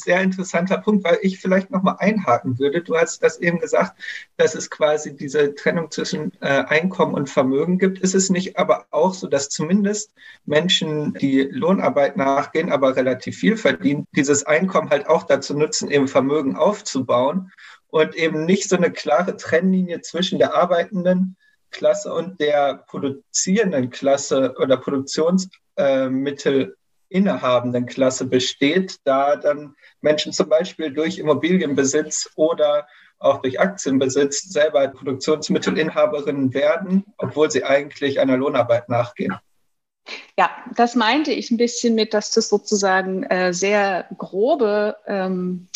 sehr 0.00 0.20
interessanter 0.20 0.78
Punkt, 0.78 1.04
weil 1.04 1.18
ich 1.22 1.40
vielleicht 1.40 1.70
nochmal 1.70 1.96
einhaken 1.98 2.58
würde. 2.58 2.82
Du 2.82 2.96
hast 2.96 3.22
das 3.22 3.38
eben 3.38 3.60
gesagt, 3.60 3.98
dass 4.36 4.54
es 4.54 4.70
quasi 4.70 5.16
diese 5.16 5.54
Trennung 5.54 5.90
zwischen 5.90 6.32
äh, 6.40 6.64
Einkommen 6.64 7.14
und 7.14 7.30
Vermögen 7.30 7.78
gibt. 7.78 8.00
Ist 8.00 8.14
es 8.14 8.30
nicht 8.30 8.58
aber 8.58 8.86
auch 8.90 9.14
so, 9.14 9.26
dass 9.26 9.48
zumindest 9.48 10.12
Menschen, 10.44 11.14
die 11.14 11.42
Lohnarbeit 11.42 12.16
nachgehen, 12.16 12.72
aber 12.72 12.96
relativ 12.96 13.38
viel 13.38 13.56
verdienen, 13.56 14.06
dieses 14.12 14.44
Einkommen 14.44 14.90
halt 14.90 15.08
auch 15.08 15.24
dazu 15.24 15.56
nutzen, 15.56 15.90
eben 15.90 16.08
Vermögen 16.08 16.56
aufzubauen 16.56 17.52
und 17.88 18.14
eben 18.14 18.44
nicht 18.44 18.68
so 18.68 18.76
eine 18.76 18.92
klare 18.92 19.36
Trennlinie 19.36 20.02
zwischen 20.02 20.38
der 20.38 20.54
arbeitenden 20.54 21.36
Klasse 21.70 22.12
und 22.12 22.40
der 22.40 22.84
produzierenden 22.86 23.90
Klasse 23.90 24.54
oder 24.58 24.76
Produktionsmittel 24.76 26.76
innehabenden 27.08 27.86
Klasse 27.86 28.26
besteht, 28.26 28.98
da 29.04 29.36
dann 29.36 29.74
Menschen 30.00 30.32
zum 30.32 30.48
Beispiel 30.48 30.92
durch 30.92 31.18
Immobilienbesitz 31.18 32.30
oder 32.36 32.86
auch 33.18 33.42
durch 33.42 33.58
Aktienbesitz 33.60 34.42
selber 34.50 34.86
Produktionsmittelinhaberinnen 34.88 36.54
werden, 36.54 37.04
obwohl 37.16 37.50
sie 37.50 37.64
eigentlich 37.64 38.20
einer 38.20 38.36
Lohnarbeit 38.36 38.88
nachgehen. 38.88 39.34
Ja, 40.38 40.50
das 40.74 40.94
meinte 40.94 41.32
ich 41.32 41.50
ein 41.50 41.56
bisschen 41.56 41.94
mit, 41.94 42.14
dass 42.14 42.30
das 42.30 42.48
sozusagen 42.48 43.24
äh, 43.24 43.52
sehr 43.52 44.06
grobe 44.16 44.96
ähm, 45.06 45.68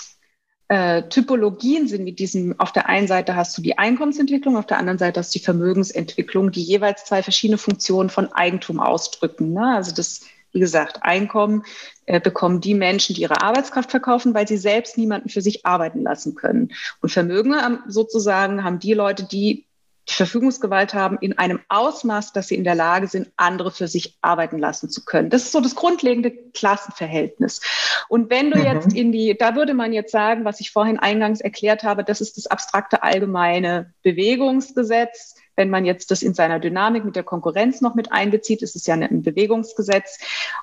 äh, 0.69 1.03
Typologien 1.09 1.87
sind 1.87 2.05
mit 2.05 2.19
diesem, 2.19 2.59
auf 2.59 2.73
der 2.73 2.89
einen 2.89 3.09
Seite 3.09 3.37
hast 3.37 3.59
du 3.59 3.63
die 3.63 3.77
Einkommensentwicklung, 3.77 4.57
auf 4.57 4.67
der 4.67 4.79
anderen 4.79 4.99
Seite 4.99 5.21
hast 5.21 5.35
du 5.35 5.39
die 5.39 5.45
Vermögensentwicklung, 5.45 6.51
die 6.51 6.63
jeweils 6.63 7.05
zwei 7.05 7.23
verschiedene 7.23 7.59
Funktionen 7.59 8.09
von 8.09 8.33
Eigentum 8.33 8.81
ausdrücken. 8.81 9.53
Ne? 9.53 9.75
Also 9.77 9.95
das 9.95 10.23
wie 10.53 10.61
gesagt, 10.61 11.03
Einkommen 11.03 11.65
äh, 12.07 12.21
bekommen 12.21 12.61
die 12.61 12.75
Menschen, 12.75 13.15
die 13.15 13.23
ihre 13.23 13.43
Arbeitskraft 13.43 13.91
verkaufen, 13.91 14.35
weil 14.35 14.47
sie 14.47 14.59
selbst 14.59 14.99
niemanden 14.99 15.29
für 15.29 15.41
sich 15.41 15.65
arbeiten 15.67 16.03
lassen 16.03 16.35
können. 16.35 16.73
Und 17.01 17.11
Vermögen 17.11 17.55
haben, 17.57 17.81
sozusagen 17.89 18.65
haben 18.65 18.79
die 18.79 18.95
Leute, 18.95 19.25
die 19.25 19.67
die 20.09 20.15
Verfügungsgewalt 20.15 20.95
haben 20.95 21.17
in 21.21 21.39
einem 21.39 21.61
Ausmaß, 21.69 22.33
dass 22.33 22.49
sie 22.49 22.57
in 22.57 22.65
der 22.65 22.75
Lage 22.75 23.07
sind, 23.07 23.31
andere 23.37 23.71
für 23.71 23.87
sich 23.87 24.19
arbeiten 24.21 24.59
lassen 24.59 24.91
zu 24.91 25.05
können. 25.05 25.31
Das 25.31 25.45
ist 25.45 25.53
so 25.53 25.61
das 25.61 25.77
grundlegende 25.77 26.33
Klassenverhältnis. 26.33 27.61
Und 28.09 28.29
wenn 28.29 28.51
du 28.51 28.59
mhm. 28.59 28.65
jetzt 28.65 28.93
in 28.93 29.13
die, 29.13 29.37
da 29.39 29.55
würde 29.55 29.75
man 29.75 29.93
jetzt 29.93 30.11
sagen, 30.11 30.45
was 30.45 30.61
ich 30.61 30.73
vorhin 30.73 30.99
eingangs 30.99 31.41
erklärt 31.41 31.85
habe, 31.85 32.03
das 32.03 32.21
ist 32.21 32.37
das 32.37 32.49
abstrakte 32.49 33.03
allgemeine 33.03 33.93
Bewegungsgesetz 34.03 35.37
wenn 35.57 35.71
man 35.71 35.85
jetzt 35.85 36.11
das 36.11 36.23
in 36.23 36.35
seiner 36.35 36.61
Dynamik 36.61 37.05
mit 37.05 37.17
der 37.17 37.23
Konkurrenz 37.23 37.81
noch 37.81 37.95
mit 37.95 38.13
einbezieht, 38.13 38.63
ist 38.63 38.77
es 38.77 38.87
ja 38.87 38.95
ein 38.95 39.23
Bewegungsgesetz. 39.23 40.19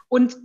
Und 0.08 0.36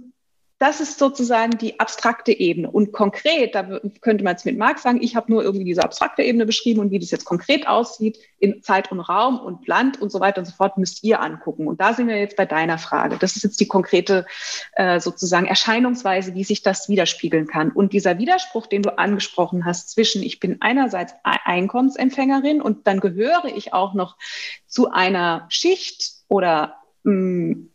das 0.58 0.80
ist 0.80 0.98
sozusagen 0.98 1.58
die 1.58 1.80
abstrakte 1.80 2.32
Ebene. 2.32 2.70
Und 2.70 2.92
konkret, 2.92 3.54
da 3.54 3.80
könnte 4.00 4.22
man 4.22 4.34
jetzt 4.34 4.46
mit 4.46 4.56
Marx 4.56 4.82
sagen, 4.82 5.02
ich 5.02 5.16
habe 5.16 5.32
nur 5.32 5.42
irgendwie 5.42 5.64
diese 5.64 5.82
abstrakte 5.82 6.22
Ebene 6.22 6.46
beschrieben 6.46 6.80
und 6.80 6.92
wie 6.92 7.00
das 7.00 7.10
jetzt 7.10 7.24
konkret 7.24 7.66
aussieht 7.66 8.18
in 8.38 8.62
Zeit 8.62 8.92
und 8.92 9.00
Raum 9.00 9.40
und 9.40 9.66
Land 9.66 10.00
und 10.00 10.12
so 10.12 10.20
weiter 10.20 10.38
und 10.38 10.44
so 10.44 10.52
fort, 10.52 10.78
müsst 10.78 11.02
ihr 11.02 11.20
angucken. 11.20 11.66
Und 11.66 11.80
da 11.80 11.92
sind 11.92 12.06
wir 12.06 12.18
jetzt 12.18 12.36
bei 12.36 12.46
deiner 12.46 12.78
Frage. 12.78 13.16
Das 13.18 13.34
ist 13.34 13.42
jetzt 13.42 13.58
die 13.58 13.66
konkrete 13.66 14.26
äh, 14.74 15.00
sozusagen 15.00 15.46
Erscheinungsweise, 15.46 16.34
wie 16.34 16.44
sich 16.44 16.62
das 16.62 16.88
widerspiegeln 16.88 17.48
kann. 17.48 17.70
Und 17.72 17.92
dieser 17.92 18.18
Widerspruch, 18.18 18.68
den 18.68 18.82
du 18.82 18.96
angesprochen 18.96 19.64
hast, 19.64 19.90
zwischen 19.90 20.22
ich 20.22 20.38
bin 20.38 20.58
einerseits 20.60 21.14
Einkommensempfängerin 21.24 22.62
und 22.62 22.86
dann 22.86 23.00
gehöre 23.00 23.46
ich 23.46 23.72
auch 23.72 23.92
noch 23.92 24.16
zu 24.66 24.90
einer 24.90 25.46
Schicht 25.48 26.12
oder 26.28 26.76
mh, 27.02 27.12
mm, 27.12 27.70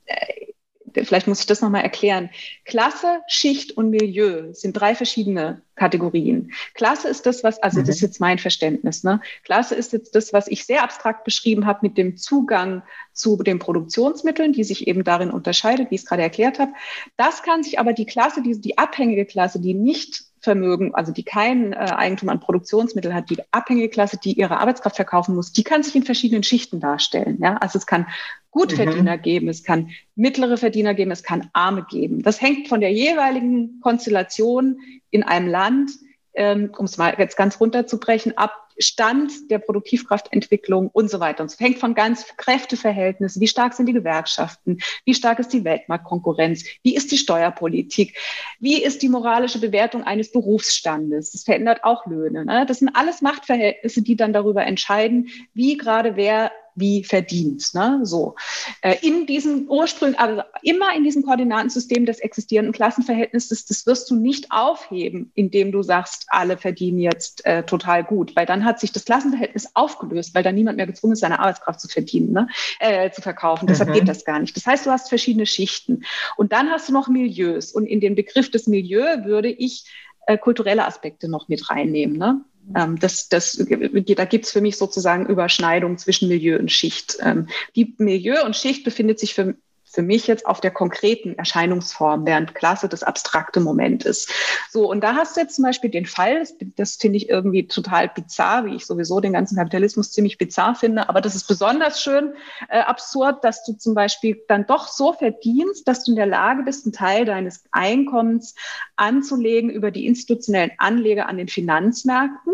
vielleicht 1.10 1.28
muss 1.28 1.42
ich 1.42 1.48
das 1.48 1.62
nochmal 1.62 1.82
erklären. 1.82 2.30
Klasse, 2.66 3.22
Schicht 3.28 3.76
und 3.76 3.90
Milieu 3.90 4.54
sind 4.54 4.74
drei 4.74 4.96
verschiedene 4.96 5.62
Kategorien. 5.76 6.52
Klasse 6.76 7.10
ist 7.10 7.26
das, 7.26 7.44
was, 7.44 7.58
also 7.64 7.80
mhm. 7.80 7.86
das 7.86 7.96
ist 7.96 8.02
jetzt 8.02 8.20
mein 8.20 8.38
Verständnis, 8.38 9.04
ne? 9.04 9.20
Klasse 9.44 9.76
ist 9.76 9.92
jetzt 9.92 10.16
das, 10.16 10.34
was 10.34 10.48
ich 10.48 10.66
sehr 10.66 10.84
abstrakt 10.84 11.24
beschrieben 11.24 11.66
habe 11.66 11.80
mit 11.82 11.98
dem 11.98 12.16
Zugang 12.16 12.84
zu 13.12 13.38
den 13.38 13.60
Produktionsmitteln, 13.60 14.54
die 14.54 14.64
sich 14.64 14.88
eben 14.88 15.04
darin 15.04 15.32
unterscheidet, 15.32 15.90
wie 15.90 15.96
ich 15.96 16.02
es 16.02 16.08
gerade 16.08 16.22
erklärt 16.22 16.60
habe. 16.60 16.74
Das 17.18 17.44
kann 17.44 17.64
sich 17.64 17.80
aber 17.80 17.94
die 17.94 18.06
Klasse, 18.06 18.44
die, 18.44 18.62
die 18.62 18.78
abhängige 18.78 19.26
Klasse, 19.26 19.60
die 19.60 19.74
nicht 19.74 20.29
Vermögen, 20.42 20.96
also 20.96 21.12
die 21.12 21.24
kein 21.24 21.74
äh, 21.74 21.78
Eigentum 21.78 22.30
an 22.30 22.40
Produktionsmitteln 22.40 23.14
hat, 23.14 23.30
die 23.30 23.38
abhängige 23.52 23.90
Klasse, 23.90 24.18
die 24.18 24.34
ihre 24.34 24.58
Arbeitskraft 24.60 24.96
verkaufen 24.96 25.36
muss, 25.36 25.52
die 25.52 25.64
kann 25.64 25.84
sich 25.84 25.96
in 25.96 26.04
verschiedenen 26.04 26.44
Schichten 26.44 26.80
darstellen. 26.80 27.40
Ja? 27.42 27.58
Also 27.58 27.78
es 27.78 27.86
kann 27.86 28.08
Gutverdiener 28.52 29.18
mhm. 29.18 29.22
geben, 29.22 29.48
es 29.50 29.64
kann 29.64 29.90
mittlere 30.16 30.58
Verdiener 30.58 30.94
geben, 30.94 31.12
es 31.12 31.24
kann 31.24 31.50
Arme 31.54 31.86
geben. 31.90 32.24
Das 32.24 32.42
hängt 32.42 32.68
von 32.68 32.82
der 32.82 32.92
jeweiligen 32.92 33.80
Konstellation 33.82 34.80
in 35.12 35.24
einem 35.24 35.48
Land, 35.48 35.92
ähm, 36.34 36.72
um 36.78 36.86
es 36.86 36.98
mal 36.98 37.16
jetzt 37.18 37.38
ganz 37.38 37.60
runterzubrechen, 37.60 38.38
ab, 38.38 38.69
Stand 38.80 39.52
der 39.52 39.60
Produktivkraftentwicklung 39.60 40.90
und 40.90 41.12
so 41.12 41.20
weiter. 41.20 41.44
Und 41.44 41.52
es 41.52 41.60
hängt 41.60 41.80
von 41.80 41.94
ganz 41.94 42.26
Kräfteverhältnissen, 42.38 43.42
wie 43.42 43.48
stark 43.48 43.74
sind 43.74 43.86
die 43.86 43.94
Gewerkschaften, 43.94 44.80
wie 45.06 45.14
stark 45.14 45.40
ist 45.40 45.54
die 45.54 45.64
Weltmarktkonkurrenz, 45.64 46.64
wie 46.84 46.96
ist 46.96 47.12
die 47.12 47.18
Steuerpolitik, 47.18 48.18
wie 48.60 48.82
ist 48.82 49.02
die 49.02 49.10
moralische 49.10 49.60
Bewertung 49.60 50.04
eines 50.04 50.32
Berufsstandes. 50.32 51.32
Das 51.32 51.44
verändert 51.44 51.84
auch 51.84 52.06
Löhne. 52.06 52.46
Ne? 52.46 52.66
Das 52.66 52.80
sind 52.80 52.96
alles 52.96 53.22
Machtverhältnisse, 53.22 54.02
die 54.02 54.16
dann 54.16 54.34
darüber 54.34 54.66
entscheiden, 54.66 55.30
wie 55.54 55.78
gerade 55.78 56.16
wer 56.16 56.52
wie 56.80 57.04
verdient. 57.04 57.74
Ne? 57.74 58.00
So. 58.04 58.36
Äh, 58.82 58.96
in 59.02 59.26
diesem 59.26 59.68
Ursprung, 59.70 60.16
also 60.16 60.42
immer 60.62 60.96
in 60.96 61.04
diesem 61.04 61.24
Koordinatensystem 61.24 62.06
des 62.06 62.20
existierenden 62.20 62.74
Klassenverhältnisses, 62.74 63.66
das 63.66 63.86
wirst 63.86 64.10
du 64.10 64.16
nicht 64.16 64.52
aufheben, 64.52 65.32
indem 65.36 65.72
du 65.72 65.84
sagst, 65.84 66.26
alle 66.30 66.58
verdienen 66.58 67.00
jetzt 67.00 67.46
äh, 67.46 67.64
total 67.64 68.04
gut, 68.04 68.36
weil 68.36 68.46
dann 68.46 68.66
hat 68.66 68.80
sich 68.80 68.92
das 68.92 69.06
Klassenverhältnis 69.06 69.70
aufgelöst, 69.74 70.34
weil 70.36 70.44
dann 70.44 70.56
niemand 70.56 70.78
mehr 70.78 70.88
gezwungen 70.88 71.14
ist, 71.14 71.20
seine 71.20 71.40
Arbeitskraft 71.40 71.80
zu 71.80 71.88
verdienen, 71.88 72.32
ne? 72.32 72.48
äh, 72.80 73.12
zu 73.12 73.22
verkaufen. 73.22 73.66
Mhm. 73.66 73.70
Deshalb 73.70 73.94
geht 73.94 74.08
das 74.08 74.26
gar 74.26 74.40
nicht. 74.40 74.56
Das 74.56 74.66
heißt, 74.66 74.86
du 74.86 74.92
hast 74.92 75.10
verschiedene 75.10 75.46
Schichten. 75.46 76.04
Und 76.38 76.52
dann 76.52 76.70
hast 76.70 76.90
du 76.90 76.94
noch 76.94 77.08
Milieus. 77.08 77.72
Und 77.72 77.86
in 77.86 78.00
den 78.00 78.16
Begriff 78.16 78.50
des 78.52 78.68
Milieu 78.68 79.26
würde 79.26 79.50
ich 79.50 79.86
äh, 80.28 80.38
kulturelle 80.38 80.86
Aspekte 80.86 81.28
noch 81.28 81.48
mit 81.50 81.70
reinnehmen. 81.70 82.18
Ne? 82.18 82.42
Ähm, 82.76 83.00
das, 83.00 83.30
das, 83.30 83.64
da 83.64 84.26
gibt's 84.26 84.52
für 84.52 84.62
mich 84.62 84.78
sozusagen 84.78 85.26
Überschneidung 85.26 85.98
zwischen 85.98 86.28
Milieu 86.28 86.58
und 86.60 86.72
Schicht. 86.72 87.18
Ähm, 87.22 87.48
die 87.76 87.96
Milieu 87.98 88.44
und 88.46 88.56
Schicht 88.56 88.84
befindet 88.84 89.20
sich 89.20 89.34
für 89.34 89.56
für 89.92 90.02
mich 90.02 90.28
jetzt 90.28 90.46
auf 90.46 90.62
der 90.62 90.72
konkreten 90.72 91.36
Erscheinungsform, 91.36 92.26
während 92.26 92.54
Klasse 92.54 92.88
das 92.88 93.04
abstrakte 93.04 93.60
Moment 93.60 94.06
ist. 94.06 94.32
So, 94.70 94.90
und 94.90 95.02
da 95.02 95.16
hast 95.16 95.36
du 95.36 95.42
jetzt 95.42 95.56
zum 95.56 95.64
Beispiel 95.64 95.90
den 95.90 96.06
Fall, 96.06 96.40
das, 96.40 96.56
das 96.76 96.96
finde 96.96 97.18
ich 97.18 97.30
irgendwie 97.30 97.68
total 97.68 98.10
bizarr, 98.10 98.66
wie 98.66 98.76
ich 98.76 98.86
sowieso 98.86 99.20
den 99.20 99.34
ganzen 99.34 99.58
Kapitalismus 99.58 100.12
ziemlich 100.12 100.38
bizarr 100.38 100.76
finde, 100.76 101.10
aber 101.10 101.22
das 101.22 101.36
ist 101.36 101.48
besonders 101.48 102.02
schön 102.02 102.34
äh, 102.70 102.80
absurd, 102.80 103.44
dass 103.44 103.64
du 103.66 103.74
zum 103.74 103.96
Beispiel 103.96 104.40
dann 104.48 104.68
doch 104.68 104.88
so 104.88 105.14
verdienst, 105.14 105.88
dass 105.88 106.04
du 106.04 106.12
in 106.12 106.18
der 106.18 106.28
Lage 106.28 106.64
bist, 106.64 106.86
einen 106.86 106.94
Teil 106.94 107.26
deines 107.26 107.64
Einkommens 107.72 108.56
anzulegen 108.96 109.70
über 109.70 109.92
die 109.92 110.06
institutionellen 110.06 110.72
Anleger 110.78 111.28
an 111.28 111.38
den 111.38 111.48
Finanzmärkten. 111.48 112.54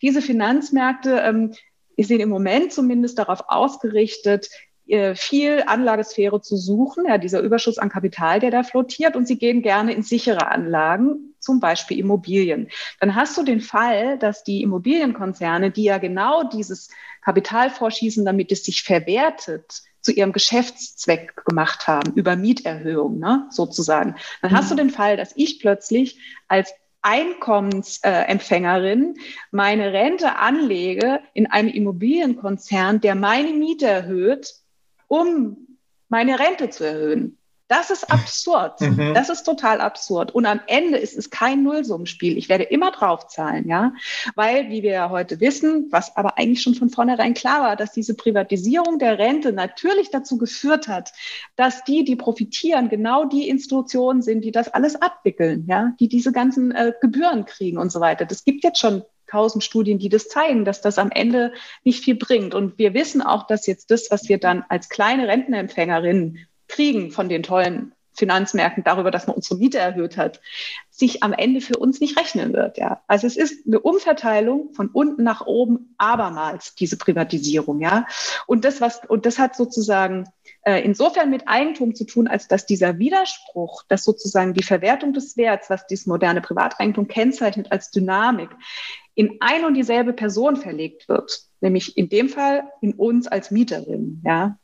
Diese 0.00 0.20
Finanzmärkte 0.20 1.20
ähm, 1.20 1.54
sind 1.96 2.20
im 2.20 2.28
Moment 2.28 2.72
zumindest 2.72 3.18
darauf 3.18 3.44
ausgerichtet, 3.48 4.48
viel 5.14 5.62
Anlagesphäre 5.66 6.42
zu 6.42 6.56
suchen, 6.56 7.06
ja, 7.06 7.16
dieser 7.16 7.40
Überschuss 7.40 7.78
an 7.78 7.88
Kapital, 7.88 8.40
der 8.40 8.50
da 8.50 8.62
flottiert, 8.62 9.16
und 9.16 9.26
sie 9.26 9.38
gehen 9.38 9.62
gerne 9.62 9.94
in 9.94 10.02
sichere 10.02 10.48
Anlagen, 10.48 11.34
zum 11.38 11.60
Beispiel 11.60 11.98
Immobilien. 11.98 12.68
Dann 13.00 13.14
hast 13.14 13.38
du 13.38 13.42
den 13.42 13.60
Fall, 13.60 14.18
dass 14.18 14.44
die 14.44 14.62
Immobilienkonzerne, 14.62 15.70
die 15.70 15.84
ja 15.84 15.98
genau 15.98 16.42
dieses 16.42 16.90
Kapital 17.22 17.70
vorschießen, 17.70 18.24
damit 18.24 18.52
es 18.52 18.64
sich 18.64 18.82
verwertet, 18.82 19.82
zu 20.02 20.12
ihrem 20.12 20.32
Geschäftszweck 20.32 21.42
gemacht 21.46 21.88
haben, 21.88 22.12
über 22.14 22.36
Mieterhöhung, 22.36 23.18
ne, 23.18 23.46
sozusagen. 23.50 24.16
Dann 24.42 24.52
mhm. 24.52 24.56
hast 24.56 24.70
du 24.70 24.74
den 24.74 24.90
Fall, 24.90 25.16
dass 25.16 25.32
ich 25.36 25.60
plötzlich 25.60 26.18
als 26.48 26.74
Einkommensempfängerin 27.02 29.14
meine 29.50 29.92
Rente 29.92 30.36
anlege 30.36 31.20
in 31.34 31.46
einem 31.46 31.68
Immobilienkonzern, 31.68 33.00
der 33.00 33.14
meine 33.14 33.52
Miete 33.52 33.86
erhöht, 33.86 34.54
um 35.12 35.78
meine 36.08 36.38
Rente 36.38 36.70
zu 36.70 36.84
erhöhen. 36.84 37.36
Das 37.68 37.90
ist 37.90 38.10
absurd. 38.10 38.80
Mhm. 38.80 39.14
Das 39.14 39.28
ist 39.28 39.44
total 39.44 39.80
absurd. 39.80 40.34
Und 40.34 40.46
am 40.46 40.60
Ende 40.66 40.98
ist 40.98 41.16
es 41.16 41.30
kein 41.30 41.62
Nullsummenspiel. 41.62 42.36
Ich 42.36 42.48
werde 42.48 42.64
immer 42.64 42.90
draufzahlen, 42.90 43.68
ja. 43.68 43.92
Weil, 44.34 44.70
wie 44.70 44.82
wir 44.82 44.92
ja 44.92 45.10
heute 45.10 45.40
wissen, 45.40 45.88
was 45.90 46.16
aber 46.16 46.38
eigentlich 46.38 46.62
schon 46.62 46.74
von 46.74 46.88
vornherein 46.90 47.34
klar 47.34 47.62
war, 47.62 47.76
dass 47.76 47.92
diese 47.92 48.14
Privatisierung 48.14 48.98
der 48.98 49.18
Rente 49.18 49.52
natürlich 49.52 50.10
dazu 50.10 50.36
geführt 50.38 50.88
hat, 50.88 51.12
dass 51.56 51.84
die, 51.84 52.04
die 52.04 52.16
profitieren, 52.16 52.88
genau 52.88 53.24
die 53.24 53.48
Institutionen 53.48 54.22
sind, 54.22 54.44
die 54.44 54.52
das 54.52 54.68
alles 54.68 55.00
abwickeln, 55.00 55.66
ja, 55.68 55.92
die 56.00 56.08
diese 56.08 56.32
ganzen 56.32 56.72
äh, 56.72 56.92
Gebühren 57.00 57.44
kriegen 57.44 57.78
und 57.78 57.92
so 57.92 58.00
weiter. 58.00 58.24
Das 58.24 58.44
gibt 58.44 58.64
jetzt 58.64 58.80
schon 58.80 59.02
tausend 59.32 59.64
Studien, 59.64 59.98
die 59.98 60.10
das 60.10 60.28
zeigen, 60.28 60.64
dass 60.64 60.80
das 60.80 60.98
am 60.98 61.10
Ende 61.10 61.52
nicht 61.82 62.04
viel 62.04 62.14
bringt. 62.14 62.54
Und 62.54 62.78
wir 62.78 62.94
wissen 62.94 63.22
auch, 63.22 63.46
dass 63.46 63.66
jetzt 63.66 63.90
das, 63.90 64.10
was 64.10 64.28
wir 64.28 64.38
dann 64.38 64.64
als 64.68 64.88
kleine 64.88 65.26
Rentenempfängerinnen 65.26 66.46
kriegen 66.68 67.10
von 67.10 67.28
den 67.28 67.42
tollen 67.42 67.92
Finanzmärkten 68.14 68.84
darüber, 68.84 69.10
dass 69.10 69.26
man 69.26 69.36
unsere 69.36 69.58
Miete 69.58 69.78
erhöht 69.78 70.16
hat, 70.16 70.40
sich 70.90 71.22
am 71.22 71.32
Ende 71.32 71.60
für 71.60 71.78
uns 71.78 72.00
nicht 72.00 72.18
rechnen 72.18 72.52
wird. 72.52 72.76
Ja. 72.76 73.02
Also 73.06 73.26
es 73.26 73.36
ist 73.36 73.66
eine 73.66 73.80
Umverteilung 73.80 74.74
von 74.74 74.88
unten 74.88 75.22
nach 75.22 75.46
oben 75.46 75.94
abermals 75.96 76.74
diese 76.74 76.98
Privatisierung. 76.98 77.80
Ja. 77.80 78.06
Und 78.46 78.64
das 78.66 78.80
was 78.80 79.00
und 79.08 79.24
das 79.24 79.38
hat 79.38 79.56
sozusagen 79.56 80.28
äh, 80.64 80.82
insofern 80.82 81.30
mit 81.30 81.48
Eigentum 81.48 81.94
zu 81.94 82.04
tun, 82.04 82.28
als 82.28 82.48
dass 82.48 82.66
dieser 82.66 82.98
Widerspruch, 82.98 83.82
dass 83.88 84.04
sozusagen 84.04 84.52
die 84.52 84.62
Verwertung 84.62 85.14
des 85.14 85.36
Werts, 85.36 85.70
was 85.70 85.86
dieses 85.86 86.06
moderne 86.06 86.42
Privateigentum 86.42 87.08
kennzeichnet 87.08 87.72
als 87.72 87.90
Dynamik, 87.90 88.50
in 89.14 89.38
ein 89.40 89.64
und 89.64 89.74
dieselbe 89.74 90.12
Person 90.12 90.56
verlegt 90.56 91.08
wird, 91.08 91.40
nämlich 91.60 91.96
in 91.96 92.08
dem 92.08 92.28
Fall 92.28 92.64
in 92.80 92.94
uns 92.94 93.26
als 93.28 93.50
Mieterin. 93.50 94.22
Ja. 94.24 94.58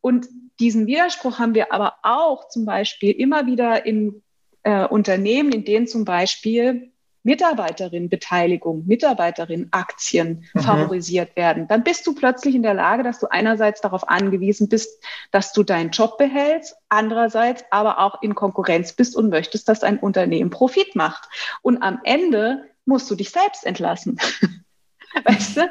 Und 0.00 0.26
diesen 0.60 0.86
Widerspruch 0.86 1.38
haben 1.38 1.54
wir 1.54 1.72
aber 1.72 1.94
auch 2.02 2.48
zum 2.48 2.64
Beispiel 2.64 3.12
immer 3.12 3.46
wieder 3.46 3.86
in 3.86 4.22
äh, 4.64 4.86
Unternehmen, 4.86 5.52
in 5.52 5.64
denen 5.64 5.86
zum 5.86 6.04
Beispiel 6.04 6.92
Mitarbeiterinnenbeteiligung, 7.22 8.86
Mitarbeiterinnen-Aktien 8.86 10.44
mhm. 10.54 10.60
favorisiert 10.60 11.36
werden, 11.36 11.68
dann 11.68 11.84
bist 11.84 12.06
du 12.06 12.14
plötzlich 12.14 12.54
in 12.54 12.62
der 12.62 12.74
Lage, 12.74 13.02
dass 13.02 13.20
du 13.20 13.26
einerseits 13.26 13.80
darauf 13.80 14.08
angewiesen 14.08 14.68
bist, 14.68 15.02
dass 15.30 15.52
du 15.52 15.62
deinen 15.62 15.90
Job 15.90 16.16
behältst, 16.16 16.76
andererseits 16.88 17.64
aber 17.70 17.98
auch 17.98 18.22
in 18.22 18.34
Konkurrenz 18.34 18.94
bist 18.94 19.16
und 19.16 19.28
möchtest, 19.28 19.68
dass 19.68 19.82
ein 19.82 19.98
Unternehmen 19.98 20.50
Profit 20.50 20.96
macht. 20.96 21.28
Und 21.60 21.82
am 21.82 22.00
Ende 22.04 22.64
musst 22.88 23.10
du 23.10 23.14
dich 23.14 23.30
selbst 23.30 23.64
entlassen. 23.64 24.18
Weißt 25.24 25.56
du? 25.56 25.70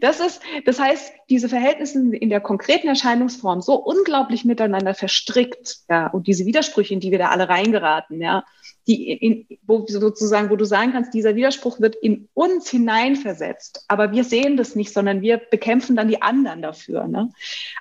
Das 0.00 0.20
ist, 0.20 0.40
das 0.64 0.80
heißt, 0.80 1.12
diese 1.30 1.48
Verhältnisse 1.48 2.00
in 2.16 2.30
der 2.30 2.40
konkreten 2.40 2.88
Erscheinungsform 2.88 3.60
so 3.60 3.74
unglaublich 3.74 4.44
miteinander 4.44 4.94
verstrickt, 4.94 5.78
ja, 5.88 6.08
und 6.08 6.26
diese 6.26 6.46
Widersprüche, 6.46 6.94
in 6.94 7.00
die 7.00 7.10
wir 7.10 7.18
da 7.18 7.28
alle 7.28 7.48
reingeraten, 7.48 8.20
ja, 8.20 8.44
die 8.86 9.12
in, 9.12 9.46
wo 9.66 9.86
sozusagen, 9.86 10.50
wo 10.50 10.56
du 10.56 10.64
sagen 10.64 10.92
kannst, 10.92 11.14
dieser 11.14 11.36
Widerspruch 11.36 11.80
wird 11.80 11.94
in 11.96 12.28
uns 12.34 12.68
hineinversetzt, 12.68 13.84
aber 13.88 14.12
wir 14.12 14.24
sehen 14.24 14.56
das 14.56 14.74
nicht, 14.74 14.92
sondern 14.92 15.22
wir 15.22 15.38
bekämpfen 15.38 15.94
dann 15.94 16.08
die 16.08 16.20
anderen 16.20 16.62
dafür. 16.62 17.06
Ne? 17.06 17.30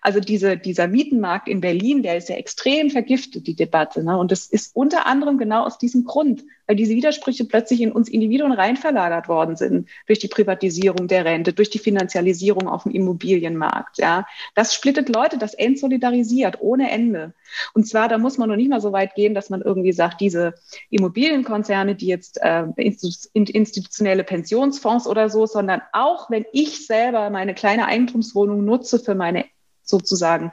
Also 0.02 0.20
diese, 0.20 0.58
dieser 0.58 0.88
Mietenmarkt 0.88 1.48
in 1.48 1.62
Berlin, 1.62 2.04
der 2.04 2.18
ist 2.18 2.30
ja 2.30 2.36
extrem 2.36 2.90
vergiftet, 2.92 3.48
die 3.48 3.56
Debatte. 3.56 4.04
Ne? 4.04 4.18
Und 4.18 4.32
das 4.32 4.46
ist 4.46 4.76
unter 4.76 5.08
anderem 5.08 5.38
genau 5.38 5.64
aus 5.64 5.78
diesem 5.78 6.04
Grund, 6.04 6.44
weil 6.68 6.76
diese 6.76 6.96
Widersprüche 6.96 7.46
plötzlich 7.46 7.82
in 7.82 7.92
uns 7.92 8.08
Individuen 8.08 8.52
rein 8.52 8.78
verlagert 8.78 9.28
worden 9.28 9.56
sind 9.56 9.90
durch 10.08 10.20
die 10.20 10.28
Privatisierung 10.28 11.08
der 11.08 11.26
Rente, 11.26 11.52
durch 11.52 11.70
die 11.70 11.80
Finanzialisierung 11.80 12.68
auf 12.68 12.84
dem 12.84 12.94
Immobilienmarkt. 12.94 13.98
Ja, 13.98 14.26
das 14.56 14.74
splittet 14.74 15.10
Leute, 15.10 15.38
das 15.38 15.54
entsolidarisiert 15.54 16.62
ohne 16.62 16.90
Ende. 16.90 17.34
Und 17.74 17.88
zwar, 17.88 18.08
da 18.08 18.18
muss 18.18 18.38
man 18.38 18.48
noch 18.48 18.56
nicht 18.56 18.70
mal 18.70 18.80
so 18.80 18.92
weit 18.94 19.16
gehen, 19.16 19.34
dass 19.34 19.50
man 19.50 19.62
irgendwie 19.62 19.92
sagt, 19.92 20.22
diese 20.22 20.54
Immobilienkonzerne, 20.92 21.96
die 21.96 22.08
jetzt 22.08 22.40
äh, 22.42 22.66
institutionelle 22.76 24.24
Pensionsfonds 24.24 25.08
oder 25.08 25.30
so, 25.30 25.46
sondern 25.46 25.82
auch 25.94 26.30
wenn 26.30 26.46
ich 26.52 26.86
selber 26.86 27.30
meine 27.30 27.54
kleine 27.54 27.88
Eigentumswohnung 27.88 28.64
nutze 28.64 29.00
für 29.00 29.16
meine 29.16 29.46
sozusagen 29.84 30.52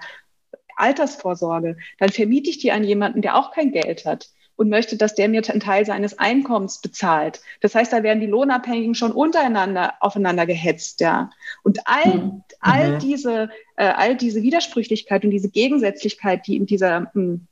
Altersvorsorge, 0.77 1.77
dann 1.99 2.11
vermiete 2.11 2.51
ich 2.51 2.59
die 2.59 2.71
an 2.71 2.85
jemanden, 2.85 3.21
der 3.21 3.37
auch 3.37 3.51
kein 3.51 3.73
Geld 3.73 4.07
hat 4.07 4.29
und 4.55 4.69
möchte, 4.69 4.97
dass 4.97 5.17
der 5.17 5.29
mir 5.29 5.43
einen 5.49 5.61
Teil 5.61 5.85
seines 5.85 6.19
Einkommens 6.19 6.81
bezahlt. 6.81 7.41
Das 7.61 7.75
heißt, 7.75 7.93
da 7.93 8.05
werden 8.05 8.21
die 8.21 8.27
Lohnabhängigen 8.27 8.95
schon 8.95 9.13
untereinander 9.13 9.95
aufeinander 10.01 10.47
gehetzt, 10.47 11.01
ja. 11.01 11.31
Und 11.65 11.81
all, 11.85 12.15
mhm. 12.15 12.43
all 12.61 12.93
mhm. 12.93 12.99
diese, 13.01 13.51
äh, 13.77 13.87
all 13.87 14.17
diese 14.17 14.43
Widersprüchlichkeit 14.43 15.25
und 15.25 15.31
diese 15.31 15.51
Gegensätzlichkeit, 15.51 16.47
die 16.47 16.57
in 16.57 16.67
dieser 16.67 17.01
mh, 17.01 17.11
hm, 17.15 17.48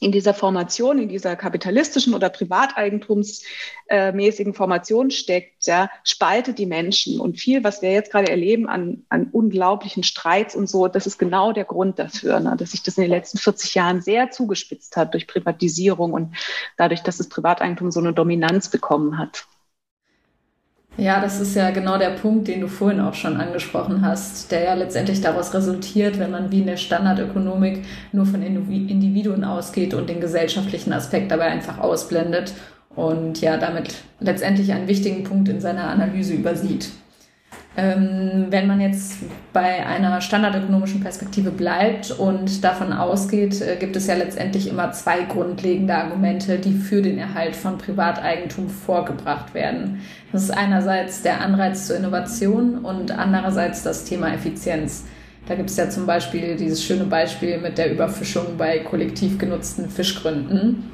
in 0.00 0.10
dieser 0.12 0.32
Formation, 0.32 0.98
in 0.98 1.10
dieser 1.10 1.36
kapitalistischen 1.36 2.14
oder 2.14 2.30
privateigentumsmäßigen 2.30 4.54
Formation 4.54 5.10
steckt, 5.10 5.66
ja, 5.66 5.90
spaltet 6.04 6.56
die 6.58 6.64
Menschen. 6.64 7.20
Und 7.20 7.38
viel, 7.38 7.64
was 7.64 7.82
wir 7.82 7.92
jetzt 7.92 8.10
gerade 8.10 8.30
erleben 8.30 8.66
an, 8.66 9.04
an 9.10 9.28
unglaublichen 9.30 10.02
Streits 10.02 10.54
und 10.54 10.70
so, 10.70 10.88
das 10.88 11.06
ist 11.06 11.18
genau 11.18 11.52
der 11.52 11.66
Grund 11.66 11.98
dafür, 11.98 12.40
ne, 12.40 12.56
dass 12.56 12.70
sich 12.70 12.82
das 12.82 12.96
in 12.96 13.02
den 13.02 13.10
letzten 13.10 13.36
40 13.36 13.74
Jahren 13.74 14.00
sehr 14.00 14.30
zugespitzt 14.30 14.96
hat 14.96 15.12
durch 15.12 15.26
Privatisierung 15.26 16.14
und 16.14 16.34
dadurch, 16.78 17.02
dass 17.02 17.18
das 17.18 17.28
Privateigentum 17.28 17.90
so 17.90 18.00
eine 18.00 18.14
Dominanz 18.14 18.70
bekommen 18.70 19.18
hat. 19.18 19.44
Ja, 21.00 21.18
das 21.18 21.40
ist 21.40 21.56
ja 21.56 21.70
genau 21.70 21.96
der 21.96 22.10
Punkt, 22.10 22.46
den 22.46 22.60
du 22.60 22.68
vorhin 22.68 23.00
auch 23.00 23.14
schon 23.14 23.38
angesprochen 23.38 24.04
hast, 24.04 24.52
der 24.52 24.64
ja 24.64 24.74
letztendlich 24.74 25.22
daraus 25.22 25.54
resultiert, 25.54 26.18
wenn 26.18 26.30
man 26.30 26.52
wie 26.52 26.60
in 26.60 26.66
der 26.66 26.76
Standardökonomik 26.76 27.86
nur 28.12 28.26
von 28.26 28.42
Individuen 28.42 29.42
ausgeht 29.42 29.94
und 29.94 30.10
den 30.10 30.20
gesellschaftlichen 30.20 30.92
Aspekt 30.92 31.32
dabei 31.32 31.46
einfach 31.46 31.78
ausblendet 31.78 32.52
und 32.94 33.40
ja 33.40 33.56
damit 33.56 33.94
letztendlich 34.20 34.74
einen 34.74 34.88
wichtigen 34.88 35.24
Punkt 35.24 35.48
in 35.48 35.62
seiner 35.62 35.88
Analyse 35.88 36.34
übersieht. 36.34 36.90
Ähm, 37.76 38.46
wenn 38.50 38.66
man 38.66 38.80
jetzt 38.80 39.18
bei 39.52 39.86
einer 39.86 40.20
standardökonomischen 40.20 41.00
Perspektive 41.00 41.52
bleibt 41.52 42.10
und 42.10 42.64
davon 42.64 42.92
ausgeht, 42.92 43.60
äh, 43.62 43.76
gibt 43.76 43.94
es 43.94 44.08
ja 44.08 44.14
letztendlich 44.14 44.68
immer 44.68 44.90
zwei 44.90 45.22
grundlegende 45.22 45.94
Argumente, 45.94 46.58
die 46.58 46.72
für 46.72 47.00
den 47.00 47.16
Erhalt 47.18 47.54
von 47.54 47.78
Privateigentum 47.78 48.68
vorgebracht 48.68 49.54
werden. 49.54 50.00
Das 50.32 50.42
ist 50.42 50.50
einerseits 50.50 51.22
der 51.22 51.40
Anreiz 51.40 51.86
zur 51.86 51.96
Innovation 51.96 52.78
und 52.78 53.12
andererseits 53.12 53.84
das 53.84 54.04
Thema 54.04 54.34
Effizienz. 54.34 55.04
Da 55.46 55.54
gibt 55.54 55.70
es 55.70 55.76
ja 55.76 55.88
zum 55.88 56.06
Beispiel 56.06 56.56
dieses 56.56 56.84
schöne 56.84 57.04
Beispiel 57.04 57.58
mit 57.58 57.78
der 57.78 57.92
Überfischung 57.92 58.56
bei 58.58 58.80
kollektiv 58.80 59.38
genutzten 59.38 59.88
Fischgründen. 59.88 60.90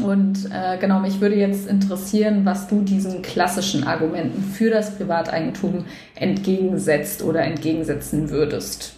Und 0.00 0.50
äh, 0.50 0.78
genau, 0.78 1.00
mich 1.00 1.20
würde 1.20 1.36
jetzt 1.36 1.68
interessieren, 1.68 2.44
was 2.44 2.68
du 2.68 2.82
diesen 2.82 3.22
klassischen 3.22 3.84
Argumenten 3.84 4.42
für 4.42 4.70
das 4.70 4.96
Privateigentum 4.96 5.84
entgegensetzt 6.14 7.22
oder 7.22 7.42
entgegensetzen 7.42 8.30
würdest. 8.30 8.94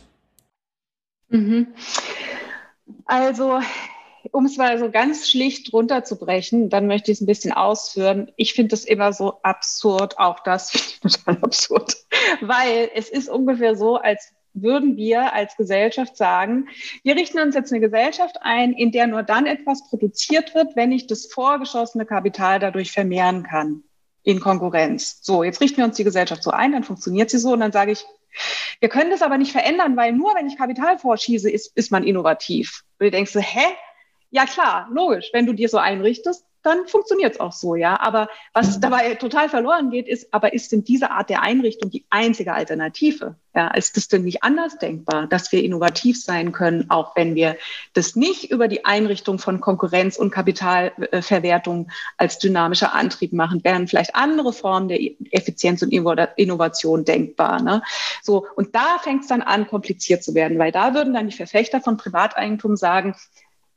Mhm. 1.29 1.69
Also, 3.07 3.61
um 4.31 4.47
es 4.47 4.57
mal 4.57 4.79
so 4.79 4.91
ganz 4.91 5.29
schlicht 5.29 5.73
runterzubrechen, 5.73 6.71
dann 6.71 6.87
möchte 6.87 7.11
ich 7.11 7.19
es 7.19 7.23
ein 7.23 7.27
bisschen 7.27 7.53
ausführen. 7.53 8.31
Ich 8.37 8.55
finde 8.55 8.71
das 8.71 8.85
immer 8.85 9.13
so 9.13 9.41
absurd, 9.43 10.19
auch 10.19 10.41
das 10.41 10.71
finde 10.71 10.87
ich 10.87 11.01
total 11.01 11.39
absurd, 11.43 11.97
weil 12.41 12.91
es 12.95 13.09
ist 13.09 13.29
ungefähr 13.29 13.77
so, 13.77 13.97
als 13.97 14.33
würden 14.55 14.97
wir 14.97 15.35
als 15.35 15.57
Gesellschaft 15.57 16.17
sagen, 16.17 16.69
wir 17.03 17.17
richten 17.17 17.41
uns 17.41 17.55
jetzt 17.55 17.73
eine 17.73 17.81
Gesellschaft 17.81 18.37
ein, 18.41 18.73
in 18.73 18.93
der 18.93 19.07
nur 19.07 19.23
dann 19.23 19.47
etwas 19.47 19.89
produziert 19.89 20.55
wird, 20.55 20.77
wenn 20.77 20.93
ich 20.93 21.07
das 21.07 21.27
vorgeschossene 21.27 22.07
Kapital 22.07 22.61
dadurch 22.61 22.93
vermehren 22.93 23.43
kann 23.43 23.83
in 24.23 24.41
Konkurrenz. 24.41 25.19
So, 25.23 25.43
jetzt 25.43 25.61
richten 25.61 25.79
wir 25.79 25.85
uns 25.85 25.97
die 25.97 26.05
Gesellschaft 26.05 26.43
so 26.43 26.51
ein, 26.51 26.73
dann 26.73 26.85
funktioniert 26.85 27.31
sie 27.31 27.39
so 27.39 27.53
und 27.53 27.61
dann 27.61 27.73
sage 27.73 27.93
ich, 27.93 28.05
wir 28.81 28.89
können 28.89 29.11
das 29.11 29.23
aber 29.23 29.39
nicht 29.39 29.53
verändern, 29.53 29.97
weil 29.97 30.13
nur 30.13 30.35
wenn 30.35 30.49
ich 30.49 30.59
Kapital 30.59 30.99
vorschieße, 30.99 31.51
ist, 31.51 31.77
ist 31.77 31.93
man 31.93 32.03
innovativ. 32.03 32.83
Und 32.99 33.07
du 33.07 33.11
denkst 33.11 33.33
so, 33.33 33.41
hä? 33.41 33.65
Ja 34.35 34.47
klar, 34.47 34.89
logisch, 34.91 35.31
wenn 35.33 35.47
du 35.47 35.53
dir 35.53 35.69
so 35.69 35.79
einrichtest, 35.79 36.45
dann 36.65 36.89
funktioniert 36.89 37.35
es 37.35 37.41
auch 37.41 37.53
so, 37.53 37.77
ja. 37.77 38.01
Aber 38.01 38.29
was 38.53 38.81
dabei 38.81 39.15
total 39.15 39.49
verloren 39.49 39.91
geht, 39.91 40.09
ist, 40.09 40.33
aber 40.33 40.55
ist 40.55 40.73
denn 40.73 40.83
diese 40.83 41.11
Art 41.11 41.31
der 41.31 41.43
Einrichtung 41.43 41.91
die 41.91 42.05
einzige 42.11 42.55
Alternative? 42.55 43.37
Ja, 43.55 43.69
ist 43.69 43.97
das 43.97 44.09
denn 44.09 44.25
nicht 44.25 44.43
anders 44.43 44.79
denkbar, 44.79 45.29
dass 45.29 45.53
wir 45.53 45.63
innovativ 45.63 46.21
sein 46.21 46.51
können, 46.51 46.91
auch 46.91 47.15
wenn 47.15 47.37
wir 47.37 47.57
das 47.93 48.17
nicht 48.17 48.51
über 48.51 48.67
die 48.67 48.85
Einrichtung 48.85 49.39
von 49.39 49.61
Konkurrenz 49.61 50.17
und 50.17 50.33
Kapitalverwertung 50.33 51.93
als 52.17 52.39
dynamischer 52.39 52.93
Antrieb 52.95 53.33
machen, 53.33 53.63
wären 53.63 53.87
vielleicht 53.87 54.17
andere 54.17 54.53
Formen 54.53 54.89
der 54.89 54.99
Effizienz 55.31 55.83
und 55.83 55.93
Innovation 55.93 57.05
denkbar. 57.05 57.63
Ne? 57.63 57.83
So, 58.23 58.47
und 58.57 58.75
da 58.75 58.99
fängt 58.99 59.23
es 59.23 59.29
dann 59.29 59.43
an, 59.43 59.69
kompliziert 59.69 60.25
zu 60.25 60.35
werden, 60.35 60.59
weil 60.59 60.73
da 60.73 60.95
würden 60.95 61.15
dann 61.15 61.29
die 61.29 61.37
Verfechter 61.37 61.81
von 61.81 61.97
Privateigentum 61.97 62.77
sagen, 62.77 63.15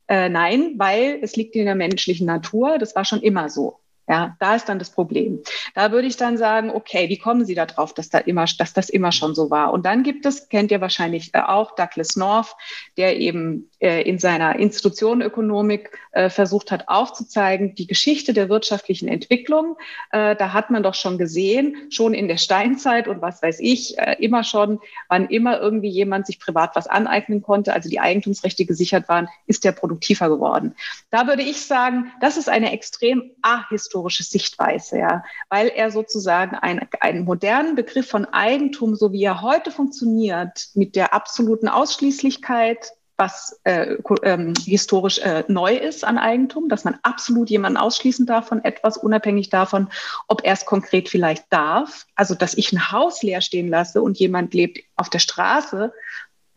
äh, 0.07 0.29
nein, 0.29 0.73
weil 0.77 1.19
es 1.21 1.35
liegt 1.35 1.55
in 1.55 1.65
der 1.65 1.75
menschlichen 1.75 2.27
Natur. 2.27 2.77
Das 2.77 2.95
war 2.95 3.05
schon 3.05 3.21
immer 3.21 3.49
so. 3.49 3.79
Ja, 4.09 4.37
da 4.39 4.55
ist 4.55 4.69
dann 4.69 4.79
das 4.79 4.89
Problem. 4.89 5.43
Da 5.75 5.91
würde 5.91 6.07
ich 6.07 6.15
dann 6.15 6.37
sagen, 6.37 6.69
okay, 6.69 7.09
wie 7.09 7.17
kommen 7.17 7.43
Sie 7.43 7.55
da 7.55 7.65
drauf, 7.65 7.93
dass, 7.93 8.07
da 8.07 8.19
immer, 8.19 8.45
dass 8.57 8.71
das 8.71 8.89
immer 8.89 9.11
schon 9.11 9.35
so 9.35 9.49
war? 9.49 9.73
Und 9.73 9.85
dann 9.85 10.03
gibt 10.03 10.25
es, 10.25 10.47
kennt 10.47 10.71
ihr 10.71 10.79
wahrscheinlich 10.79 11.33
äh, 11.33 11.41
auch, 11.41 11.75
Douglas 11.75 12.15
North, 12.15 12.55
der 12.95 13.19
eben 13.19 13.69
äh, 13.79 14.03
in 14.03 14.17
seiner 14.17 14.57
Institutionenökonomik 14.59 15.91
äh, 16.13 16.29
versucht 16.29 16.71
hat 16.71 16.87
aufzuzeigen, 16.87 17.75
die 17.75 17.85
Geschichte 17.85 18.31
der 18.31 18.47
wirtschaftlichen 18.47 19.09
Entwicklung. 19.09 19.77
Da 20.11 20.53
hat 20.53 20.71
man 20.71 20.83
doch 20.83 20.93
schon 20.93 21.17
gesehen, 21.17 21.75
schon 21.89 22.13
in 22.13 22.27
der 22.27 22.37
Steinzeit 22.37 23.07
und 23.07 23.21
was 23.21 23.41
weiß 23.41 23.59
ich, 23.59 23.97
immer 24.19 24.43
schon, 24.43 24.79
wann 25.09 25.27
immer 25.27 25.59
irgendwie 25.59 25.89
jemand 25.89 26.25
sich 26.27 26.39
privat 26.39 26.75
was 26.75 26.87
aneignen 26.87 27.41
konnte, 27.41 27.73
also 27.73 27.89
die 27.89 27.99
Eigentumsrechte 27.99 28.65
gesichert 28.65 29.09
waren, 29.09 29.27
ist 29.45 29.63
der 29.63 29.73
produktiver 29.73 30.29
geworden. 30.29 30.75
Da 31.09 31.27
würde 31.27 31.43
ich 31.43 31.65
sagen, 31.65 32.11
das 32.21 32.37
ist 32.37 32.49
eine 32.49 32.71
extrem 32.71 33.31
ahistorische 33.41 33.96
historische 33.97 34.23
Sichtweise, 34.23 34.99
ja, 34.99 35.23
weil 35.49 35.69
er 35.69 35.91
sozusagen 35.91 36.55
ein, 36.55 36.87
einen 36.99 37.25
modernen 37.25 37.75
Begriff 37.75 38.07
von 38.07 38.25
Eigentum, 38.25 38.95
so 38.95 39.11
wie 39.11 39.23
er 39.23 39.41
heute 39.41 39.71
funktioniert, 39.71 40.69
mit 40.75 40.95
der 40.95 41.13
absoluten 41.13 41.67
Ausschließlichkeit, 41.67 42.91
was 43.19 43.59
äh, 43.63 43.95
ähm, 44.21 44.53
historisch 44.63 45.17
äh, 45.17 45.43
neu 45.47 45.75
ist 45.75 46.05
an 46.05 46.19
Eigentum, 46.19 46.69
dass 46.69 46.83
man 46.83 46.99
absolut 47.01 47.49
jemanden 47.49 47.77
ausschließen 47.77 48.27
darf 48.27 48.47
von 48.47 48.63
etwas, 48.63 48.97
unabhängig 48.97 49.49
davon, 49.49 49.89
ob 50.27 50.43
er 50.43 50.53
es 50.53 50.65
konkret 50.65 51.09
vielleicht 51.09 51.45
darf. 51.49 52.05
Also, 52.13 52.35
dass 52.35 52.53
ich 52.53 52.71
ein 52.71 52.91
Haus 52.91 53.23
leer 53.23 53.41
stehen 53.41 53.69
lasse 53.69 54.03
und 54.03 54.19
jemand 54.19 54.53
lebt 54.53 54.83
auf 54.95 55.09
der 55.09 55.17
Straße, 55.17 55.91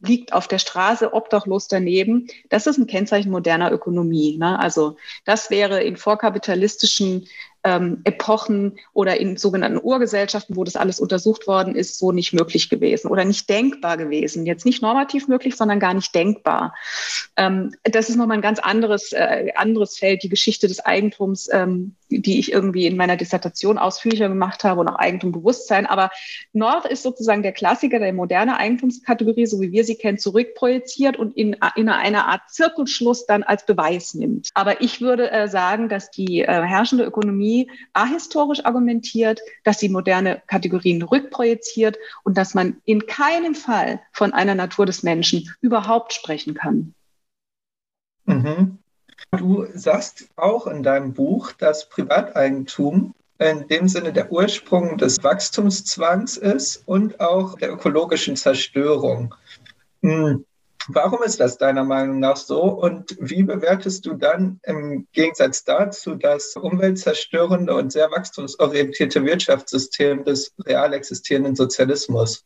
liegt 0.00 0.32
auf 0.32 0.48
der 0.48 0.58
Straße 0.58 1.12
obdachlos 1.12 1.68
daneben. 1.68 2.28
Das 2.48 2.66
ist 2.66 2.78
ein 2.78 2.86
Kennzeichen 2.86 3.30
moderner 3.30 3.70
Ökonomie. 3.70 4.38
Ne? 4.38 4.58
Also 4.58 4.96
das 5.24 5.50
wäre 5.50 5.82
in 5.82 5.96
vorkapitalistischen 5.96 7.26
ähm, 7.62 8.00
Epochen 8.04 8.78
oder 8.94 9.20
in 9.20 9.36
sogenannten 9.36 9.80
Urgesellschaften, 9.82 10.56
wo 10.56 10.64
das 10.64 10.76
alles 10.76 10.98
untersucht 10.98 11.46
worden 11.46 11.74
ist, 11.74 11.98
so 11.98 12.12
nicht 12.12 12.32
möglich 12.32 12.70
gewesen 12.70 13.10
oder 13.10 13.24
nicht 13.24 13.48
denkbar 13.50 13.96
gewesen. 13.96 14.46
Jetzt 14.46 14.64
nicht 14.64 14.80
normativ 14.82 15.28
möglich, 15.28 15.56
sondern 15.56 15.80
gar 15.80 15.94
nicht 15.94 16.14
denkbar. 16.14 16.74
Ähm, 17.36 17.74
das 17.82 18.08
ist 18.08 18.16
nochmal 18.16 18.38
ein 18.38 18.42
ganz 18.42 18.58
anderes, 18.58 19.12
äh, 19.12 19.48
anderes 19.54 19.98
Feld, 19.98 20.22
die 20.22 20.30
Geschichte 20.30 20.68
des 20.68 20.80
Eigentums, 20.80 21.48
ähm, 21.52 21.96
die 22.10 22.38
ich 22.38 22.52
irgendwie 22.52 22.86
in 22.86 22.96
meiner 22.96 23.16
Dissertation 23.16 23.78
ausführlicher 23.78 24.28
gemacht 24.28 24.64
habe 24.64 24.80
und 24.80 24.88
auch 24.88 24.96
Eigentumbewusstsein. 24.96 25.86
Aber 25.86 26.10
North 26.52 26.86
ist 26.86 27.02
sozusagen 27.02 27.42
der 27.42 27.52
Klassiker 27.52 27.98
der 27.98 28.12
moderne 28.12 28.58
Eigentumskategorie, 28.58 29.46
so 29.46 29.60
wie 29.60 29.72
wir 29.72 29.84
sie 29.84 29.96
kennen, 29.96 30.18
zurückprojiziert 30.18 31.16
und 31.16 31.36
in, 31.36 31.56
in 31.76 31.88
einer 31.88 32.26
Art 32.26 32.42
Zirkelschluss 32.48 33.26
dann 33.26 33.42
als 33.42 33.64
Beweis 33.64 34.14
nimmt. 34.14 34.48
Aber 34.54 34.80
ich 34.82 35.00
würde 35.00 35.30
äh, 35.30 35.48
sagen, 35.48 35.88
dass 35.88 36.10
die 36.10 36.40
äh, 36.40 36.46
herrschende 36.46 37.04
Ökonomie 37.04 37.30
Ökonomie 37.30 37.70
ahistorisch 37.92 38.64
argumentiert, 38.64 39.40
dass 39.64 39.78
sie 39.78 39.88
moderne 39.88 40.42
Kategorien 40.46 41.02
rückprojiziert 41.02 41.96
und 42.24 42.36
dass 42.36 42.54
man 42.54 42.80
in 42.84 43.06
keinem 43.06 43.54
Fall 43.54 44.00
von 44.12 44.32
einer 44.32 44.54
Natur 44.54 44.86
des 44.86 45.02
Menschen 45.02 45.54
überhaupt 45.60 46.12
sprechen 46.12 46.54
kann. 46.54 46.94
Mhm. 48.24 48.79
Du 49.36 49.66
sagst 49.74 50.28
auch 50.36 50.66
in 50.66 50.82
deinem 50.82 51.12
Buch, 51.12 51.52
dass 51.52 51.88
Privateigentum 51.88 53.14
in 53.38 53.66
dem 53.68 53.88
Sinne 53.88 54.12
der 54.12 54.30
Ursprung 54.30 54.98
des 54.98 55.22
Wachstumszwangs 55.22 56.36
ist 56.36 56.82
und 56.86 57.20
auch 57.20 57.56
der 57.58 57.72
ökologischen 57.72 58.36
Zerstörung. 58.36 59.34
Hm. 60.02 60.44
Warum 60.88 61.22
ist 61.22 61.40
das 61.40 61.58
deiner 61.58 61.84
Meinung 61.84 62.20
nach 62.20 62.36
so 62.36 62.62
und 62.62 63.16
wie 63.20 63.42
bewertest 63.42 64.06
du 64.06 64.14
dann 64.14 64.60
im 64.62 65.06
Gegensatz 65.12 65.62
dazu 65.62 66.14
das 66.16 66.56
umweltzerstörende 66.56 67.74
und 67.74 67.92
sehr 67.92 68.10
wachstumsorientierte 68.10 69.24
Wirtschaftssystem 69.24 70.24
des 70.24 70.52
real 70.64 70.92
existierenden 70.94 71.54
Sozialismus? 71.54 72.44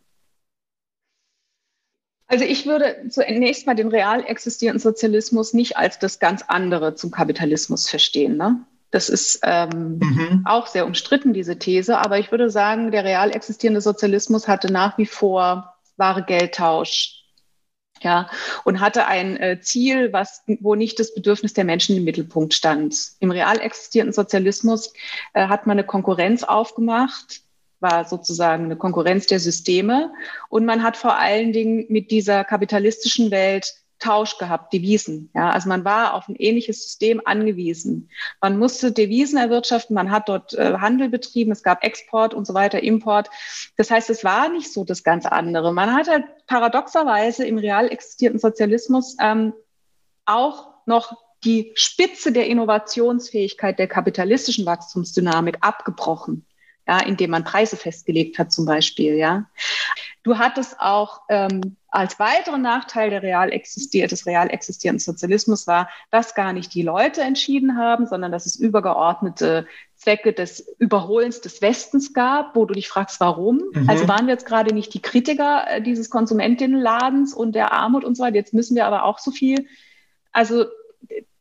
Also 2.27 2.45
ich 2.45 2.67
würde 2.67 3.07
zunächst 3.11 3.67
mal 3.67 3.75
den 3.75 3.89
real 3.89 4.25
existierenden 4.25 4.81
Sozialismus 4.81 5.53
nicht 5.53 5.77
als 5.77 5.99
das 5.99 6.19
ganz 6.19 6.43
andere 6.49 6.95
zum 6.95 7.11
Kapitalismus 7.11 7.89
verstehen. 7.89 8.37
Ne? 8.37 8.65
Das 8.91 9.09
ist 9.09 9.41
ähm, 9.43 9.99
mhm. 9.99 10.43
auch 10.47 10.67
sehr 10.67 10.87
umstritten, 10.87 11.35
diese 11.35 11.59
These. 11.59 11.99
Aber 11.99 12.19
ich 12.19 12.31
würde 12.31 12.49
sagen, 12.49 12.93
der 12.93 13.05
real 13.05 13.31
existierende 13.35 13.81
Sozialismus 13.81 14.49
hatte 14.49 14.73
nach 14.73 14.97
wie 14.99 15.07
vor 15.07 15.75
wahre 15.97 16.25
Geldtausch, 16.25 17.25
ja, 18.03 18.29
und 18.65 18.81
hatte 18.81 19.07
ein 19.07 19.37
äh, 19.39 19.61
Ziel, 19.61 20.13
was, 20.13 20.43
wo 20.61 20.75
nicht 20.75 21.01
das 21.01 21.15
Bedürfnis 21.15 21.55
der 21.55 21.65
Menschen 21.65 21.97
im 21.97 22.05
Mittelpunkt 22.05 22.53
stand. 22.53 22.95
Im 23.19 23.31
real 23.31 23.61
existierenden 23.61 24.13
Sozialismus 24.13 24.93
äh, 25.33 25.49
hat 25.49 25.67
man 25.67 25.79
eine 25.79 25.87
Konkurrenz 25.87 26.43
aufgemacht, 26.43 27.44
war 27.85 28.05
sozusagen 28.05 28.65
eine 28.65 28.77
Konkurrenz 28.77 29.29
der 29.29 29.39
Systeme 29.39 30.13
und 30.49 30.65
man 30.65 30.83
hat 30.83 30.97
vor 30.97 31.17
allen 31.17 31.53
Dingen 31.53 31.87
mit 31.89 32.11
dieser 32.11 32.43
kapitalistischen 32.43 33.31
Welt 33.31 33.73
Tausch 34.01 34.37
gehabt, 34.37 34.73
Devisen. 34.73 35.31
Ja, 35.35 35.51
also 35.51 35.69
man 35.69 35.85
war 35.85 36.15
auf 36.15 36.29
ein 36.29 36.37
ähnliches 36.37 36.83
System 36.83 37.23
angewiesen. 37.25 38.11
Man 38.41 38.59
musste 38.59 38.93
Devisen 38.93 39.39
erwirtschaften, 39.39 39.95
man 39.95 40.11
hat 40.11 40.29
dort 40.29 40.53
äh, 40.55 40.75
Handel 40.79 41.09
betrieben, 41.09 41.53
es 41.53 41.63
gab 41.63 41.83
Export 41.83 42.35
und 42.35 42.47
so 42.47 42.53
weiter, 42.53 42.83
Import. 42.83 43.31
Das 43.77 43.91
heißt, 43.91 44.11
es 44.11 44.25
war 44.25 44.51
nicht 44.51 44.73
so 44.73 44.85
das 44.85 45.05
ganz 45.05 45.25
andere. 45.25 45.73
Man 45.73 45.95
hat 45.95 46.09
halt 46.09 46.25
paradoxerweise 46.47 47.47
im 47.47 47.57
real 47.57 47.89
existierenden 47.91 48.41
Sozialismus 48.41 49.17
ähm, 49.21 49.55
auch 50.27 50.75
noch 50.87 51.17
die 51.45 51.73
Spitze 51.75 52.33
der 52.33 52.47
Innovationsfähigkeit 52.47 53.79
der 53.79 53.87
kapitalistischen 53.87 54.67
Wachstumsdynamik 54.67 55.59
abgebrochen 55.61 56.47
ja, 56.87 57.01
indem 57.01 57.31
man 57.31 57.45
Preise 57.45 57.77
festgelegt 57.77 58.39
hat 58.39 58.53
zum 58.53 58.67
Beispiel, 58.67 59.15
ja. 59.15 59.47
Du 60.23 60.39
hattest 60.39 60.81
auch 60.81 61.21
ähm, 61.29 61.77
als 61.89 62.19
weiteren 62.19 62.63
Nachteil 62.63 63.11
der 63.11 63.23
real 63.23 63.53
existiert, 63.53 64.11
des 64.11 64.25
real 64.25 64.49
existierenden 64.49 65.05
Sozialismus 65.05 65.67
war, 65.67 65.91
dass 66.11 66.35
gar 66.35 66.55
nicht 66.55 66.73
die 66.73 66.83
Leute 66.83 67.21
entschieden 67.21 67.77
haben, 67.77 68.07
sondern 68.07 68.33
dass 68.33 68.47
es 68.47 68.57
übergeordnete 68.57 69.67
Zwecke 69.97 70.33
des 70.33 70.67
Überholens 70.79 71.43
des 71.43 71.61
Westens 71.61 72.15
gab, 72.15 72.57
wo 72.57 72.65
du 72.65 72.75
dich 72.75 72.89
fragst, 72.89 73.21
warum. 73.21 73.61
Mhm. 73.73 73.89
Also 73.89 74.09
waren 74.09 74.27
wir 74.27 74.33
jetzt 74.33 74.47
gerade 74.47 74.75
nicht 74.75 74.95
die 74.95 75.03
Kritiker 75.03 75.65
äh, 75.69 75.83
dieses 75.83 76.09
Konsumentinnenladens 76.09 77.35
und 77.35 77.55
der 77.55 77.73
Armut 77.73 78.05
und 78.05 78.17
so 78.17 78.23
weiter. 78.23 78.37
Jetzt 78.37 78.55
müssen 78.55 78.77
wir 78.77 78.87
aber 78.87 79.05
auch 79.05 79.19
so 79.19 79.31
viel. 79.31 79.67
Also 80.33 80.65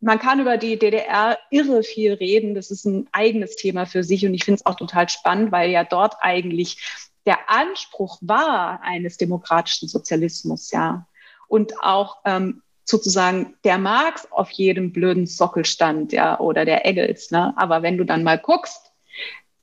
man 0.01 0.19
kann 0.19 0.39
über 0.39 0.57
die 0.57 0.77
DDR 0.77 1.37
irre 1.49 1.83
viel 1.83 2.13
reden. 2.13 2.55
Das 2.55 2.71
ist 2.71 2.85
ein 2.85 3.07
eigenes 3.11 3.55
Thema 3.55 3.85
für 3.85 4.03
sich 4.03 4.25
und 4.25 4.33
ich 4.33 4.43
finde 4.43 4.59
es 4.59 4.65
auch 4.65 4.75
total 4.75 5.09
spannend, 5.09 5.51
weil 5.51 5.71
ja 5.71 5.83
dort 5.83 6.15
eigentlich 6.19 6.77
der 7.25 7.49
Anspruch 7.49 8.17
war 8.21 8.81
eines 8.81 9.17
demokratischen 9.17 9.87
Sozialismus, 9.87 10.71
ja. 10.71 11.07
Und 11.47 11.81
auch 11.81 12.17
ähm, 12.25 12.61
sozusagen 12.83 13.55
der 13.63 13.77
Marx 13.77 14.29
auf 14.31 14.49
jedem 14.51 14.91
blöden 14.91 15.25
Sockel 15.25 15.63
stand, 15.63 16.11
ja, 16.11 16.39
oder 16.39 16.65
der 16.65 16.85
Engels, 16.85 17.31
ne? 17.31 17.53
Aber 17.55 17.81
wenn 17.81 17.97
du 17.97 18.03
dann 18.03 18.23
mal 18.23 18.37
guckst, 18.37 18.91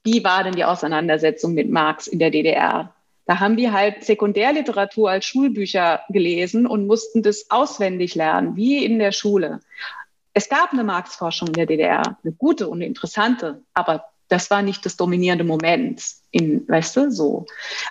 wie 0.04 0.24
war 0.24 0.44
denn 0.44 0.54
die 0.54 0.64
Auseinandersetzung 0.64 1.52
mit 1.52 1.68
Marx 1.70 2.06
in 2.06 2.18
der 2.18 2.30
DDR? 2.30 2.94
Da 3.26 3.38
haben 3.38 3.56
wir 3.56 3.72
halt 3.72 4.04
Sekundärliteratur 4.04 5.10
als 5.10 5.24
Schulbücher 5.24 6.00
gelesen 6.08 6.66
und 6.66 6.86
mussten 6.86 7.22
das 7.22 7.50
auswendig 7.50 8.14
lernen, 8.14 8.56
wie 8.56 8.84
in 8.84 8.98
der 8.98 9.12
Schule. 9.12 9.60
Es 10.32 10.48
gab 10.48 10.72
eine 10.72 10.84
Marx-Forschung 10.84 11.48
in 11.48 11.54
der 11.54 11.66
DDR, 11.66 12.18
eine 12.22 12.32
gute 12.32 12.68
und 12.68 12.78
eine 12.78 12.86
interessante, 12.86 13.62
aber 13.74 14.04
das 14.30 14.50
war 14.50 14.62
nicht 14.62 14.86
das 14.86 14.96
dominierende 14.96 15.44
Moment 15.44 16.02
in, 16.30 16.66
weißt 16.68 16.96
du, 16.96 17.10
so. 17.10 17.46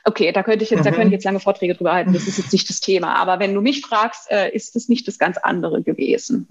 Okay, 0.05 0.31
da 0.31 0.41
könnte 0.41 0.63
ich 0.63 0.69
jetzt, 0.69 0.79
mhm. 0.79 0.83
da 0.85 0.91
könnte 0.91 1.07
ich 1.07 1.13
jetzt 1.13 1.25
lange 1.25 1.41
Vorträge 1.41 1.75
drüber 1.75 1.93
halten. 1.93 2.13
Das 2.13 2.27
ist 2.27 2.37
jetzt 2.37 2.53
nicht 2.53 2.69
das 2.69 2.79
Thema. 2.79 3.15
Aber 3.15 3.39
wenn 3.39 3.53
du 3.53 3.61
mich 3.61 3.81
fragst, 3.81 4.31
äh, 4.31 4.49
ist 4.49 4.75
es 4.77 4.87
nicht 4.87 5.07
das 5.07 5.19
ganz 5.19 5.37
andere 5.37 5.83
gewesen. 5.83 6.47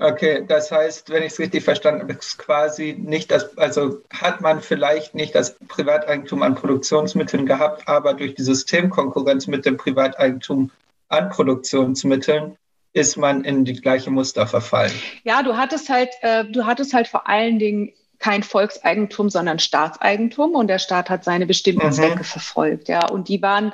Okay, 0.00 0.44
das 0.46 0.70
heißt, 0.70 1.10
wenn 1.10 1.22
ich 1.22 1.32
es 1.32 1.38
richtig 1.38 1.64
verstanden 1.64 2.02
habe, 2.02 2.12
ist 2.12 2.38
quasi 2.38 2.96
nicht 2.98 3.30
das, 3.30 3.56
also 3.58 4.02
hat 4.12 4.40
man 4.40 4.60
vielleicht 4.60 5.14
nicht 5.14 5.34
das 5.34 5.56
Privateigentum 5.66 6.42
an 6.42 6.54
Produktionsmitteln 6.54 7.46
gehabt, 7.46 7.88
aber 7.88 8.14
durch 8.14 8.34
die 8.34 8.42
Systemkonkurrenz 8.42 9.48
mit 9.48 9.66
dem 9.66 9.76
Privateigentum 9.76 10.70
an 11.08 11.30
Produktionsmitteln 11.30 12.56
ist 12.92 13.16
man 13.16 13.44
in 13.44 13.64
die 13.64 13.80
gleiche 13.80 14.10
Muster 14.10 14.46
verfallen. 14.46 14.92
Ja, 15.24 15.42
du 15.42 15.56
hattest 15.56 15.88
halt, 15.88 16.10
äh, 16.22 16.44
du 16.44 16.64
hattest 16.64 16.94
halt 16.94 17.08
vor 17.08 17.28
allen 17.28 17.58
Dingen 17.58 17.92
kein 18.18 18.42
Volkseigentum, 18.42 19.30
sondern 19.30 19.58
Staatseigentum 19.58 20.54
und 20.54 20.68
der 20.68 20.78
Staat 20.78 21.10
hat 21.10 21.24
seine 21.24 21.46
bestimmten 21.46 21.86
mhm. 21.86 21.92
Zwecke 21.92 22.24
verfolgt, 22.24 22.88
ja. 22.88 23.08
Und 23.08 23.28
die 23.28 23.40
waren 23.42 23.72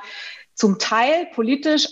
zum 0.54 0.78
Teil 0.78 1.26
politisch 1.34 1.88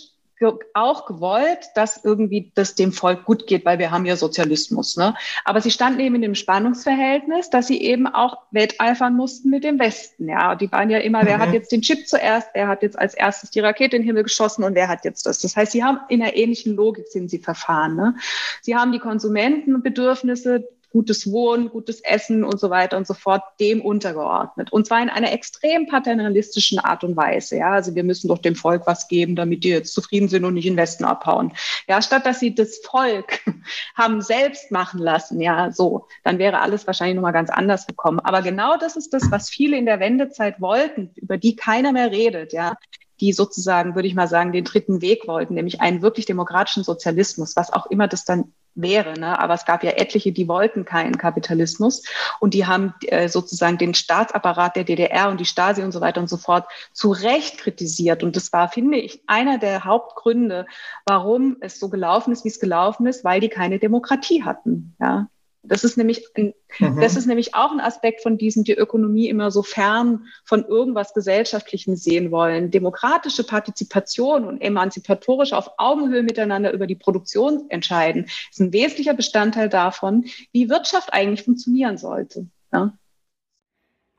auch 0.74 1.06
gewollt, 1.06 1.70
dass 1.74 2.04
irgendwie 2.04 2.52
das 2.54 2.74
dem 2.74 2.92
Volk 2.92 3.24
gut 3.24 3.46
geht, 3.46 3.64
weil 3.64 3.78
wir 3.78 3.90
haben 3.90 4.04
ja 4.04 4.16
Sozialismus. 4.16 4.96
Ne? 4.96 5.14
Aber 5.44 5.60
sie 5.60 5.70
standen 5.70 6.00
eben 6.00 6.16
in 6.16 6.22
dem 6.22 6.34
Spannungsverhältnis, 6.34 7.50
dass 7.50 7.66
sie 7.66 7.80
eben 7.82 8.06
auch 8.06 8.38
wetteifern 8.50 9.14
mussten 9.14 9.50
mit 9.50 9.64
dem 9.64 9.78
Westen. 9.78 10.28
Ja, 10.28 10.54
die 10.54 10.70
waren 10.72 10.90
ja 10.90 10.98
immer, 10.98 11.22
mhm. 11.22 11.26
wer 11.26 11.38
hat 11.38 11.48
mhm. 11.48 11.54
jetzt 11.54 11.72
den 11.72 11.82
Chip 11.82 12.06
zuerst, 12.08 12.48
wer 12.54 12.68
hat 12.68 12.82
jetzt 12.82 12.98
als 12.98 13.14
erstes 13.14 13.50
die 13.50 13.60
Rakete 13.60 13.96
in 13.96 14.02
den 14.02 14.06
Himmel 14.06 14.24
geschossen 14.24 14.64
und 14.64 14.74
wer 14.74 14.88
hat 14.88 15.04
jetzt 15.04 15.26
das. 15.26 15.38
Das 15.40 15.56
heißt, 15.56 15.72
sie 15.72 15.84
haben 15.84 16.00
in 16.08 16.22
einer 16.22 16.36
ähnlichen 16.36 16.74
Logik 16.74 17.06
sind 17.08 17.30
sie 17.30 17.38
verfahren. 17.38 17.96
Ne? 17.96 18.16
Sie 18.60 18.76
haben 18.76 18.92
die 18.92 18.98
Konsumentenbedürfnisse 18.98 20.68
gutes 20.92 21.30
Wohnen, 21.32 21.70
gutes 21.70 22.00
Essen 22.00 22.44
und 22.44 22.60
so 22.60 22.70
weiter 22.70 22.96
und 22.96 23.06
so 23.06 23.14
fort 23.14 23.42
dem 23.58 23.80
untergeordnet. 23.80 24.72
Und 24.72 24.86
zwar 24.86 25.02
in 25.02 25.08
einer 25.08 25.32
extrem 25.32 25.86
paternalistischen 25.86 26.78
Art 26.78 27.02
und 27.02 27.16
Weise. 27.16 27.56
Ja, 27.56 27.72
also 27.72 27.94
wir 27.94 28.04
müssen 28.04 28.28
doch 28.28 28.38
dem 28.38 28.54
Volk 28.54 28.86
was 28.86 29.08
geben, 29.08 29.34
damit 29.34 29.64
die 29.64 29.70
jetzt 29.70 29.94
zufrieden 29.94 30.28
sind 30.28 30.44
und 30.44 30.54
nicht 30.54 30.66
in 30.66 30.76
Westen 30.76 31.04
abhauen. 31.04 31.52
Ja, 31.88 32.02
statt 32.02 32.26
dass 32.26 32.40
sie 32.40 32.54
das 32.54 32.78
Volk 32.84 33.40
haben 33.96 34.20
selbst 34.20 34.70
machen 34.70 35.00
lassen, 35.00 35.40
ja, 35.40 35.72
so, 35.72 36.06
dann 36.24 36.38
wäre 36.38 36.60
alles 36.60 36.86
wahrscheinlich 36.86 37.16
nochmal 37.16 37.32
ganz 37.32 37.50
anders 37.50 37.86
gekommen. 37.86 38.20
Aber 38.20 38.42
genau 38.42 38.76
das 38.76 38.96
ist 38.96 39.12
das, 39.12 39.30
was 39.30 39.48
viele 39.48 39.78
in 39.78 39.86
der 39.86 39.98
Wendezeit 39.98 40.60
wollten, 40.60 41.10
über 41.16 41.38
die 41.38 41.56
keiner 41.56 41.92
mehr 41.92 42.10
redet, 42.10 42.52
ja 42.52 42.76
die 43.20 43.32
sozusagen, 43.32 43.94
würde 43.94 44.08
ich 44.08 44.16
mal 44.16 44.26
sagen, 44.26 44.50
den 44.50 44.64
dritten 44.64 45.00
Weg 45.00 45.28
wollten, 45.28 45.54
nämlich 45.54 45.80
einen 45.80 46.02
wirklich 46.02 46.26
demokratischen 46.26 46.82
Sozialismus, 46.82 47.54
was 47.54 47.72
auch 47.72 47.86
immer 47.86 48.08
das 48.08 48.24
dann 48.24 48.52
wäre. 48.74 49.18
Ne? 49.18 49.38
Aber 49.38 49.54
es 49.54 49.64
gab 49.64 49.84
ja 49.84 49.92
etliche, 49.92 50.32
die 50.32 50.48
wollten 50.48 50.84
keinen 50.84 51.18
Kapitalismus 51.18 52.02
und 52.40 52.54
die 52.54 52.66
haben 52.66 52.94
äh, 53.06 53.28
sozusagen 53.28 53.78
den 53.78 53.94
Staatsapparat 53.94 54.76
der 54.76 54.84
DDR 54.84 55.28
und 55.28 55.40
die 55.40 55.44
Stasi 55.44 55.82
und 55.82 55.92
so 55.92 56.00
weiter 56.00 56.20
und 56.20 56.28
so 56.28 56.36
fort 56.36 56.66
zu 56.92 57.10
Recht 57.10 57.58
kritisiert. 57.58 58.22
Und 58.22 58.36
das 58.36 58.52
war, 58.52 58.68
finde 58.68 58.98
ich, 58.98 59.22
einer 59.26 59.58
der 59.58 59.84
Hauptgründe, 59.84 60.66
warum 61.06 61.56
es 61.60 61.78
so 61.78 61.88
gelaufen 61.88 62.32
ist, 62.32 62.44
wie 62.44 62.48
es 62.48 62.60
gelaufen 62.60 63.06
ist, 63.06 63.24
weil 63.24 63.40
die 63.40 63.48
keine 63.48 63.78
Demokratie 63.78 64.44
hatten. 64.44 64.94
Ja? 65.00 65.28
Das 65.64 65.84
ist 65.84 65.96
nämlich, 65.96 66.26
ein, 66.36 66.54
mhm. 66.80 67.00
das 67.00 67.16
ist 67.16 67.26
nämlich 67.26 67.54
auch 67.54 67.70
ein 67.70 67.80
Aspekt 67.80 68.22
von 68.22 68.36
diesem, 68.36 68.64
die 68.64 68.74
Ökonomie 68.74 69.28
immer 69.28 69.50
so 69.52 69.62
fern 69.62 70.26
von 70.44 70.64
irgendwas 70.64 71.14
Gesellschaftlichem 71.14 71.94
sehen 71.94 72.32
wollen. 72.32 72.72
Demokratische 72.72 73.44
Partizipation 73.44 74.44
und 74.44 74.60
emanzipatorisch 74.60 75.52
auf 75.52 75.70
Augenhöhe 75.78 76.24
miteinander 76.24 76.72
über 76.72 76.88
die 76.88 76.96
Produktion 76.96 77.66
entscheiden, 77.68 78.26
ist 78.50 78.60
ein 78.60 78.72
wesentlicher 78.72 79.14
Bestandteil 79.14 79.68
davon, 79.68 80.24
wie 80.52 80.68
Wirtschaft 80.68 81.12
eigentlich 81.12 81.44
funktionieren 81.44 81.96
sollte. 81.96 82.46
Ja? 82.72 82.92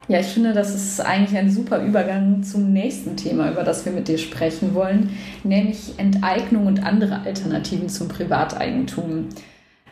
Ja, 0.10 0.20
ich 0.20 0.28
finde, 0.28 0.54
das 0.54 0.76
ist 0.76 1.00
eigentlich 1.00 1.38
ein 1.38 1.50
super 1.50 1.82
Übergang 1.82 2.44
zum 2.44 2.74
nächsten 2.74 3.16
Thema, 3.16 3.50
über 3.52 3.64
das 3.64 3.86
wir 3.86 3.94
mit 3.94 4.10
dir 4.10 4.18
sprechen 4.18 4.76
wollen, 4.76 5.18
nämlich 5.46 5.98
Enteignung 5.98 6.68
und 6.68 6.84
andere 6.84 7.22
Alternativen 7.22 7.88
zum 7.88 8.10
Privateigentum. 8.10 9.30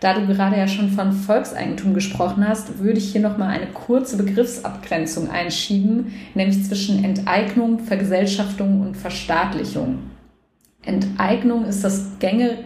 Da 0.01 0.15
du 0.15 0.25
gerade 0.25 0.57
ja 0.57 0.67
schon 0.67 0.89
von 0.89 1.11
Volkseigentum 1.11 1.93
gesprochen 1.93 2.45
hast, 2.45 2.79
würde 2.79 2.97
ich 2.97 3.11
hier 3.11 3.21
nochmal 3.21 3.49
eine 3.49 3.67
kurze 3.67 4.17
Begriffsabgrenzung 4.17 5.29
einschieben, 5.29 6.11
nämlich 6.33 6.65
zwischen 6.65 7.03
Enteignung, 7.03 7.77
Vergesellschaftung 7.77 8.81
und 8.81 8.97
Verstaatlichung. 8.97 9.99
Enteignung 10.83 11.65
ist 11.65 11.83
das 11.83 12.17
gängige 12.17 12.57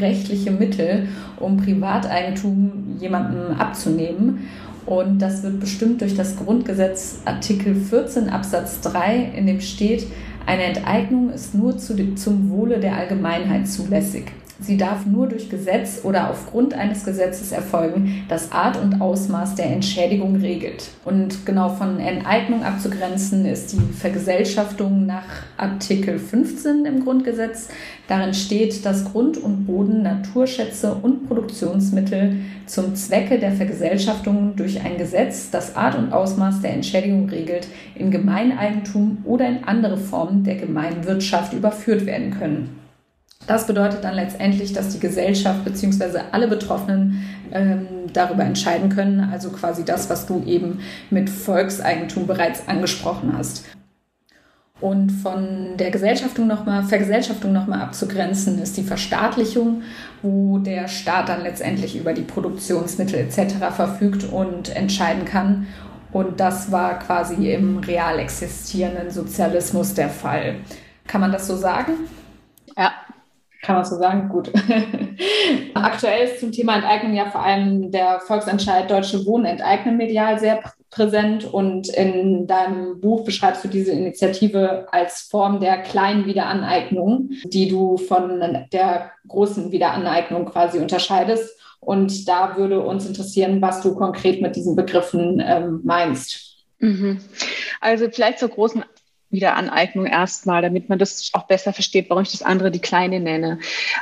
rechtliche 0.00 0.50
Mittel, 0.50 1.06
um 1.38 1.56
Privateigentum 1.56 2.96
jemandem 2.98 3.56
abzunehmen. 3.56 4.48
Und 4.84 5.22
das 5.22 5.44
wird 5.44 5.60
bestimmt 5.60 6.00
durch 6.00 6.16
das 6.16 6.36
Grundgesetz 6.36 7.20
Artikel 7.24 7.76
14 7.76 8.28
Absatz 8.28 8.80
3, 8.80 9.34
in 9.36 9.46
dem 9.46 9.60
steht, 9.60 10.08
eine 10.46 10.64
Enteignung 10.64 11.30
ist 11.30 11.54
nur 11.54 11.78
zu, 11.78 11.94
zum 12.16 12.50
Wohle 12.50 12.80
der 12.80 12.96
Allgemeinheit 12.96 13.68
zulässig. 13.68 14.32
Sie 14.62 14.76
darf 14.76 15.06
nur 15.06 15.28
durch 15.28 15.50
Gesetz 15.50 16.02
oder 16.04 16.30
aufgrund 16.30 16.72
eines 16.72 17.04
Gesetzes 17.04 17.50
erfolgen, 17.50 18.24
das 18.28 18.52
Art 18.52 18.80
und 18.80 19.00
Ausmaß 19.00 19.56
der 19.56 19.66
Entschädigung 19.66 20.36
regelt. 20.36 20.90
Und 21.04 21.44
genau 21.44 21.70
von 21.70 21.98
Enteignung 21.98 22.62
abzugrenzen 22.62 23.44
ist 23.44 23.72
die 23.72 23.92
Vergesellschaftung 23.92 25.04
nach 25.04 25.24
Artikel 25.56 26.16
15 26.16 26.84
im 26.84 27.02
Grundgesetz. 27.02 27.70
Darin 28.06 28.34
steht, 28.34 28.86
dass 28.86 29.10
Grund 29.10 29.36
und 29.36 29.66
Boden, 29.66 30.02
Naturschätze 30.02 30.94
und 30.94 31.26
Produktionsmittel 31.26 32.36
zum 32.66 32.94
Zwecke 32.94 33.40
der 33.40 33.52
Vergesellschaftung 33.52 34.54
durch 34.54 34.80
ein 34.84 34.96
Gesetz, 34.96 35.50
das 35.50 35.74
Art 35.74 35.98
und 35.98 36.12
Ausmaß 36.12 36.60
der 36.60 36.74
Entschädigung 36.74 37.28
regelt, 37.28 37.66
in 37.96 38.12
Gemeineigentum 38.12 39.18
oder 39.24 39.48
in 39.48 39.64
andere 39.64 39.96
Formen 39.96 40.44
der 40.44 40.54
Gemeinwirtschaft 40.54 41.52
überführt 41.52 42.06
werden 42.06 42.30
können. 42.30 42.81
Das 43.46 43.66
bedeutet 43.66 44.04
dann 44.04 44.14
letztendlich, 44.14 44.72
dass 44.72 44.90
die 44.90 45.00
Gesellschaft 45.00 45.64
bzw. 45.64 46.20
alle 46.30 46.46
Betroffenen 46.48 47.24
ähm, 47.52 47.86
darüber 48.12 48.44
entscheiden 48.44 48.88
können, 48.88 49.20
also 49.32 49.50
quasi 49.50 49.84
das, 49.84 50.08
was 50.08 50.26
du 50.26 50.42
eben 50.44 50.80
mit 51.10 51.28
Volkseigentum 51.28 52.26
bereits 52.26 52.68
angesprochen 52.68 53.34
hast. 53.36 53.64
Und 54.80 55.10
von 55.10 55.76
der 55.76 55.92
Gesellschaftung 55.92 56.48
noch 56.48 56.66
mal, 56.66 56.82
Vergesellschaftung 56.82 57.52
nochmal 57.52 57.82
abzugrenzen 57.82 58.60
ist 58.60 58.76
die 58.76 58.82
Verstaatlichung, 58.82 59.82
wo 60.22 60.58
der 60.58 60.88
Staat 60.88 61.28
dann 61.28 61.42
letztendlich 61.42 61.96
über 61.96 62.12
die 62.12 62.22
Produktionsmittel 62.22 63.20
etc. 63.20 63.54
verfügt 63.76 64.24
und 64.24 64.74
entscheiden 64.74 65.24
kann. 65.24 65.68
Und 66.12 66.40
das 66.40 66.72
war 66.72 66.98
quasi 66.98 67.52
im 67.52 67.78
real 67.78 68.18
existierenden 68.18 69.10
Sozialismus 69.10 69.94
der 69.94 70.08
Fall. 70.08 70.56
Kann 71.06 71.20
man 71.20 71.30
das 71.30 71.46
so 71.46 71.56
sagen? 71.56 71.92
Ja, 72.76 72.92
kann 73.62 73.76
man 73.76 73.84
so 73.84 73.96
sagen? 73.96 74.28
Gut. 74.28 74.52
Aktuell 75.74 76.26
ist 76.26 76.40
zum 76.40 76.50
Thema 76.50 76.76
Enteignung 76.76 77.14
ja 77.14 77.30
vor 77.30 77.42
allem 77.42 77.92
der 77.92 78.20
Volksentscheid 78.20 78.90
Deutsche 78.90 79.24
Wohnen 79.24 79.46
enteignen 79.46 79.96
medial 79.96 80.38
sehr 80.38 80.60
präsent 80.90 81.44
und 81.44 81.88
in 81.88 82.46
deinem 82.46 83.00
Buch 83.00 83.24
beschreibst 83.24 83.64
du 83.64 83.68
diese 83.68 83.92
Initiative 83.92 84.86
als 84.90 85.22
Form 85.22 85.60
der 85.60 85.78
kleinen 85.78 86.26
Wiederaneignung, 86.26 87.30
die 87.44 87.68
du 87.68 87.96
von 87.96 88.66
der 88.72 89.12
großen 89.28 89.70
Wiederaneignung 89.70 90.44
quasi 90.46 90.78
unterscheidest. 90.78 91.56
Und 91.80 92.28
da 92.28 92.56
würde 92.56 92.80
uns 92.80 93.06
interessieren, 93.06 93.62
was 93.62 93.80
du 93.80 93.94
konkret 93.94 94.42
mit 94.42 94.54
diesen 94.54 94.76
Begriffen 94.76 95.42
ähm, 95.44 95.80
meinst. 95.82 96.64
Mhm. 96.78 97.20
Also 97.80 98.08
vielleicht 98.10 98.40
zur 98.40 98.50
großen 98.50 98.84
Wiederaneignung 99.32 100.06
erstmal, 100.06 100.62
damit 100.62 100.88
man 100.88 100.98
das 100.98 101.30
auch 101.32 101.46
besser 101.46 101.72
versteht, 101.72 102.10
warum 102.10 102.22
ich 102.22 102.30
das 102.30 102.42
andere 102.42 102.70
die 102.70 102.80
kleine 102.80 103.18
nenne. 103.18 103.58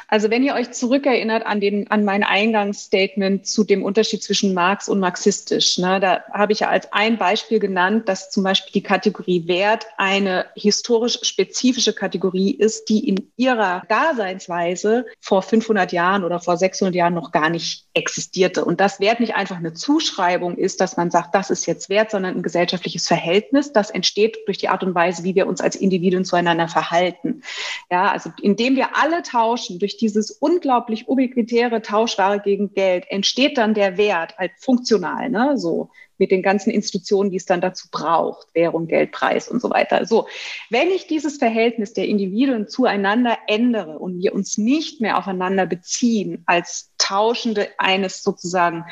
Also 0.09 0.31
wenn 0.31 0.43
ihr 0.43 0.55
euch 0.55 0.72
zurückerinnert 0.72 1.47
an, 1.47 1.61
den, 1.61 1.91
an 1.91 2.05
mein 2.05 2.24
Eingangsstatement 2.24 3.47
zu 3.47 3.64
dem 3.64 3.83
Unterschied 3.83 4.22
zwischen 4.22 4.55
Marx 4.55 4.89
und 4.89 5.01
marxistisch, 5.01 5.78
ne, 5.78 6.01
da 6.01 6.24
habe 6.33 6.53
ich 6.53 6.61
ja 6.61 6.68
als 6.68 6.93
ein 6.93 7.16
Beispiel 7.16 7.61
genannt, 7.61 8.09
dass 8.09 8.31
zum 8.31 8.43
Beispiel 8.43 8.72
die 8.72 8.83
Kategorie 8.83 9.47
Wert 9.47 9.87
eine 9.97 10.47
historisch 10.55 11.20
spezifische 11.22 11.93
Kategorie 11.93 12.51
ist, 12.51 12.89
die 12.89 13.09
in 13.09 13.31
ihrer 13.37 13.83
Daseinsweise 13.89 15.07
vor 15.20 15.43
500 15.43 15.93
Jahren 15.93 16.24
oder 16.24 16.41
vor 16.41 16.57
600 16.57 16.95
Jahren 16.95 17.14
noch 17.14 17.33
gar 17.33 17.51
nicht 17.51 17.87
existierte. 17.95 18.64
Und 18.64 18.81
das 18.81 19.01
Wert 19.01 19.20
nicht 19.20 19.35
einfach 19.35 19.57
eine 19.57 19.74
Zuschreibung 19.74 20.57
ist, 20.57 20.81
dass 20.81 20.97
man 20.97 21.11
sagt, 21.11 21.35
das 21.35 21.51
ist 21.51 21.66
jetzt 21.66 21.89
Wert, 21.89 22.11
sondern 22.11 22.37
ein 22.37 22.43
gesellschaftliches 22.43 23.07
Verhältnis, 23.07 23.72
das 23.72 23.91
entsteht 23.91 24.39
durch 24.47 24.59
die 24.59 24.68
Art 24.68 24.83
und 24.83 24.95
Weise, 24.95 25.19
Weise, 25.20 25.24
wie 25.24 25.34
wir 25.34 25.46
uns 25.46 25.60
als 25.60 25.76
Individuen 25.76 26.24
zueinander 26.24 26.68
verhalten. 26.68 27.42
Ja, 27.90 28.10
also 28.10 28.30
indem 28.42 28.76
wir 28.76 28.96
alle 28.96 29.22
tauschen, 29.22 29.78
durch 29.78 29.96
dieses 29.96 30.30
unglaublich 30.30 31.08
ubiquitäre 31.08 31.82
Tauschware 31.82 32.40
gegen 32.40 32.72
Geld, 32.72 33.04
entsteht 33.08 33.58
dann 33.58 33.74
der 33.74 33.96
Wert 33.96 34.34
als 34.38 34.52
funktional, 34.58 35.30
ne, 35.30 35.56
so 35.56 35.90
mit 36.18 36.30
den 36.30 36.42
ganzen 36.42 36.70
Institutionen, 36.70 37.30
die 37.30 37.38
es 37.38 37.46
dann 37.46 37.62
dazu 37.62 37.88
braucht, 37.90 38.54
Währung, 38.54 38.88
Geldpreis 38.88 39.48
und 39.48 39.62
so 39.62 39.70
weiter. 39.70 40.04
So, 40.04 40.28
wenn 40.68 40.90
ich 40.90 41.06
dieses 41.06 41.38
Verhältnis 41.38 41.94
der 41.94 42.08
Individuen 42.08 42.68
zueinander 42.68 43.38
ändere 43.46 43.98
und 43.98 44.18
wir 44.18 44.34
uns 44.34 44.58
nicht 44.58 45.00
mehr 45.00 45.16
aufeinander 45.16 45.64
beziehen 45.64 46.42
als 46.44 46.92
Tauschende 46.98 47.68
eines 47.78 48.22
sozusagen 48.22 48.84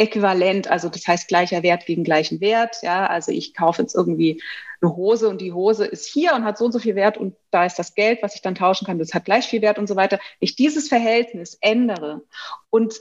äquivalent, 0.00 0.68
also 0.68 0.88
das 0.88 1.06
heißt 1.06 1.28
gleicher 1.28 1.62
Wert 1.62 1.84
gegen 1.84 2.04
gleichen 2.04 2.40
Wert. 2.40 2.76
Ja, 2.82 3.06
also 3.06 3.32
ich 3.32 3.54
kaufe 3.54 3.82
jetzt 3.82 3.94
irgendwie 3.94 4.42
eine 4.80 4.96
Hose 4.96 5.28
und 5.28 5.42
die 5.42 5.52
Hose 5.52 5.84
ist 5.84 6.06
hier 6.06 6.34
und 6.34 6.44
hat 6.44 6.56
so 6.56 6.64
und 6.64 6.72
so 6.72 6.78
viel 6.78 6.94
Wert 6.94 7.18
und 7.18 7.36
da 7.50 7.66
ist 7.66 7.78
das 7.78 7.94
Geld, 7.94 8.22
was 8.22 8.34
ich 8.34 8.40
dann 8.40 8.54
tauschen 8.54 8.86
kann, 8.86 8.98
das 8.98 9.12
hat 9.12 9.26
gleich 9.26 9.46
viel 9.46 9.60
Wert 9.60 9.78
und 9.78 9.86
so 9.86 9.96
weiter. 9.96 10.18
Ich 10.40 10.56
dieses 10.56 10.88
Verhältnis 10.88 11.58
ändere 11.60 12.22
und 12.70 12.94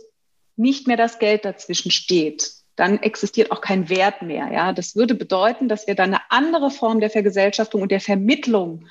nicht 0.57 0.87
mehr 0.87 0.97
das 0.97 1.19
Geld 1.19 1.45
dazwischen 1.45 1.89
steht, 1.89 2.51
dann 2.75 3.01
existiert 3.01 3.51
auch 3.51 3.61
kein 3.61 3.89
Wert 3.89 4.21
mehr. 4.21 4.49
Ja, 4.51 4.73
das 4.73 4.95
würde 4.95 5.15
bedeuten, 5.15 5.69
dass 5.69 5.87
wir 5.87 5.95
dann 5.95 6.13
eine 6.13 6.21
andere 6.29 6.69
Form 6.69 6.99
der 6.99 7.09
Vergesellschaftung 7.09 7.81
und 7.81 7.91
der 7.91 8.01
Vermittlung 8.01 8.87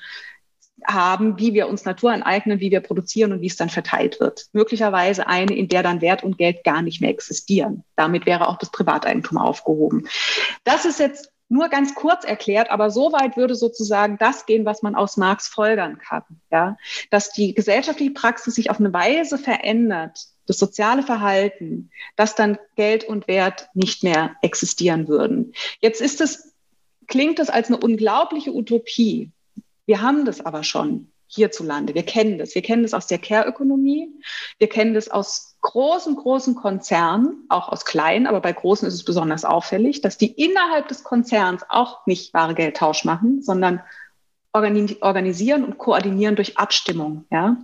haben, 0.87 1.37
wie 1.39 1.53
wir 1.53 1.67
uns 1.67 1.85
Natur 1.85 2.11
aneignen, 2.11 2.59
wie 2.59 2.71
wir 2.71 2.81
produzieren 2.81 3.31
und 3.31 3.41
wie 3.41 3.47
es 3.47 3.57
dann 3.57 3.69
verteilt 3.69 4.19
wird. 4.19 4.47
Möglicherweise 4.53 5.27
eine, 5.27 5.55
in 5.55 5.67
der 5.67 5.83
dann 5.83 6.01
Wert 6.01 6.23
und 6.23 6.37
Geld 6.37 6.63
gar 6.63 6.81
nicht 6.81 7.01
mehr 7.01 7.09
existieren. 7.09 7.83
Damit 7.95 8.25
wäre 8.25 8.47
auch 8.47 8.57
das 8.57 8.71
Privateigentum 8.71 9.37
aufgehoben. 9.37 10.07
Das 10.63 10.85
ist 10.85 10.99
jetzt 10.99 11.31
nur 11.49 11.67
ganz 11.69 11.95
kurz 11.95 12.23
erklärt, 12.23 12.69
aber 12.69 12.91
so 12.91 13.11
weit 13.11 13.35
würde 13.35 13.55
sozusagen 13.55 14.17
das 14.19 14.45
gehen, 14.45 14.65
was 14.65 14.83
man 14.83 14.95
aus 14.95 15.17
Marx 15.17 15.47
folgern 15.47 15.97
kann. 15.97 16.23
Ja? 16.51 16.77
Dass 17.09 17.31
die 17.31 17.55
gesellschaftliche 17.55 18.11
Praxis 18.11 18.55
sich 18.55 18.69
auf 18.69 18.79
eine 18.79 18.93
Weise 18.93 19.37
verändert, 19.39 20.19
das 20.45 20.57
soziale 20.57 21.03
Verhalten, 21.03 21.89
dass 22.15 22.35
dann 22.35 22.57
Geld 22.75 23.03
und 23.03 23.27
Wert 23.27 23.69
nicht 23.73 24.03
mehr 24.03 24.35
existieren 24.41 25.07
würden. 25.07 25.53
Jetzt 25.79 26.01
ist 26.01 26.21
es, 26.21 26.53
klingt 27.07 27.39
es 27.39 27.49
als 27.49 27.67
eine 27.67 27.77
unglaubliche 27.77 28.53
Utopie. 28.53 29.31
Wir 29.89 30.03
haben 30.03 30.23
das 30.23 30.45
aber 30.45 30.63
schon 30.63 31.11
hierzulande. 31.25 31.95
Wir 31.95 32.03
kennen 32.03 32.37
das. 32.37 32.53
Wir 32.53 32.61
kennen 32.61 32.83
das 32.83 32.93
aus 32.93 33.07
der 33.07 33.17
Care-Ökonomie. 33.17 34.13
Wir 34.59 34.69
kennen 34.69 34.93
das 34.93 35.09
aus 35.09 35.57
großen, 35.61 36.15
großen 36.15 36.53
Konzernen, 36.53 37.47
auch 37.49 37.69
aus 37.69 37.85
kleinen, 37.85 38.27
aber 38.27 38.39
bei 38.39 38.53
großen 38.53 38.87
ist 38.87 38.93
es 38.93 39.03
besonders 39.03 39.45
auffällig, 39.45 40.01
dass 40.01 40.19
die 40.19 40.31
innerhalb 40.31 40.89
des 40.89 41.03
Konzerns 41.03 41.63
auch 41.69 42.05
nicht 42.05 42.33
Bargeldtausch 42.33 43.03
machen, 43.03 43.41
sondern 43.41 43.81
organisieren 44.53 45.63
und 45.63 45.79
koordinieren 45.79 46.35
durch 46.35 46.59
Abstimmung. 46.59 47.25
Ja? 47.31 47.57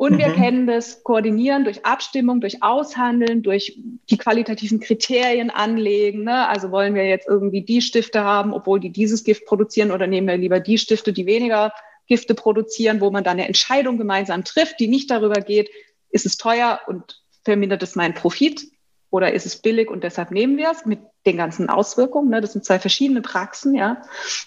Und 0.00 0.12
mhm. 0.14 0.18
wir 0.18 0.32
kennen 0.32 0.66
das 0.66 1.04
Koordinieren 1.04 1.64
durch 1.64 1.84
Abstimmung, 1.84 2.40
durch 2.40 2.62
Aushandeln, 2.62 3.42
durch 3.42 3.78
die 4.08 4.16
qualitativen 4.16 4.80
Kriterien 4.80 5.50
anlegen. 5.50 6.24
Ne? 6.24 6.48
Also 6.48 6.70
wollen 6.70 6.94
wir 6.94 7.06
jetzt 7.06 7.28
irgendwie 7.28 7.60
die 7.60 7.82
Stifte 7.82 8.24
haben, 8.24 8.54
obwohl 8.54 8.80
die 8.80 8.92
dieses 8.92 9.24
Gift 9.24 9.44
produzieren, 9.44 9.90
oder 9.90 10.06
nehmen 10.06 10.26
wir 10.26 10.38
lieber 10.38 10.58
die 10.58 10.78
Stifte, 10.78 11.12
die 11.12 11.26
weniger 11.26 11.74
Gifte 12.06 12.34
produzieren, 12.34 13.02
wo 13.02 13.10
man 13.10 13.24
dann 13.24 13.34
eine 13.34 13.46
Entscheidung 13.46 13.98
gemeinsam 13.98 14.42
trifft, 14.42 14.80
die 14.80 14.88
nicht 14.88 15.10
darüber 15.10 15.42
geht, 15.42 15.68
ist 16.08 16.24
es 16.24 16.38
teuer 16.38 16.80
und 16.86 17.20
vermindert 17.44 17.82
es 17.82 17.94
meinen 17.94 18.14
Profit, 18.14 18.69
oder 19.10 19.32
ist 19.32 19.46
es 19.46 19.56
billig 19.56 19.90
und 19.90 20.04
deshalb 20.04 20.30
nehmen 20.30 20.56
wir 20.56 20.70
es 20.70 20.86
mit 20.86 21.00
den 21.26 21.36
ganzen 21.36 21.68
Auswirkungen? 21.68 22.30
Ne? 22.30 22.40
Das 22.40 22.52
sind 22.52 22.64
zwei 22.64 22.78
verschiedene 22.78 23.20
Praxen, 23.20 23.74
ja. 23.74 24.02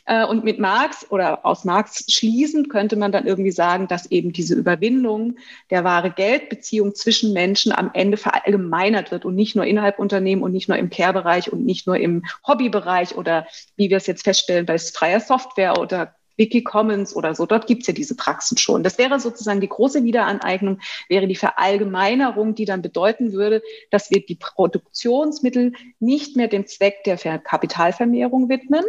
Äh, 0.05 0.25
und 0.25 0.43
mit 0.43 0.59
Marx 0.59 1.05
oder 1.11 1.45
aus 1.45 1.65
Marx 1.65 2.05
schließend 2.11 2.69
könnte 2.69 2.95
man 2.95 3.11
dann 3.11 3.27
irgendwie 3.27 3.51
sagen, 3.51 3.87
dass 3.87 4.09
eben 4.09 4.31
diese 4.31 4.55
Überwindung 4.55 5.37
der 5.69 5.83
wahre 5.83 6.11
Geldbeziehung 6.11 6.95
zwischen 6.95 7.33
Menschen 7.33 7.71
am 7.73 7.91
Ende 7.93 8.17
verallgemeinert 8.17 9.11
wird 9.11 9.25
und 9.25 9.35
nicht 9.35 9.55
nur 9.55 9.65
innerhalb 9.65 9.99
Unternehmen 9.99 10.43
und 10.43 10.53
nicht 10.53 10.69
nur 10.69 10.77
im 10.77 10.89
Care-Bereich 10.89 11.51
und 11.51 11.65
nicht 11.65 11.85
nur 11.85 11.97
im 11.97 12.23
Hobbybereich 12.47 13.15
oder 13.15 13.45
wie 13.75 13.89
wir 13.89 13.97
es 13.97 14.07
jetzt 14.07 14.23
feststellen 14.23 14.65
bei 14.65 14.77
freier 14.77 15.19
Software 15.19 15.77
oder 15.79 16.15
Wikicommons 16.37 17.15
oder 17.15 17.35
so, 17.35 17.45
dort 17.45 17.67
gibt 17.67 17.81
es 17.81 17.87
ja 17.87 17.93
diese 17.93 18.15
Praxen 18.15 18.57
schon. 18.57 18.83
Das 18.83 18.97
wäre 18.97 19.19
sozusagen 19.19 19.61
die 19.61 19.69
große 19.69 20.03
Wiederaneignung, 20.03 20.79
wäre 21.09 21.27
die 21.27 21.35
Verallgemeinerung, 21.35 22.55
die 22.55 22.65
dann 22.65 22.81
bedeuten 22.81 23.33
würde, 23.33 23.61
dass 23.91 24.11
wir 24.11 24.25
die 24.25 24.35
Produktionsmittel 24.35 25.73
nicht 25.99 26.35
mehr 26.35 26.47
dem 26.47 26.67
Zweck 26.67 27.03
der 27.03 27.17
Kapitalvermehrung 27.17 28.49
widmen, 28.49 28.83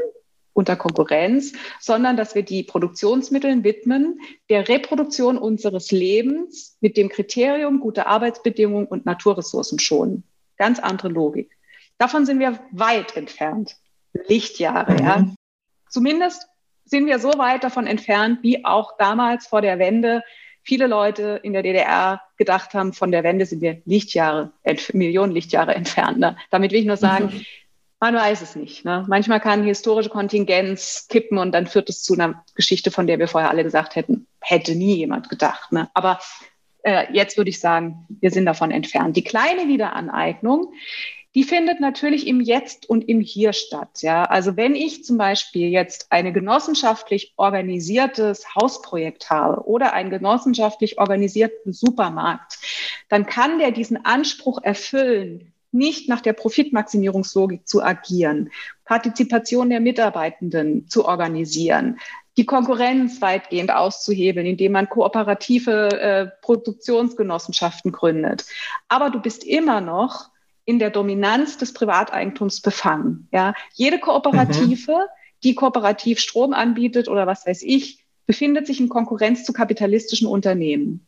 unter 0.54 0.76
Konkurrenz, 0.76 1.52
sondern 1.80 2.16
dass 2.16 2.34
wir 2.34 2.42
die 2.42 2.62
Produktionsmittel 2.62 3.64
widmen 3.64 4.20
der 4.48 4.68
Reproduktion 4.68 5.36
unseres 5.36 5.90
Lebens 5.90 6.78
mit 6.80 6.96
dem 6.96 7.08
Kriterium 7.08 7.80
gute 7.80 8.06
Arbeitsbedingungen 8.06 8.86
und 8.86 9.04
Naturressourcen 9.04 9.78
schonen. 9.80 10.22
Ganz 10.56 10.78
andere 10.78 11.08
Logik. 11.08 11.50
Davon 11.98 12.24
sind 12.24 12.38
wir 12.38 12.60
weit 12.70 13.16
entfernt. 13.16 13.76
Lichtjahre, 14.28 14.92
mhm. 14.92 14.98
ja. 14.98 15.28
Zumindest 15.90 16.46
sind 16.84 17.06
wir 17.06 17.18
so 17.18 17.38
weit 17.38 17.64
davon 17.64 17.86
entfernt, 17.86 18.40
wie 18.42 18.64
auch 18.64 18.96
damals 18.98 19.46
vor 19.46 19.62
der 19.62 19.78
Wende 19.78 20.22
viele 20.62 20.86
Leute 20.86 21.40
in 21.42 21.52
der 21.52 21.62
DDR 21.62 22.22
gedacht 22.36 22.74
haben, 22.74 22.92
von 22.92 23.12
der 23.12 23.22
Wende 23.22 23.46
sind 23.46 23.60
wir 23.60 23.82
Lichtjahre, 23.84 24.52
Millionen 24.92 25.32
Lichtjahre 25.32 25.74
entfernt. 25.74 26.18
Ne? 26.18 26.36
Damit 26.50 26.72
will 26.72 26.80
ich 26.80 26.86
nur 26.86 26.96
sagen, 26.96 27.26
mhm. 27.26 27.44
man 28.00 28.14
weiß 28.14 28.40
es 28.40 28.56
nicht. 28.56 28.84
Ne? 28.84 29.04
Manchmal 29.08 29.40
kann 29.40 29.62
historische 29.62 30.08
Kontingenz 30.08 31.06
kippen 31.08 31.38
und 31.38 31.52
dann 31.52 31.66
führt 31.66 31.90
es 31.90 32.02
zu 32.02 32.14
einer 32.14 32.44
Geschichte, 32.54 32.90
von 32.90 33.06
der 33.06 33.18
wir 33.18 33.28
vorher 33.28 33.50
alle 33.50 33.62
gesagt 33.62 33.94
hätten, 33.94 34.26
hätte 34.40 34.74
nie 34.74 34.96
jemand 34.96 35.28
gedacht. 35.28 35.70
Ne? 35.70 35.90
Aber 35.92 36.18
äh, 36.82 37.12
jetzt 37.12 37.36
würde 37.36 37.50
ich 37.50 37.60
sagen, 37.60 38.06
wir 38.20 38.30
sind 38.30 38.46
davon 38.46 38.70
entfernt. 38.70 39.16
Die 39.16 39.24
kleine 39.24 39.68
Wiederaneignung 39.68 40.72
die 41.34 41.42
findet 41.42 41.80
natürlich 41.80 42.26
im 42.26 42.40
Jetzt 42.40 42.88
und 42.88 43.08
im 43.08 43.20
Hier 43.20 43.52
statt. 43.52 44.02
Ja, 44.02 44.24
also 44.24 44.56
wenn 44.56 44.74
ich 44.74 45.04
zum 45.04 45.18
Beispiel 45.18 45.68
jetzt 45.68 46.06
eine 46.10 46.32
genossenschaftlich 46.32 47.34
organisiertes 47.36 48.54
Hausprojekt 48.54 49.30
habe 49.30 49.66
oder 49.66 49.92
einen 49.92 50.10
genossenschaftlich 50.10 50.98
organisierten 50.98 51.72
Supermarkt, 51.72 52.58
dann 53.08 53.26
kann 53.26 53.58
der 53.58 53.72
diesen 53.72 54.04
Anspruch 54.04 54.62
erfüllen, 54.62 55.52
nicht 55.72 56.08
nach 56.08 56.20
der 56.20 56.34
Profitmaximierungslogik 56.34 57.66
zu 57.66 57.82
agieren, 57.82 58.50
Partizipation 58.84 59.70
der 59.70 59.80
Mitarbeitenden 59.80 60.88
zu 60.88 61.04
organisieren, 61.04 61.98
die 62.36 62.46
Konkurrenz 62.46 63.20
weitgehend 63.20 63.72
auszuhebeln, 63.72 64.46
indem 64.46 64.72
man 64.72 64.88
kooperative 64.88 66.00
äh, 66.00 66.26
Produktionsgenossenschaften 66.42 67.90
gründet. 67.90 68.44
Aber 68.88 69.10
du 69.10 69.20
bist 69.20 69.42
immer 69.44 69.80
noch 69.80 70.30
in 70.64 70.78
der 70.78 70.90
Dominanz 70.90 71.58
des 71.58 71.72
Privateigentums 71.72 72.60
befangen. 72.60 73.28
Ja, 73.32 73.54
jede 73.74 73.98
Kooperative, 73.98 74.92
mhm. 74.92 75.08
die 75.42 75.54
kooperativ 75.54 76.20
Strom 76.20 76.52
anbietet 76.52 77.08
oder 77.08 77.26
was 77.26 77.46
weiß 77.46 77.62
ich, 77.62 78.04
befindet 78.26 78.66
sich 78.66 78.80
in 78.80 78.88
Konkurrenz 78.88 79.44
zu 79.44 79.52
kapitalistischen 79.52 80.26
Unternehmen. 80.26 81.06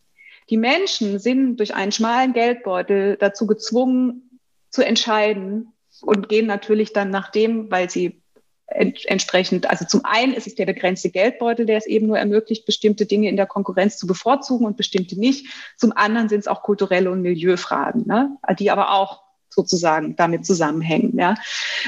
Die 0.51 0.59
Menschen 0.59 1.19
sind 1.19 1.57
durch 1.57 1.75
einen 1.75 1.93
schmalen 1.93 2.33
Geldbeutel 2.33 3.17
dazu 3.19 3.47
gezwungen 3.47 4.41
zu 4.71 4.85
entscheiden 4.85 5.73
und 6.03 6.29
gehen 6.29 6.47
natürlich 6.47 6.93
dann 6.93 7.11
nach 7.11 7.31
dem, 7.31 7.71
weil 7.71 7.89
sie 7.91 8.23
entsprechend, 8.67 9.71
also 9.71 9.85
zum 9.85 10.05
einen 10.05 10.35
ist 10.35 10.47
es 10.47 10.57
der 10.57 10.67
begrenzte 10.67 11.11
Geldbeutel, 11.11 11.67
der 11.67 11.79
es 11.79 11.87
eben 11.87 12.09
nur 12.09 12.19
ermöglicht, 12.19 12.67
bestimmte 12.67 13.07
Dinge 13.07 13.29
in 13.29 13.37
der 13.37 13.47
Konkurrenz 13.47 13.97
zu 13.97 14.07
bevorzugen 14.07 14.67
und 14.67 14.77
bestimmte 14.77 15.19
nicht. 15.19 15.47
Zum 15.77 15.93
anderen 15.93 16.29
sind 16.29 16.41
es 16.41 16.49
auch 16.49 16.63
kulturelle 16.63 17.11
und 17.11 17.23
Milieufragen, 17.23 18.07
ne, 18.07 18.37
die 18.59 18.71
aber 18.71 18.93
auch 18.93 19.23
sozusagen 19.57 20.15
damit 20.15 20.47
zusammenhängen. 20.47 21.19
Ja. 21.19 21.35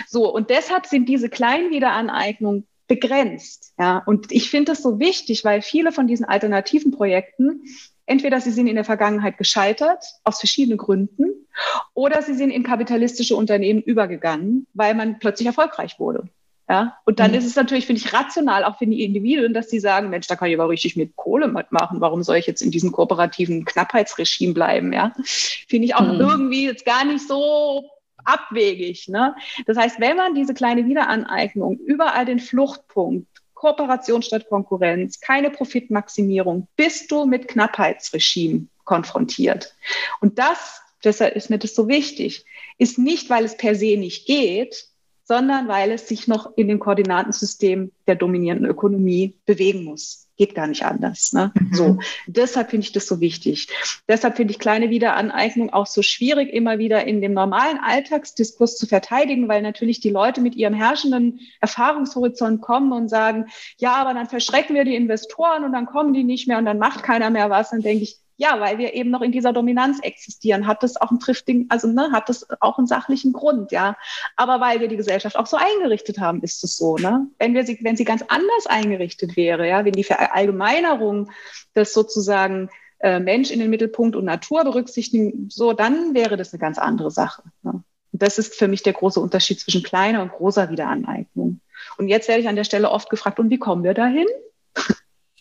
So, 0.08 0.34
und 0.34 0.50
deshalb 0.50 0.86
sind 0.86 1.08
diese 1.08 1.28
kleinen 1.28 1.70
Wiederaneignungen 1.70 2.66
begrenzt. 2.88 3.74
Ja. 3.78 4.02
Und 4.04 4.32
ich 4.32 4.50
finde 4.50 4.72
das 4.72 4.82
so 4.82 4.98
wichtig, 4.98 5.44
weil 5.44 5.62
viele 5.62 5.92
von 5.92 6.08
diesen 6.08 6.24
alternativen 6.24 6.90
Projekten 6.90 7.62
entweder 8.08 8.40
sie 8.40 8.50
sind 8.50 8.66
in 8.66 8.74
der 8.74 8.84
Vergangenheit 8.84 9.36
gescheitert, 9.36 10.02
aus 10.24 10.40
verschiedenen 10.40 10.78
Gründen, 10.78 11.46
oder 11.94 12.22
sie 12.22 12.34
sind 12.34 12.50
in 12.50 12.62
kapitalistische 12.62 13.36
Unternehmen 13.36 13.82
übergegangen, 13.82 14.66
weil 14.72 14.94
man 14.94 15.18
plötzlich 15.18 15.46
erfolgreich 15.46 15.98
wurde. 15.98 16.28
Ja, 16.70 16.98
und 17.06 17.18
dann 17.18 17.30
mhm. 17.30 17.38
ist 17.38 17.46
es 17.46 17.56
natürlich, 17.56 17.86
finde 17.86 18.02
ich, 18.02 18.12
rational, 18.12 18.62
auch 18.64 18.76
für 18.76 18.86
die 18.86 19.02
Individuen, 19.02 19.54
dass 19.54 19.70
sie 19.70 19.80
sagen, 19.80 20.10
Mensch, 20.10 20.26
da 20.26 20.36
kann 20.36 20.48
ich 20.48 20.54
aber 20.54 20.68
richtig 20.68 20.96
mit 20.96 21.16
Kohle 21.16 21.48
mitmachen. 21.48 22.02
Warum 22.02 22.22
soll 22.22 22.36
ich 22.36 22.46
jetzt 22.46 22.60
in 22.60 22.70
diesem 22.70 22.92
kooperativen 22.92 23.64
Knappheitsregime 23.64 24.52
bleiben? 24.52 24.92
Ja, 24.92 25.14
finde 25.24 25.86
ich 25.86 25.94
auch 25.94 26.12
mhm. 26.12 26.20
irgendwie 26.20 26.66
jetzt 26.66 26.84
gar 26.84 27.06
nicht 27.06 27.26
so 27.26 27.88
abwegig. 28.24 29.08
Ne? 29.08 29.34
Das 29.66 29.78
heißt, 29.78 29.98
wenn 29.98 30.16
man 30.16 30.34
diese 30.34 30.52
kleine 30.52 30.84
Wiederaneignung 30.84 31.78
überall 31.78 32.26
den 32.26 32.38
Fluchtpunkt 32.38 33.26
Kooperation 33.54 34.22
statt 34.22 34.48
Konkurrenz, 34.48 35.20
keine 35.20 35.50
Profitmaximierung, 35.50 36.68
bist 36.76 37.10
du 37.10 37.24
mit 37.24 37.48
Knappheitsregime 37.48 38.66
konfrontiert. 38.84 39.74
Und 40.20 40.38
das, 40.38 40.80
deshalb 41.02 41.34
ist 41.34 41.50
mir 41.50 41.58
das 41.58 41.74
so 41.74 41.88
wichtig, 41.88 42.44
ist 42.76 42.98
nicht, 42.98 43.30
weil 43.30 43.44
es 43.44 43.56
per 43.56 43.74
se 43.74 43.96
nicht 43.96 44.26
geht, 44.26 44.87
sondern 45.28 45.68
weil 45.68 45.92
es 45.92 46.08
sich 46.08 46.26
noch 46.26 46.56
in 46.56 46.68
dem 46.68 46.78
Koordinatensystem 46.78 47.92
der 48.06 48.14
dominierenden 48.14 48.66
Ökonomie 48.66 49.36
bewegen 49.44 49.84
muss. 49.84 50.26
Geht 50.38 50.54
gar 50.54 50.66
nicht 50.66 50.86
anders. 50.86 51.34
Ne? 51.34 51.52
Mhm. 51.54 51.74
So, 51.74 51.98
deshalb 52.26 52.70
finde 52.70 52.86
ich 52.86 52.92
das 52.92 53.06
so 53.06 53.20
wichtig. 53.20 53.68
Deshalb 54.08 54.36
finde 54.36 54.52
ich 54.52 54.58
kleine 54.58 54.88
Wiederaneignung 54.88 55.70
auch 55.70 55.86
so 55.86 56.00
schwierig, 56.00 56.50
immer 56.50 56.78
wieder 56.78 57.06
in 57.06 57.20
dem 57.20 57.34
normalen 57.34 57.76
Alltagsdiskurs 57.76 58.78
zu 58.78 58.86
verteidigen, 58.86 59.48
weil 59.48 59.60
natürlich 59.60 60.00
die 60.00 60.08
Leute 60.08 60.40
mit 60.40 60.54
ihrem 60.54 60.72
herrschenden 60.72 61.40
Erfahrungshorizont 61.60 62.62
kommen 62.62 62.92
und 62.92 63.08
sagen, 63.08 63.48
ja, 63.76 63.96
aber 63.96 64.14
dann 64.14 64.28
verschrecken 64.28 64.74
wir 64.76 64.84
die 64.84 64.96
Investoren 64.96 65.62
und 65.62 65.72
dann 65.72 65.84
kommen 65.84 66.14
die 66.14 66.24
nicht 66.24 66.48
mehr 66.48 66.56
und 66.56 66.64
dann 66.64 66.78
macht 66.78 67.02
keiner 67.02 67.28
mehr 67.28 67.50
was. 67.50 67.68
Dann 67.68 67.82
denke 67.82 68.04
ich, 68.04 68.18
ja, 68.38 68.60
weil 68.60 68.78
wir 68.78 68.94
eben 68.94 69.10
noch 69.10 69.20
in 69.20 69.32
dieser 69.32 69.52
Dominanz 69.52 69.98
existieren, 70.00 70.68
hat 70.68 70.84
das 70.84 70.96
auch 70.96 71.10
einen 71.10 71.18
triftigen, 71.18 71.66
also 71.70 71.88
ne, 71.88 72.12
hat 72.12 72.28
das 72.28 72.46
auch 72.60 72.78
einen 72.78 72.86
sachlichen 72.86 73.32
Grund, 73.32 73.72
ja. 73.72 73.96
Aber 74.36 74.60
weil 74.60 74.78
wir 74.78 74.86
die 74.86 74.96
Gesellschaft 74.96 75.36
auch 75.36 75.46
so 75.46 75.56
eingerichtet 75.56 76.20
haben, 76.20 76.40
ist 76.42 76.62
es 76.62 76.76
so, 76.76 76.96
ne? 76.96 77.26
Wenn 77.40 77.54
wir 77.54 77.66
sie, 77.66 77.80
wenn 77.82 77.96
sie 77.96 78.04
ganz 78.04 78.22
anders 78.28 78.66
eingerichtet 78.66 79.36
wäre, 79.36 79.68
ja, 79.68 79.84
wenn 79.84 79.92
die 79.92 80.04
Verallgemeinerung 80.04 81.32
des 81.74 81.92
sozusagen 81.92 82.70
äh, 83.00 83.18
Mensch 83.18 83.50
in 83.50 83.58
den 83.58 83.70
Mittelpunkt 83.70 84.14
und 84.14 84.24
Natur 84.24 84.62
berücksichtigen, 84.62 85.50
so, 85.50 85.72
dann 85.72 86.14
wäre 86.14 86.36
das 86.36 86.52
eine 86.52 86.60
ganz 86.60 86.78
andere 86.78 87.10
Sache. 87.10 87.42
Ne? 87.62 87.82
Das 88.12 88.38
ist 88.38 88.54
für 88.54 88.68
mich 88.68 88.84
der 88.84 88.92
große 88.92 89.18
Unterschied 89.18 89.58
zwischen 89.58 89.82
kleiner 89.82 90.22
und 90.22 90.30
großer 90.30 90.70
Wiederaneignung. 90.70 91.60
Und 91.96 92.06
jetzt 92.06 92.28
werde 92.28 92.40
ich 92.40 92.48
an 92.48 92.56
der 92.56 92.64
Stelle 92.64 92.90
oft 92.90 93.10
gefragt, 93.10 93.40
und 93.40 93.50
wie 93.50 93.58
kommen 93.58 93.82
wir 93.82 93.94
dahin? 93.94 94.26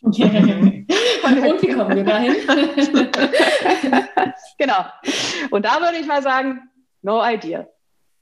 Und 0.01 0.17
wie 0.17 1.73
kommen 1.73 1.95
wir 1.95 2.03
dahin? 2.03 2.35
genau. 4.57 4.85
Und 5.49 5.65
da 5.65 5.79
würde 5.81 5.97
ich 5.99 6.05
mal 6.05 6.21
sagen, 6.21 6.69
no 7.01 7.23
idea. 7.23 7.67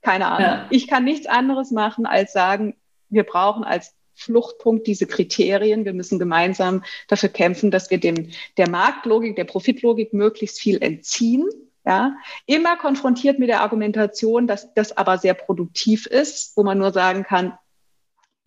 Keine 0.02 0.26
Ahnung. 0.26 0.40
Ja. 0.40 0.66
Ich 0.70 0.86
kann 0.86 1.04
nichts 1.04 1.26
anderes 1.26 1.70
machen, 1.70 2.06
als 2.06 2.32
sagen, 2.32 2.76
wir 3.08 3.24
brauchen 3.24 3.64
als 3.64 3.94
Fluchtpunkt 4.14 4.86
diese 4.86 5.06
Kriterien. 5.06 5.84
Wir 5.84 5.92
müssen 5.92 6.18
gemeinsam 6.18 6.84
dafür 7.08 7.28
kämpfen, 7.28 7.70
dass 7.70 7.90
wir 7.90 7.98
dem, 7.98 8.30
der 8.56 8.68
Marktlogik, 8.70 9.36
der 9.36 9.44
Profitlogik 9.44 10.12
möglichst 10.12 10.60
viel 10.60 10.82
entziehen. 10.82 11.48
Ja, 11.84 12.16
immer 12.46 12.76
konfrontiert 12.76 13.38
mit 13.38 13.48
der 13.48 13.60
Argumentation, 13.60 14.48
dass 14.48 14.74
das 14.74 14.96
aber 14.96 15.18
sehr 15.18 15.34
produktiv 15.34 16.06
ist, 16.06 16.56
wo 16.56 16.64
man 16.64 16.78
nur 16.78 16.92
sagen 16.92 17.22
kann, 17.22 17.56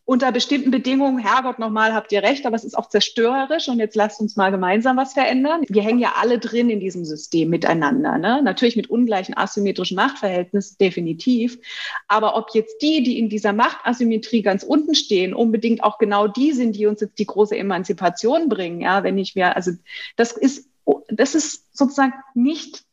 unter 0.10 0.32
bestimmten 0.32 0.72
Bedingungen, 0.72 1.20
Herrgott, 1.20 1.60
nochmal 1.60 1.94
habt 1.94 2.12
ihr 2.12 2.24
recht, 2.24 2.48
aber 2.48 2.56
es 2.56 2.64
ist 2.64 2.76
auch 2.76 2.90
zerstörerisch 2.90 3.68
und 3.70 3.78
jetzt 3.78 3.96
lasst 3.96 4.20
uns 4.20 4.36
mal 4.36 4.50
gemeinsam 4.50 4.98
was 4.98 5.14
verändern. 5.14 5.62
Wir 5.68 5.84
hängen 5.84 6.00
ja 6.00 6.14
alle 6.20 6.40
drin 6.40 6.72
in 6.72 6.80
diesem 6.80 7.06
System 7.06 7.52
miteinander. 7.52 8.18
Ne? 8.18 8.42
Natürlich 8.42 8.76
mit 8.76 8.90
ungleichen 8.90 9.38
asymmetrischen 9.38 9.96
Machtverhältnissen, 9.96 10.78
definitiv. 10.80 11.60
Aber 12.08 12.36
ob 12.36 12.56
jetzt 12.56 12.82
die, 12.82 13.04
die 13.04 13.20
in 13.20 13.30
dieser 13.30 13.54
Machtasymmetrie 13.54 14.42
ganz 14.42 14.64
unten 14.64 14.96
stehen, 14.96 15.36
unbedingt 15.36 15.84
auch 15.84 16.00
genau 16.00 16.28
die 16.28 16.54
sind, 16.54 16.76
die 16.76 16.88
uns 16.88 17.02
jetzt 17.02 17.20
die 17.20 17.28
große 17.28 17.56
Emanzipation 17.56 18.50
bringen, 18.50 18.82
ja, 18.82 19.04
wenn 19.04 19.20
ich 19.20 19.36
mir, 19.36 19.56
also 19.56 19.74
das 20.16 20.32
ist, 20.32 20.68
das 21.10 21.36
ist 21.36 21.78
sozusagen 21.78 22.14
nicht 22.34 22.84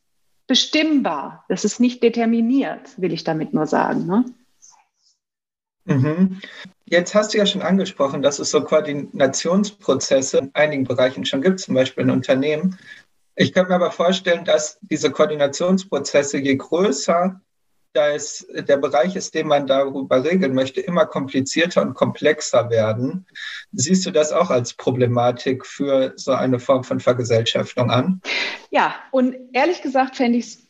bestimmbar. 0.45 1.45
Das 1.49 1.65
ist 1.65 1.79
nicht 1.79 2.03
determiniert, 2.03 2.91
will 2.97 3.11
ich 3.11 3.23
damit 3.23 3.55
nur 3.55 3.65
sagen. 3.65 4.05
Ne? 4.05 4.25
Mhm. 5.85 6.41
Jetzt 6.89 7.13
hast 7.13 7.33
du 7.33 7.37
ja 7.37 7.45
schon 7.45 7.61
angesprochen, 7.61 8.21
dass 8.21 8.39
es 8.39 8.49
so 8.49 8.63
Koordinationsprozesse 8.63 10.37
in 10.37 10.51
einigen 10.53 10.85
Bereichen 10.85 11.25
schon 11.25 11.41
gibt, 11.41 11.59
zum 11.59 11.75
Beispiel 11.75 12.03
in 12.03 12.11
Unternehmen. 12.11 12.79
Ich 13.35 13.51
könnte 13.51 13.69
mir 13.69 13.75
aber 13.75 13.91
vorstellen, 13.91 14.45
dass 14.45 14.79
diese 14.81 15.11
Koordinationsprozesse, 15.11 16.37
je 16.37 16.55
größer 16.55 17.41
das, 17.91 18.47
der 18.53 18.77
Bereich 18.77 19.17
ist, 19.17 19.33
den 19.33 19.47
man 19.47 19.67
darüber 19.67 20.23
regeln 20.23 20.53
möchte, 20.53 20.79
immer 20.79 21.05
komplizierter 21.05 21.81
und 21.81 21.93
komplexer 21.93 22.69
werden. 22.69 23.25
Siehst 23.73 24.05
du 24.05 24.11
das 24.11 24.31
auch 24.31 24.49
als 24.49 24.73
Problematik 24.73 25.65
für 25.65 26.13
so 26.15 26.31
eine 26.31 26.59
Form 26.59 26.85
von 26.85 27.01
Vergesellschaftung 27.01 27.91
an? 27.91 28.21
Ja, 28.69 28.95
und 29.11 29.35
ehrlich 29.51 29.81
gesagt 29.81 30.15
fände 30.15 30.37
ich 30.37 30.45
es 30.45 30.67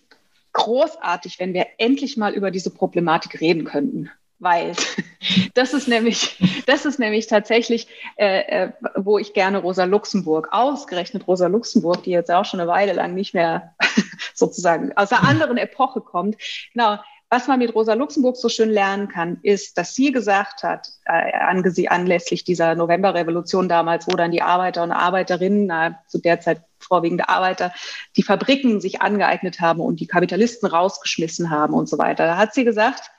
großartig, 0.54 1.40
wenn 1.40 1.54
wir 1.54 1.68
endlich 1.78 2.18
mal 2.18 2.34
über 2.34 2.50
diese 2.50 2.72
Problematik 2.72 3.40
reden 3.40 3.66
könnten 3.66 4.10
weil 4.40 4.74
das 5.54 5.74
ist 5.74 5.88
nämlich, 5.88 6.38
das 6.66 6.86
ist 6.86 7.00
nämlich 7.00 7.28
tatsächlich, 7.28 7.88
äh, 8.18 8.66
äh, 8.66 8.72
wo 8.96 9.18
ich 9.18 9.34
gerne 9.34 9.60
Rosa 9.60 9.86
Luxemburg, 9.86 10.50
ausgerechnet 10.52 11.28
Rosa 11.28 11.48
Luxemburg, 11.48 12.04
die 12.04 12.12
jetzt 12.12 12.32
auch 12.32 12.46
schon 12.46 12.60
eine 12.60 12.70
Weile 12.70 12.94
lang 12.94 13.14
nicht 13.14 13.34
mehr 13.34 13.76
sozusagen 14.34 14.96
aus 14.96 15.12
einer 15.12 15.28
anderen 15.28 15.58
Epoche 15.58 16.02
kommt. 16.02 16.38
Genau. 16.74 16.98
Was 17.30 17.48
man 17.50 17.60
mit 17.60 17.76
Rosa 17.76 17.94
Luxemburg 17.94 18.38
so 18.38 18.48
schön 18.48 18.70
lernen 18.70 19.10
kann, 19.10 19.40
ist, 19.42 19.78
dass 19.78 19.94
sie 19.94 20.14
gesagt 20.14 20.64
hat, 20.64 20.88
äh, 21.04 21.88
anlässlich 21.90 22.46
dieser 22.46 22.74
Novemberrevolution 22.76 23.68
damals, 23.68 24.08
wo 24.08 24.16
dann 24.16 24.32
die 24.32 24.42
Arbeiter 24.42 24.82
und 24.84 24.94
Arbeiterinnen, 24.94 25.70
äh, 25.70 25.92
zu 26.08 26.20
der 26.20 26.40
Zeit 26.40 26.62
vorwiegend 26.80 27.28
Arbeiter, 27.28 27.74
die 28.16 28.24
Fabriken 28.24 28.80
sich 28.80 29.02
angeeignet 29.02 29.60
haben 29.60 29.82
und 29.82 30.00
die 30.00 30.08
Kapitalisten 30.08 30.70
rausgeschmissen 30.70 31.50
haben 31.50 31.74
und 31.74 31.90
so 31.90 31.98
weiter. 31.98 32.26
Da 32.26 32.38
hat 32.38 32.54
sie 32.54 32.64
gesagt, 32.64 33.12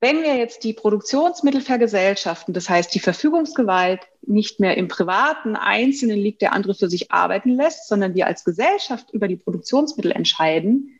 wenn 0.00 0.22
wir 0.22 0.36
jetzt 0.36 0.64
die 0.64 0.72
Produktionsmittel 0.72 1.60
vergesellschaften, 1.60 2.54
das 2.54 2.70
heißt 2.70 2.94
die 2.94 3.00
Verfügungsgewalt 3.00 4.00
nicht 4.22 4.58
mehr 4.58 4.76
im 4.78 4.88
privaten 4.88 5.56
Einzelnen 5.56 6.18
liegt, 6.18 6.40
der 6.40 6.54
andere 6.54 6.74
für 6.74 6.88
sich 6.88 7.12
arbeiten 7.12 7.50
lässt, 7.50 7.86
sondern 7.86 8.14
wir 8.14 8.26
als 8.26 8.44
Gesellschaft 8.44 9.10
über 9.10 9.28
die 9.28 9.36
Produktionsmittel 9.36 10.12
entscheiden, 10.12 10.98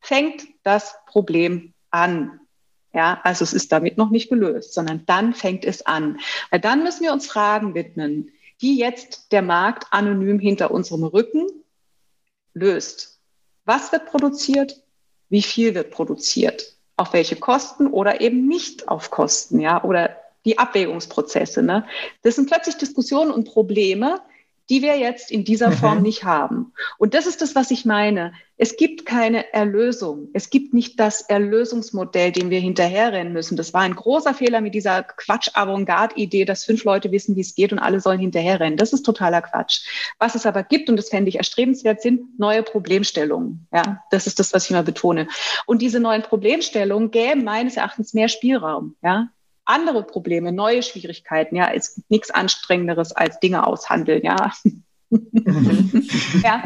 fängt 0.00 0.42
das 0.64 0.96
Problem 1.06 1.74
an. 1.90 2.40
Ja, 2.92 3.20
also 3.22 3.44
es 3.44 3.52
ist 3.52 3.70
damit 3.70 3.96
noch 3.96 4.10
nicht 4.10 4.28
gelöst, 4.28 4.74
sondern 4.74 5.06
dann 5.06 5.32
fängt 5.32 5.64
es 5.64 5.86
an. 5.86 6.18
Weil 6.50 6.58
dann 6.58 6.82
müssen 6.82 7.04
wir 7.04 7.12
uns 7.12 7.28
Fragen 7.28 7.74
widmen, 7.76 8.32
die 8.60 8.76
jetzt 8.76 9.30
der 9.30 9.42
Markt 9.42 9.86
anonym 9.92 10.40
hinter 10.40 10.72
unserem 10.72 11.04
Rücken 11.04 11.46
löst. 12.52 13.20
Was 13.64 13.92
wird 13.92 14.06
produziert? 14.06 14.82
Wie 15.28 15.42
viel 15.42 15.76
wird 15.76 15.92
produziert? 15.92 16.76
Auf 17.00 17.14
welche 17.14 17.36
Kosten 17.36 17.86
oder 17.86 18.20
eben 18.20 18.46
nicht 18.46 18.88
auf 18.88 19.10
Kosten, 19.10 19.58
ja, 19.58 19.82
oder 19.82 20.16
die 20.44 20.58
Abwägungsprozesse. 20.58 21.62
Ne? 21.62 21.86
Das 22.22 22.36
sind 22.36 22.50
plötzlich 22.50 22.76
Diskussionen 22.76 23.30
und 23.30 23.48
Probleme, 23.48 24.20
die 24.70 24.82
wir 24.82 24.96
jetzt 24.96 25.32
in 25.32 25.44
dieser 25.44 25.72
Form 25.72 25.98
mhm. 25.98 26.02
nicht 26.04 26.24
haben. 26.24 26.72
Und 26.96 27.14
das 27.14 27.26
ist 27.26 27.42
das, 27.42 27.56
was 27.56 27.72
ich 27.72 27.84
meine. 27.84 28.32
Es 28.56 28.76
gibt 28.76 29.04
keine 29.04 29.52
Erlösung. 29.52 30.28
Es 30.32 30.48
gibt 30.48 30.74
nicht 30.74 31.00
das 31.00 31.22
Erlösungsmodell, 31.22 32.30
dem 32.30 32.50
wir 32.50 32.60
hinterherrennen 32.60 33.32
müssen. 33.32 33.56
Das 33.56 33.74
war 33.74 33.80
ein 33.80 33.96
großer 33.96 34.32
Fehler 34.32 34.60
mit 34.60 34.74
dieser 34.74 35.02
Quatsch-Avantgarde-Idee, 35.02 36.44
dass 36.44 36.64
fünf 36.64 36.84
Leute 36.84 37.10
wissen, 37.10 37.34
wie 37.34 37.40
es 37.40 37.56
geht 37.56 37.72
und 37.72 37.80
alle 37.80 38.00
sollen 38.00 38.20
hinterherrennen. 38.20 38.76
Das 38.76 38.92
ist 38.92 39.02
totaler 39.02 39.42
Quatsch. 39.42 39.80
Was 40.18 40.36
es 40.36 40.46
aber 40.46 40.62
gibt, 40.62 40.88
und 40.88 40.96
das 40.96 41.08
fände 41.08 41.30
ich 41.30 41.36
erstrebenswert, 41.36 42.00
sind 42.00 42.38
neue 42.38 42.62
Problemstellungen. 42.62 43.66
Ja, 43.72 44.04
das 44.10 44.28
ist 44.28 44.38
das, 44.38 44.52
was 44.52 44.66
ich 44.66 44.70
immer 44.70 44.84
betone. 44.84 45.26
Und 45.66 45.82
diese 45.82 45.98
neuen 45.98 46.22
Problemstellungen 46.22 47.10
gäben 47.10 47.42
meines 47.42 47.76
Erachtens 47.76 48.14
mehr 48.14 48.28
Spielraum. 48.28 48.94
Ja, 49.02 49.30
andere 49.70 50.02
Probleme, 50.02 50.52
neue 50.52 50.82
Schwierigkeiten. 50.82 51.56
Ja, 51.56 51.70
es 51.72 51.94
gibt 51.94 52.10
nichts 52.10 52.30
Anstrengenderes 52.30 53.12
als 53.12 53.40
Dinge 53.40 53.66
aushandeln. 53.66 54.22
Ja. 54.22 54.52
ja. 56.42 56.62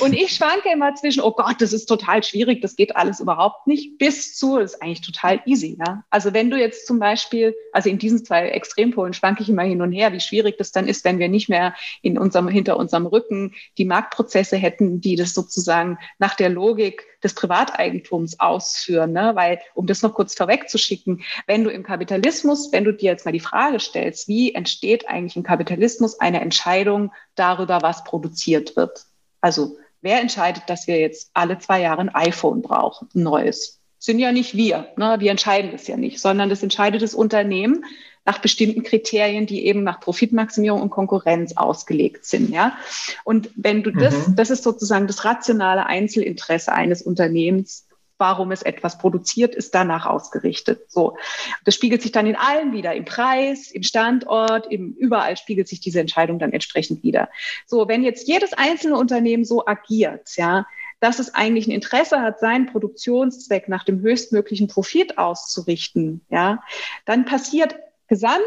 Und 0.00 0.14
ich 0.14 0.30
schwanke 0.30 0.72
immer 0.72 0.94
zwischen, 0.94 1.22
oh 1.22 1.32
Gott, 1.32 1.56
das 1.60 1.74
ist 1.74 1.86
total 1.86 2.22
schwierig, 2.22 2.62
das 2.62 2.76
geht 2.76 2.96
alles 2.96 3.20
überhaupt 3.20 3.66
nicht, 3.66 3.98
bis 3.98 4.34
zu, 4.36 4.58
das 4.58 4.74
ist 4.74 4.82
eigentlich 4.82 5.02
total 5.02 5.42
easy. 5.44 5.76
Ja? 5.78 6.04
Also 6.08 6.32
wenn 6.32 6.50
du 6.50 6.58
jetzt 6.58 6.86
zum 6.86 6.98
Beispiel, 6.98 7.54
also 7.72 7.90
in 7.90 7.98
diesen 7.98 8.24
zwei 8.24 8.48
Extrempolen 8.48 9.12
schwanke 9.12 9.42
ich 9.42 9.50
immer 9.50 9.64
hin 9.64 9.82
und 9.82 9.92
her, 9.92 10.12
wie 10.12 10.20
schwierig 10.20 10.56
das 10.56 10.72
dann 10.72 10.88
ist, 10.88 11.04
wenn 11.04 11.18
wir 11.18 11.28
nicht 11.28 11.48
mehr 11.50 11.74
in 12.00 12.16
unserem, 12.16 12.48
hinter 12.48 12.78
unserem 12.78 13.06
Rücken 13.06 13.54
die 13.76 13.84
Marktprozesse 13.84 14.56
hätten, 14.56 15.02
die 15.02 15.16
das 15.16 15.34
sozusagen 15.34 15.98
nach 16.18 16.34
der 16.36 16.48
Logik 16.48 17.04
des 17.24 17.34
Privateigentums 17.34 18.38
ausführen. 18.38 19.12
Ne? 19.12 19.32
Weil, 19.34 19.60
um 19.74 19.86
das 19.86 20.02
noch 20.02 20.14
kurz 20.14 20.34
vorwegzuschicken, 20.34 21.22
wenn 21.46 21.64
du 21.64 21.70
im 21.70 21.82
Kapitalismus, 21.82 22.70
wenn 22.70 22.84
du 22.84 22.92
dir 22.92 23.10
jetzt 23.10 23.24
mal 23.24 23.32
die 23.32 23.40
Frage 23.40 23.80
stellst, 23.80 24.28
wie 24.28 24.54
entsteht 24.54 25.08
eigentlich 25.08 25.36
im 25.36 25.42
Kapitalismus 25.42 26.20
eine 26.20 26.40
Entscheidung 26.40 27.12
darüber, 27.34 27.73
was 27.82 28.04
produziert 28.04 28.76
wird? 28.76 29.06
Also 29.40 29.76
wer 30.00 30.20
entscheidet, 30.20 30.64
dass 30.68 30.86
wir 30.86 30.98
jetzt 30.98 31.30
alle 31.34 31.58
zwei 31.58 31.80
Jahre 31.80 32.00
ein 32.00 32.14
iPhone 32.14 32.62
brauchen, 32.62 33.08
ein 33.14 33.22
neues? 33.22 33.80
sind 34.04 34.18
ja 34.18 34.32
nicht 34.32 34.54
wir. 34.54 34.88
Ne? 34.98 35.16
Wir 35.18 35.30
entscheiden 35.30 35.70
das 35.72 35.86
ja 35.86 35.96
nicht, 35.96 36.20
sondern 36.20 36.50
das 36.50 36.62
entscheidet 36.62 37.00
das 37.00 37.14
Unternehmen 37.14 37.86
nach 38.26 38.38
bestimmten 38.38 38.82
Kriterien, 38.82 39.46
die 39.46 39.64
eben 39.64 39.82
nach 39.82 39.98
Profitmaximierung 39.98 40.82
und 40.82 40.90
Konkurrenz 40.90 41.56
ausgelegt 41.56 42.26
sind. 42.26 42.50
Ja? 42.50 42.76
Und 43.24 43.48
wenn 43.56 43.82
du 43.82 43.90
das, 43.90 44.28
mhm. 44.28 44.36
das 44.36 44.50
ist 44.50 44.62
sozusagen 44.62 45.06
das 45.06 45.24
rationale 45.24 45.86
Einzelinteresse 45.86 46.70
eines 46.72 47.00
Unternehmens, 47.00 47.86
warum 48.18 48.52
es 48.52 48.62
etwas 48.62 48.98
produziert, 48.98 49.54
ist 49.54 49.74
danach 49.74 50.06
ausgerichtet. 50.06 50.90
So, 50.90 51.16
das 51.64 51.74
spiegelt 51.74 52.02
sich 52.02 52.12
dann 52.12 52.26
in 52.26 52.36
allem 52.36 52.72
wieder, 52.72 52.94
im 52.94 53.04
Preis, 53.04 53.70
im 53.70 53.82
Standort, 53.82 54.70
im 54.70 54.94
überall 54.94 55.36
spiegelt 55.36 55.68
sich 55.68 55.80
diese 55.80 56.00
Entscheidung 56.00 56.38
dann 56.38 56.52
entsprechend 56.52 57.02
wieder. 57.02 57.28
So, 57.66 57.88
wenn 57.88 58.02
jetzt 58.02 58.28
jedes 58.28 58.52
einzelne 58.52 58.96
Unternehmen 58.96 59.44
so 59.44 59.66
agiert, 59.66 60.36
ja, 60.36 60.66
dass 61.00 61.18
es 61.18 61.34
eigentlich 61.34 61.66
ein 61.66 61.72
Interesse 61.72 62.20
hat, 62.20 62.38
seinen 62.38 62.66
Produktionszweck 62.66 63.68
nach 63.68 63.84
dem 63.84 64.00
höchstmöglichen 64.00 64.68
Profit 64.68 65.18
auszurichten, 65.18 66.22
ja, 66.30 66.62
dann 67.04 67.24
passiert 67.24 67.74
gesamt 68.08 68.42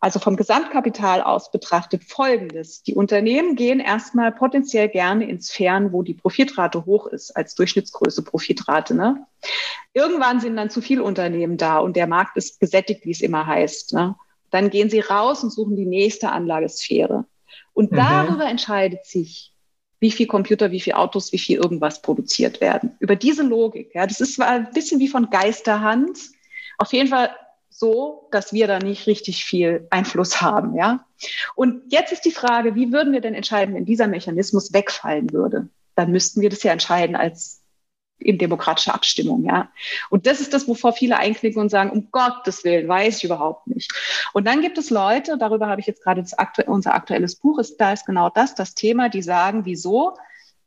also 0.00 0.18
vom 0.18 0.36
Gesamtkapital 0.36 1.22
aus 1.22 1.50
betrachtet, 1.50 2.04
folgendes. 2.04 2.82
Die 2.82 2.94
Unternehmen 2.94 3.56
gehen 3.56 3.80
erstmal 3.80 4.32
potenziell 4.32 4.88
gerne 4.88 5.28
in 5.28 5.40
Sphären, 5.40 5.92
wo 5.92 6.02
die 6.02 6.14
Profitrate 6.14 6.84
hoch 6.84 7.06
ist, 7.06 7.36
als 7.36 7.54
Durchschnittsgröße 7.54 8.22
Profitrate. 8.22 8.94
Ne? 8.94 9.26
Irgendwann 9.94 10.40
sind 10.40 10.56
dann 10.56 10.70
zu 10.70 10.80
viele 10.80 11.02
Unternehmen 11.02 11.56
da 11.56 11.78
und 11.78 11.96
der 11.96 12.06
Markt 12.06 12.36
ist 12.36 12.60
gesättigt, 12.60 13.04
wie 13.04 13.10
es 13.10 13.20
immer 13.20 13.46
heißt. 13.46 13.92
Ne? 13.92 14.14
Dann 14.50 14.70
gehen 14.70 14.90
sie 14.90 15.00
raus 15.00 15.42
und 15.42 15.50
suchen 15.50 15.76
die 15.76 15.86
nächste 15.86 16.30
Anlagesphäre. 16.30 17.24
Und 17.72 17.92
mhm. 17.92 17.96
darüber 17.96 18.46
entscheidet 18.46 19.04
sich, 19.04 19.52
wie 20.00 20.12
viel 20.12 20.26
Computer, 20.26 20.70
wie 20.70 20.80
viel 20.80 20.92
Autos, 20.92 21.32
wie 21.32 21.38
viel 21.38 21.58
irgendwas 21.58 22.02
produziert 22.02 22.60
werden. 22.60 22.96
Über 23.00 23.16
diese 23.16 23.42
Logik. 23.42 23.94
Ja, 23.94 24.06
das 24.06 24.20
ist 24.20 24.36
zwar 24.36 24.48
ein 24.48 24.70
bisschen 24.70 25.00
wie 25.00 25.08
von 25.08 25.28
Geisterhand. 25.30 26.18
Auf 26.78 26.92
jeden 26.92 27.08
Fall 27.08 27.30
so, 27.78 28.28
dass 28.32 28.52
wir 28.52 28.66
da 28.66 28.78
nicht 28.80 29.06
richtig 29.06 29.44
viel 29.44 29.86
Einfluss 29.90 30.40
haben, 30.42 30.76
ja. 30.76 31.06
Und 31.54 31.92
jetzt 31.92 32.12
ist 32.12 32.24
die 32.24 32.32
Frage, 32.32 32.74
wie 32.74 32.92
würden 32.92 33.12
wir 33.12 33.20
denn 33.20 33.34
entscheiden, 33.34 33.74
wenn 33.74 33.84
dieser 33.84 34.08
Mechanismus 34.08 34.72
wegfallen 34.72 35.32
würde? 35.32 35.68
Dann 35.94 36.10
müssten 36.10 36.40
wir 36.40 36.50
das 36.50 36.62
ja 36.64 36.72
entscheiden 36.72 37.14
als 37.14 37.62
in 38.18 38.36
demokratischer 38.36 38.94
Abstimmung, 38.94 39.44
ja. 39.44 39.70
Und 40.10 40.26
das 40.26 40.40
ist 40.40 40.52
das, 40.52 40.66
wovor 40.66 40.92
viele 40.92 41.18
einknicken 41.18 41.62
und 41.62 41.68
sagen, 41.68 41.90
um 41.90 42.10
Gottes 42.10 42.64
Willen, 42.64 42.88
weiß 42.88 43.18
ich 43.18 43.24
überhaupt 43.24 43.68
nicht. 43.68 43.92
Und 44.32 44.46
dann 44.46 44.60
gibt 44.60 44.76
es 44.76 44.90
Leute, 44.90 45.38
darüber 45.38 45.68
habe 45.68 45.80
ich 45.80 45.86
jetzt 45.86 46.02
gerade 46.02 46.24
aktu 46.36 46.62
unser 46.66 46.94
aktuelles 46.94 47.36
Buch, 47.36 47.60
ist, 47.60 47.76
da 47.76 47.92
ist 47.92 48.06
genau 48.06 48.28
das, 48.28 48.56
das 48.56 48.74
Thema, 48.74 49.08
die 49.08 49.22
sagen, 49.22 49.64
wieso? 49.64 50.16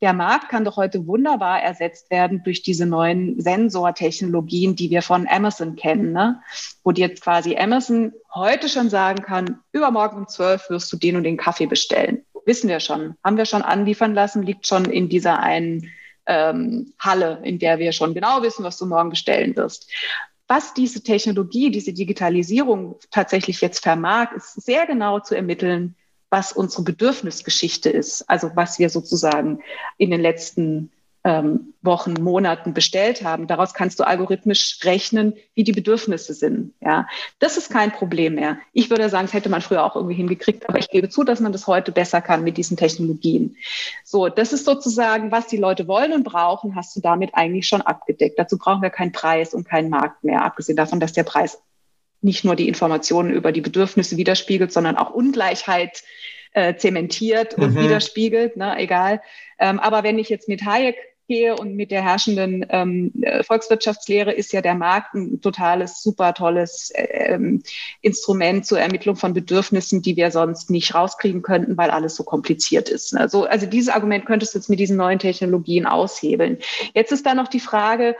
Der 0.01 0.13
Markt 0.13 0.49
kann 0.49 0.65
doch 0.65 0.77
heute 0.77 1.05
wunderbar 1.05 1.61
ersetzt 1.61 2.09
werden 2.09 2.41
durch 2.43 2.63
diese 2.63 2.87
neuen 2.87 3.39
Sensortechnologien, 3.39 4.75
die 4.75 4.89
wir 4.89 5.03
von 5.03 5.27
Amazon 5.29 5.75
kennen, 5.75 6.11
ne? 6.11 6.41
wo 6.83 6.91
dir 6.91 7.07
jetzt 7.07 7.21
quasi 7.21 7.55
Amazon 7.55 8.11
heute 8.33 8.67
schon 8.67 8.89
sagen 8.89 9.23
kann, 9.23 9.59
übermorgen 9.71 10.17
um 10.17 10.27
zwölf 10.27 10.69
wirst 10.69 10.91
du 10.91 10.97
den 10.97 11.15
und 11.17 11.23
den 11.23 11.37
Kaffee 11.37 11.67
bestellen. 11.67 12.25
Wissen 12.45 12.67
wir 12.67 12.79
schon, 12.79 13.15
haben 13.23 13.37
wir 13.37 13.45
schon 13.45 13.61
anliefern 13.61 14.15
lassen, 14.15 14.41
liegt 14.41 14.65
schon 14.65 14.85
in 14.85 15.07
dieser 15.07 15.39
einen 15.39 15.91
ähm, 16.25 16.93
Halle, 16.97 17.39
in 17.43 17.59
der 17.59 17.77
wir 17.77 17.91
schon 17.91 18.15
genau 18.15 18.41
wissen, 18.41 18.63
was 18.63 18.77
du 18.77 18.87
morgen 18.87 19.11
bestellen 19.11 19.55
wirst. 19.55 19.91
Was 20.47 20.73
diese 20.73 21.03
Technologie, 21.03 21.69
diese 21.69 21.93
Digitalisierung 21.93 22.95
tatsächlich 23.11 23.61
jetzt 23.61 23.83
vermag, 23.83 24.31
ist 24.35 24.61
sehr 24.61 24.87
genau 24.87 25.19
zu 25.19 25.35
ermitteln, 25.35 25.95
was 26.31 26.53
unsere 26.53 26.81
Bedürfnisgeschichte 26.83 27.89
ist, 27.89 28.27
also 28.27 28.51
was 28.55 28.79
wir 28.79 28.89
sozusagen 28.89 29.61
in 29.97 30.09
den 30.09 30.21
letzten 30.21 30.89
ähm, 31.23 31.73
Wochen, 31.83 32.13
Monaten 32.13 32.73
bestellt 32.73 33.23
haben. 33.23 33.45
Daraus 33.45 33.73
kannst 33.73 33.99
du 33.99 34.03
algorithmisch 34.03 34.79
rechnen, 34.83 35.33
wie 35.53 35.63
die 35.63 35.71
Bedürfnisse 35.71 36.33
sind. 36.33 36.73
Ja, 36.81 37.07
das 37.39 37.57
ist 37.57 37.69
kein 37.69 37.91
Problem 37.91 38.35
mehr. 38.35 38.57
Ich 38.73 38.89
würde 38.89 39.07
sagen, 39.09 39.27
das 39.27 39.33
hätte 39.33 39.49
man 39.49 39.61
früher 39.61 39.83
auch 39.83 39.95
irgendwie 39.95 40.15
hingekriegt, 40.15 40.67
aber 40.67 40.79
ich 40.79 40.89
gebe 40.89 41.09
zu, 41.09 41.23
dass 41.23 41.39
man 41.39 41.51
das 41.51 41.67
heute 41.67 41.91
besser 41.91 42.21
kann 42.21 42.43
mit 42.43 42.57
diesen 42.57 42.77
Technologien. 42.77 43.55
So, 44.03 44.29
das 44.29 44.53
ist 44.53 44.65
sozusagen, 44.65 45.31
was 45.31 45.47
die 45.47 45.57
Leute 45.57 45.87
wollen 45.87 46.13
und 46.13 46.23
brauchen, 46.23 46.75
hast 46.75 46.95
du 46.95 47.01
damit 47.01 47.35
eigentlich 47.35 47.67
schon 47.67 47.81
abgedeckt. 47.81 48.39
Dazu 48.39 48.57
brauchen 48.57 48.81
wir 48.81 48.89
keinen 48.89 49.11
Preis 49.11 49.53
und 49.53 49.67
keinen 49.67 49.89
Markt 49.89 50.23
mehr, 50.23 50.43
abgesehen 50.43 50.77
davon, 50.77 50.99
dass 50.99 51.13
der 51.13 51.23
Preis 51.23 51.61
nicht 52.21 52.43
nur 52.43 52.55
die 52.55 52.67
Informationen 52.67 53.31
über 53.31 53.51
die 53.51 53.61
Bedürfnisse 53.61 54.17
widerspiegelt, 54.17 54.71
sondern 54.71 54.97
auch 54.97 55.11
Ungleichheit 55.11 56.03
äh, 56.53 56.75
zementiert 56.75 57.55
und 57.55 57.75
mhm. 57.75 57.83
widerspiegelt, 57.83 58.57
ne, 58.57 58.77
egal. 58.77 59.21
Ähm, 59.59 59.79
aber 59.79 60.03
wenn 60.03 60.19
ich 60.19 60.29
jetzt 60.29 60.47
mit 60.47 60.65
Hayek 60.65 60.95
gehe 61.31 61.55
und 61.55 61.75
mit 61.75 61.91
der 61.91 62.03
herrschenden 62.03 62.65
ähm, 62.69 63.13
äh, 63.21 63.41
Volkswirtschaftslehre 63.43 64.33
ist 64.33 64.51
ja 64.51 64.61
der 64.61 64.75
Markt 64.75 65.13
ein 65.13 65.39
totales, 65.39 66.03
super 66.03 66.33
tolles 66.33 66.91
äh, 66.93 67.33
ähm, 67.33 67.63
Instrument 68.01 68.65
zur 68.65 68.81
Ermittlung 68.81 69.15
von 69.15 69.33
Bedürfnissen, 69.33 70.01
die 70.01 70.17
wir 70.17 70.29
sonst 70.31 70.69
nicht 70.69 70.93
rauskriegen 70.93 71.41
könnten, 71.41 71.77
weil 71.77 71.89
alles 71.89 72.15
so 72.15 72.25
kompliziert 72.25 72.89
ist. 72.89 73.15
Also, 73.15 73.45
also 73.45 73.65
dieses 73.65 73.93
Argument 73.93 74.25
könntest 74.25 74.53
du 74.53 74.57
jetzt 74.57 74.69
mit 74.69 74.79
diesen 74.79 74.97
neuen 74.97 75.19
Technologien 75.19 75.85
aushebeln. 75.85 76.57
Jetzt 76.93 77.13
ist 77.13 77.25
da 77.25 77.33
noch 77.33 77.47
die 77.47 77.61
Frage, 77.61 78.17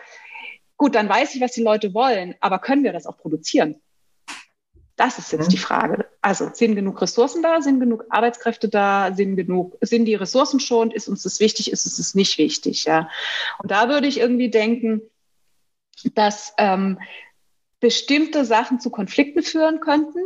gut, 0.78 0.96
dann 0.96 1.10
weiß 1.10 1.36
ich, 1.36 1.42
was 1.42 1.52
die 1.52 1.64
Leute 1.64 1.94
wollen, 1.94 2.36
aber 2.40 2.60
können 2.60 2.86
wir 2.86 2.94
das 2.94 3.06
auch 3.06 3.18
produzieren? 3.18 3.76
Das 5.02 5.18
ist 5.18 5.32
jetzt 5.32 5.48
mhm. 5.48 5.50
die 5.50 5.58
Frage. 5.58 6.06
Also 6.22 6.52
sind 6.54 6.76
genug 6.76 7.02
Ressourcen 7.02 7.42
da, 7.42 7.60
sind 7.64 7.80
genug 7.80 8.06
Arbeitskräfte 8.12 8.70
da, 8.70 9.12
sind 9.16 9.36
genug, 9.36 9.76
sind 9.82 10.06
die 10.06 10.14
Ressourcen 10.14 10.60
schonend, 10.60 10.94
ist 10.94 11.08
uns 11.08 11.24
das 11.24 11.40
wichtig, 11.40 11.72
ist 11.72 11.88
es 11.88 11.98
das 11.98 12.14
nicht 12.14 12.38
wichtig, 12.38 12.84
ja. 12.84 13.10
Und 13.58 13.72
da 13.72 13.90
würde 13.90 14.06
ich 14.06 14.20
irgendwie 14.20 14.52
denken, 14.52 15.02
dass 16.14 16.54
ähm, 16.60 17.00
bestimmte 17.80 18.46
Sachen 18.46 18.80
zu 18.80 18.92
Konflikten 18.92 19.42
führen 19.42 19.80
könnten, 19.80 20.20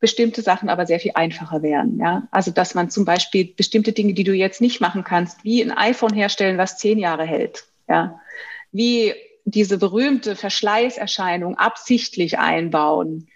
bestimmte 0.00 0.42
Sachen 0.42 0.68
aber 0.68 0.84
sehr 0.84 0.98
viel 0.98 1.12
einfacher 1.14 1.62
wären. 1.62 2.00
Ja? 2.00 2.26
Also 2.32 2.50
dass 2.50 2.74
man 2.74 2.90
zum 2.90 3.04
Beispiel 3.04 3.54
bestimmte 3.54 3.92
Dinge, 3.92 4.14
die 4.14 4.24
du 4.24 4.32
jetzt 4.32 4.60
nicht 4.60 4.80
machen 4.80 5.04
kannst, 5.04 5.44
wie 5.44 5.62
ein 5.62 5.70
iPhone 5.70 6.12
herstellen, 6.12 6.58
was 6.58 6.76
zehn 6.76 6.98
Jahre 6.98 7.24
hält, 7.24 7.66
ja? 7.88 8.20
wie 8.72 9.14
diese 9.44 9.78
berühmte 9.78 10.34
Verschleißerscheinung 10.34 11.56
absichtlich 11.56 12.40
einbauen, 12.40 13.28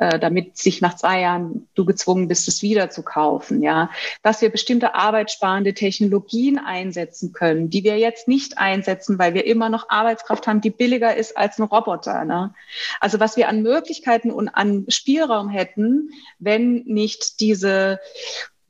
äh, 0.00 0.18
damit 0.18 0.56
sich 0.56 0.80
nach 0.80 0.96
zwei 0.96 1.20
Jahren 1.20 1.68
du 1.74 1.84
gezwungen 1.84 2.26
bist, 2.26 2.48
es 2.48 2.62
wieder 2.62 2.88
zu 2.88 3.02
kaufen, 3.02 3.62
ja, 3.62 3.90
dass 4.22 4.40
wir 4.40 4.48
bestimmte 4.48 4.94
arbeitssparende 4.94 5.74
Technologien 5.74 6.58
einsetzen 6.58 7.34
können, 7.34 7.68
die 7.68 7.84
wir 7.84 7.98
jetzt 7.98 8.26
nicht 8.26 8.56
einsetzen, 8.56 9.18
weil 9.18 9.34
wir 9.34 9.44
immer 9.44 9.68
noch 9.68 9.90
Arbeitskraft 9.90 10.46
haben, 10.46 10.62
die 10.62 10.70
billiger 10.70 11.14
ist 11.14 11.36
als 11.36 11.58
ein 11.58 11.64
Roboter. 11.64 12.24
Ne? 12.24 12.54
Also 12.98 13.20
was 13.20 13.36
wir 13.36 13.48
an 13.50 13.60
Möglichkeiten 13.62 14.30
und 14.30 14.48
an 14.48 14.86
Spielraum 14.88 15.50
hätten, 15.50 16.10
wenn 16.38 16.84
nicht 16.86 17.40
diese 17.40 18.00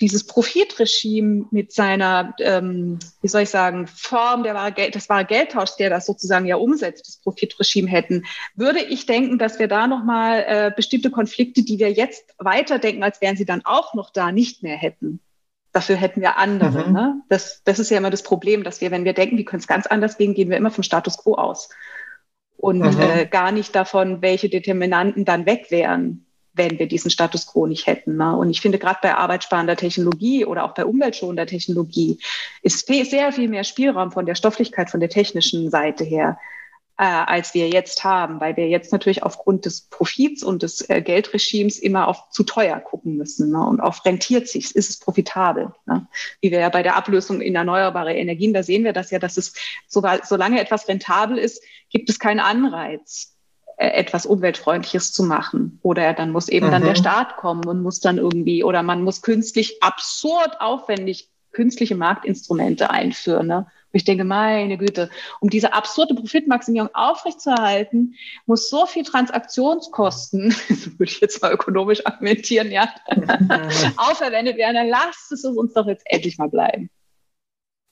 dieses 0.01 0.27
Profitregime 0.27 1.47
mit 1.51 1.73
seiner, 1.73 2.35
ähm, 2.41 2.99
wie 3.21 3.29
soll 3.29 3.43
ich 3.43 3.51
sagen, 3.51 3.87
Form 3.87 4.43
der 4.43 4.55
wahre 4.55 4.73
Geld, 4.73 4.95
des 4.95 5.09
wahre 5.09 5.27
Geldtauschs, 5.27 5.77
der 5.77 5.91
das 5.91 6.07
sozusagen 6.07 6.47
ja 6.47 6.57
umsetzt, 6.57 7.07
das 7.07 7.17
Profitregime 7.19 7.91
hätten, 7.91 8.25
würde 8.55 8.81
ich 8.81 9.07
denken, 9.07 9.39
dass 9.39 9.59
wir 9.59 9.69
da 9.69 9.87
nochmal 9.87 10.45
äh, 10.47 10.73
bestimmte 10.75 11.11
Konflikte, 11.11 11.63
die 11.63 11.79
wir 11.79 11.93
jetzt 11.93 12.35
weiterdenken, 12.39 13.03
als 13.03 13.21
wären 13.21 13.37
sie 13.37 13.45
dann 13.45 13.63
auch 13.65 13.95
noch 13.95 14.11
da, 14.11 14.33
nicht 14.33 14.63
mehr 14.63 14.77
hätten. 14.77 15.21
Dafür 15.73 15.97
hätten 15.97 16.21
wir 16.21 16.39
andere. 16.39 16.89
Mhm. 16.89 16.93
Ne? 16.93 17.23
Das, 17.29 17.63
das 17.65 17.79
ist 17.79 17.91
ja 17.91 17.99
immer 17.99 18.11
das 18.11 18.23
Problem, 18.23 18.65
dass 18.65 18.81
wir, 18.81 18.91
wenn 18.91 19.05
wir 19.05 19.13
denken, 19.13 19.37
wie 19.37 19.45
könnte 19.45 19.63
es 19.63 19.69
ganz 19.69 19.87
anders 19.87 20.17
gehen, 20.17 20.35
gehen 20.35 20.51
wir 20.51 20.57
immer 20.57 20.71
vom 20.71 20.83
Status 20.83 21.19
quo 21.19 21.35
aus 21.35 21.69
und 22.57 22.79
mhm. 22.79 23.01
äh, 23.01 23.27
gar 23.27 23.53
nicht 23.53 23.75
davon, 23.75 24.23
welche 24.23 24.49
Determinanten 24.49 25.25
dann 25.25 25.47
weg 25.47 25.67
wären 25.71 26.27
wenn 26.61 26.79
wir 26.79 26.87
diesen 26.87 27.11
Status 27.11 27.47
quo 27.47 27.67
nicht 27.67 27.87
hätten. 27.87 28.19
Ne? 28.19 28.37
Und 28.37 28.51
ich 28.51 28.61
finde, 28.61 28.79
gerade 28.79 28.99
bei 29.01 29.15
arbeitssparender 29.15 29.77
Technologie 29.77 30.45
oder 30.45 30.65
auch 30.65 30.75
bei 30.75 30.85
umweltschonender 30.85 31.47
Technologie 31.47 32.19
ist 32.61 32.87
sehr 32.87 33.33
viel 33.33 33.49
mehr 33.49 33.65
Spielraum 33.65 34.13
von 34.13 34.27
der 34.27 34.35
Stofflichkeit, 34.35 34.91
von 34.91 35.01
der 35.01 35.09
technischen 35.09 35.71
Seite 35.71 36.05
her, 36.05 36.39
äh, 36.99 37.05
als 37.05 37.55
wir 37.55 37.71
jetzt 37.71 38.05
haben, 38.05 38.41
weil 38.41 38.59
wir 38.59 38.69
jetzt 38.69 38.93
natürlich 38.93 39.23
aufgrund 39.23 39.65
des 39.65 39.81
Profits 39.89 40.43
und 40.43 40.63
des 40.63 40.87
äh, 40.91 41.01
Geldregimes 41.01 41.79
immer 41.79 42.09
auf 42.09 42.29
zu 42.29 42.43
teuer 42.43 42.79
gucken 42.79 43.17
müssen. 43.17 43.53
Ne? 43.53 43.67
Und 43.67 43.81
auf 43.81 44.05
rentiert 44.05 44.47
sich, 44.47 44.77
ist 44.77 44.91
es 44.91 44.99
profitabel. 44.99 45.73
Ne? 45.87 46.07
Wie 46.43 46.51
wir 46.51 46.61
ja 46.61 46.69
bei 46.69 46.83
der 46.83 46.97
Ablösung 46.97 47.41
in 47.41 47.55
erneuerbare 47.55 48.15
Energien, 48.15 48.53
da 48.53 48.63
sehen 48.63 48.85
wir 48.85 48.93
das 48.93 49.11
ja, 49.11 49.19
dass 49.19 49.39
es, 49.39 49.55
solange 49.89 50.61
etwas 50.61 50.89
rentabel 50.89 51.39
ist, 51.39 51.65
gibt 51.89 52.11
es 52.11 52.19
keinen 52.19 52.41
Anreiz 52.41 53.35
etwas 53.81 54.27
umweltfreundliches 54.27 55.13
zu 55.13 55.25
machen. 55.25 55.79
Oder 55.83 56.13
dann 56.13 56.31
muss 56.31 56.49
eben 56.49 56.67
mhm. 56.67 56.71
dann 56.71 56.83
der 56.83 56.93
mhm. 56.93 56.97
Staat 56.97 57.37
kommen 57.37 57.65
und 57.65 57.83
muss 57.83 58.01
dann 58.01 58.19
irgendwie, 58.19 58.63
oder 58.63 58.83
man 58.83 59.03
muss 59.03 59.23
künstlich 59.23 59.83
absurd 59.83 60.61
aufwendig 60.61 61.29
künstliche 61.53 61.97
Marktinstrumente 61.97 62.91
einführen. 62.91 63.47
Ne? 63.47 63.57
Und 63.59 63.67
ich 63.97 64.05
denke, 64.05 64.23
meine 64.25 64.79
Güte, 64.79 65.11
um 65.41 65.51
diese 65.51 65.73
absurde 65.73 66.15
Profitmaximierung 66.15 66.91
aufrechtzuerhalten, 66.95 68.15
muss 68.47 68.69
so 68.69 68.87
viel 68.87 69.03
Transaktionskosten, 69.03 70.55
würde 70.99 71.11
ich 71.11 71.21
jetzt 71.21 71.43
mal 71.43 71.53
ökonomisch 71.53 72.07
argumentieren, 72.07 72.71
ja, 72.71 72.89
aufverwendet 73.97 74.57
werden. 74.59 74.77
Dann 74.77 74.89
lasst 74.89 75.33
es 75.33 75.45
uns 75.45 75.73
doch 75.73 75.87
jetzt 75.87 76.05
endlich 76.07 76.39
mal 76.39 76.49
bleiben. 76.49 76.91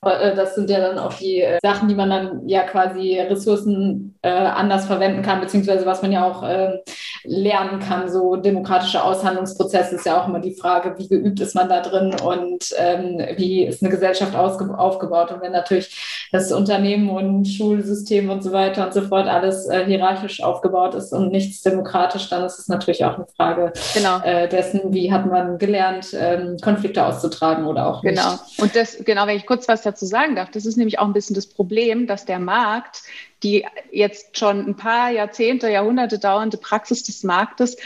Äh, 0.05 0.35
das 0.37 0.55
sind 0.55 0.71
ja 0.71 0.81
dann 0.81 0.99
auch 0.99 1.15
die 1.15 1.41
äh, 1.41 1.59
Sachen, 1.63 1.89
die 1.89 1.95
man 1.95 2.11
dann 2.11 2.49
ja 2.49 2.63
quasi 2.63 3.19
Ressourcen 3.19 4.17
äh, 4.23 4.29
anders 4.29 4.87
verwenden 4.87 5.23
kann, 5.23 5.41
beziehungsweise 5.41 5.87
was 5.87 6.03
man 6.03 6.13
ja 6.13 6.25
auch 6.25 6.43
äh, 6.43 6.79
lernen 7.25 7.81
kann. 7.81 8.09
So 8.09 8.37
demokratische 8.37 9.03
Aushandlungsprozesse 9.03 9.97
ist 9.97 10.07
ja 10.07 10.21
auch 10.21 10.29
immer 10.29 10.41
die 10.41 10.55
Frage, 10.55 10.95
wie 10.99 11.09
geübt 11.09 11.41
ist 11.41 11.55
man 11.55 11.69
da 11.69 11.81
drin 11.81 12.15
und 12.23 12.75
ähm, 12.79 13.21
wie 13.37 13.65
ist 13.65 13.83
eine 13.83 13.91
Gesellschaft 13.91 14.37
aufgebaut. 14.37 15.33
Und 15.33 15.43
wenn 15.43 15.53
natürlich 15.53 16.29
das 16.31 16.53
Unternehmen 16.53 17.11
und 17.11 17.47
Schulsystem 17.47 18.31
und 18.31 18.43
so 18.43 18.53
weiter 18.53 18.87
und 18.87 18.95
so 18.95 19.03
fort 19.03 19.27
alles 19.27 19.69
äh, 19.69 19.85
hierarchisch 19.85 20.43
aufgebaut 20.43 20.95
ist 20.95 21.13
und 21.13 21.33
nichts 21.33 21.63
demokratisch, 21.63 22.29
dann 22.31 22.45
ist 22.45 22.59
es 22.59 22.69
natürlich 22.69 23.05
auch 23.05 23.17
eine 23.17 23.27
Frage 23.37 23.73
genau. 23.95 24.21
dessen, 24.49 24.93
wie 24.93 25.13
hat 25.13 25.27
man 25.27 25.59
gelernt, 25.59 26.09
ähm, 26.19 26.57
Konflikte 26.63 27.05
auszutragen 27.05 27.67
oder 27.67 27.87
auch 27.87 28.03
nicht. 28.03 28.17
Genau. 28.17 28.35
Und 28.59 28.77
das, 28.77 28.99
genau, 29.05 29.27
wenn 29.27 29.37
ich 29.37 29.47
kurz 29.47 29.67
was 29.69 29.85
dazu 29.89 30.07
sagen 30.07 30.37
darf, 30.37 30.51
das 30.51 30.67
ist 30.67 30.77
nämlich 30.77 30.99
auch 30.99 31.07
ein 31.07 31.13
bisschen 31.13 31.35
das 31.35 31.47
Problem, 31.47 32.07
dass 32.07 32.25
der 32.25 32.39
Markt 32.39 33.03
die 33.43 33.67
jetzt 33.93 34.39
schon 34.39 34.67
ein 34.67 34.77
paar 34.77 35.11
Jahrzehnte, 35.11 35.71
Jahrhunderte 35.71 36.19
dauernde 36.19 36.57
Praxis 36.57 37.05
des 37.05 37.23
Marktes 37.23 37.77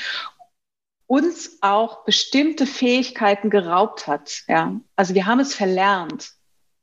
uns 1.07 1.59
auch 1.61 2.05
bestimmte 2.05 2.67
Fähigkeiten 2.67 3.51
geraubt 3.51 4.07
hat. 4.07 4.45
Ja? 4.49 4.81
Also 4.97 5.15
wir 5.15 5.27
haben 5.27 5.41
es 5.41 5.55
verlernt, 5.55 6.33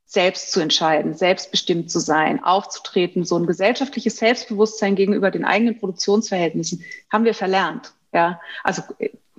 selbst 0.04 0.52
zu 0.52 0.60
entscheiden, 0.60 1.14
selbstbestimmt 1.14 1.90
zu 1.90 1.98
sein, 2.00 2.42
aufzutreten, 2.42 3.24
so 3.24 3.36
ein 3.36 3.46
gesellschaftliches 3.46 4.16
Selbstbewusstsein 4.16 4.94
gegenüber 4.94 5.30
den 5.30 5.44
eigenen 5.44 5.78
Produktionsverhältnissen 5.78 6.84
haben 7.12 7.24
wir 7.24 7.34
verlernt. 7.34 7.92
Ja, 8.12 8.40
also 8.64 8.82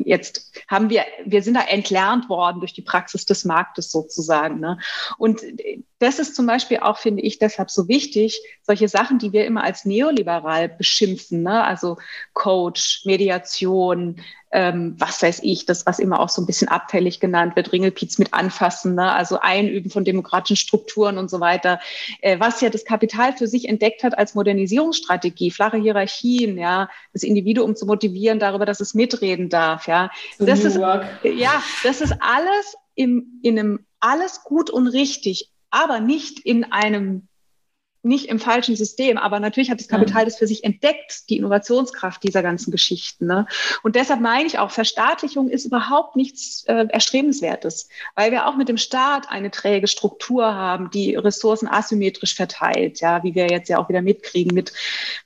jetzt 0.06 0.62
haben 0.68 0.90
wir, 0.90 1.04
wir 1.26 1.44
sind 1.44 1.56
da 1.56 1.62
entlernt 1.62 2.30
worden 2.30 2.60
durch 2.60 2.74
die 2.74 2.82
Praxis 2.82 3.26
des 3.26 3.46
Marktes 3.46 3.92
sozusagen. 3.92 4.60
Ne? 4.60 4.80
Und 5.18 5.42
das 6.02 6.18
ist 6.18 6.36
zum 6.36 6.48
Beispiel 6.48 6.80
auch, 6.80 6.98
finde 6.98 7.22
ich, 7.22 7.38
deshalb 7.38 7.70
so 7.70 7.88
wichtig, 7.88 8.42
solche 8.64 8.88
Sachen, 8.88 9.20
die 9.20 9.34
wir 9.34 9.46
immer 9.46 9.64
als 9.64 9.86
neoliberal 9.86 10.68
beschimpfen, 10.68 11.44
ne? 11.44 11.64
also 11.64 11.98
Coach, 12.34 13.04
Mediation, 13.06 14.20
ähm, 14.52 14.96
was 14.98 15.22
weiß 15.22 15.42
ich, 15.44 15.68
das, 15.68 15.86
was 15.86 16.00
immer 16.00 16.20
auch 16.20 16.30
so 16.30 16.42
ein 16.42 16.48
bisschen 16.48 16.70
abfällig 16.70 17.20
genannt 17.20 17.56
wird, 17.56 17.72
Ringelpiez 17.72 18.18
mit 18.18 18.34
anfassen, 18.34 18.96
ne? 18.96 19.12
also 19.12 19.40
Einüben 19.40 19.92
von 19.92 20.04
demokratischen 20.04 20.56
Strukturen 20.56 21.20
und 21.20 21.30
so 21.30 21.40
weiter, 21.40 21.80
äh, 22.22 22.40
was 22.40 22.62
ja 22.62 22.72
das 22.72 22.84
Kapital 22.84 23.34
für 23.38 23.48
sich 23.48 23.70
entdeckt 23.70 24.04
hat 24.04 24.18
als 24.18 24.34
Modernisierungsstrategie, 24.34 25.52
flache 25.52 25.78
Hierarchien, 25.78 26.58
ja, 26.58 26.90
das 27.14 27.22
Individuum 27.22 27.76
zu 27.76 27.86
motivieren 27.86 28.40
darüber, 28.40 28.66
dass 28.66 28.80
es 28.80 28.96
mitreden 28.96 29.50
darf, 29.50 29.88
ja. 29.88 30.10
Das 30.40 30.64
ist, 30.64 30.78
ja, 30.78 31.62
das 31.84 32.02
ist 32.02 32.16
alles 32.20 32.76
im, 32.96 33.40
in 33.44 33.60
einem 33.60 33.86
alles 34.00 34.44
gut 34.44 34.72
und 34.72 34.88
richtig, 34.88 35.52
aber 35.72 36.00
nicht 36.00 36.40
in 36.40 36.72
einem 36.72 37.28
nicht 38.04 38.26
im 38.26 38.40
falschen 38.40 38.76
System, 38.76 39.18
aber 39.18 39.40
natürlich 39.40 39.70
hat 39.70 39.80
das 39.80 39.88
Kapital 39.88 40.26
das 40.26 40.38
für 40.38 40.48
sich 40.48 40.64
entdeckt, 40.64 41.30
die 41.30 41.38
Innovationskraft 41.38 42.24
dieser 42.24 42.42
ganzen 42.42 42.72
Geschichten. 42.72 43.28
Ne? 43.28 43.46
Und 43.84 43.96
deshalb 43.96 44.22
meine 44.22 44.48
ich 44.48 44.58
auch, 44.58 44.72
Verstaatlichung 44.72 45.50
ist 45.50 45.66
überhaupt 45.66 46.16
nichts 46.16 46.64
äh, 46.64 46.88
Erstrebenswertes, 46.90 47.90
weil 48.16 48.32
wir 48.32 48.48
auch 48.48 48.56
mit 48.56 48.70
dem 48.70 48.78
Staat 48.78 49.30
eine 49.30 49.52
träge 49.52 49.88
Struktur 49.88 50.46
haben, 50.56 50.90
die 50.90 51.16
Ressourcen 51.16 51.68
asymmetrisch 51.68 52.36
verteilt, 52.36 53.02
ja, 53.02 53.24
wie 53.24 53.36
wir 53.36 53.48
jetzt 53.48 53.70
ja 53.70 53.78
auch 53.78 53.90
wieder 53.90 54.02
mitkriegen 54.02 54.56
mit, 54.56 54.74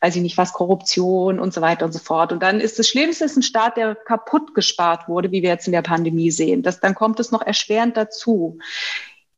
weiß 0.02 0.18
ich 0.18 0.22
nicht 0.22 0.38
was, 0.38 0.52
Korruption 0.52 1.40
und 1.40 1.54
so 1.54 1.62
weiter 1.62 1.86
und 1.86 1.94
so 1.94 2.00
fort. 2.00 2.34
Und 2.34 2.44
dann 2.44 2.60
ist 2.60 2.78
das 2.78 2.90
Schlimmste 2.90 3.24
ist 3.24 3.38
ein 3.38 3.44
Staat, 3.44 3.78
der 3.78 3.96
kaputt 3.96 4.54
gespart 4.54 5.08
wurde, 5.08 5.32
wie 5.32 5.42
wir 5.42 5.50
jetzt 5.50 5.68
in 5.68 5.74
der 5.74 5.82
Pandemie 5.82 6.32
sehen. 6.32 6.62
Das, 6.62 6.82
dann 6.82 6.94
kommt 6.94 7.22
es 7.22 7.32
noch 7.32 7.42
erschwerend 7.42 7.96
dazu. 7.96 8.60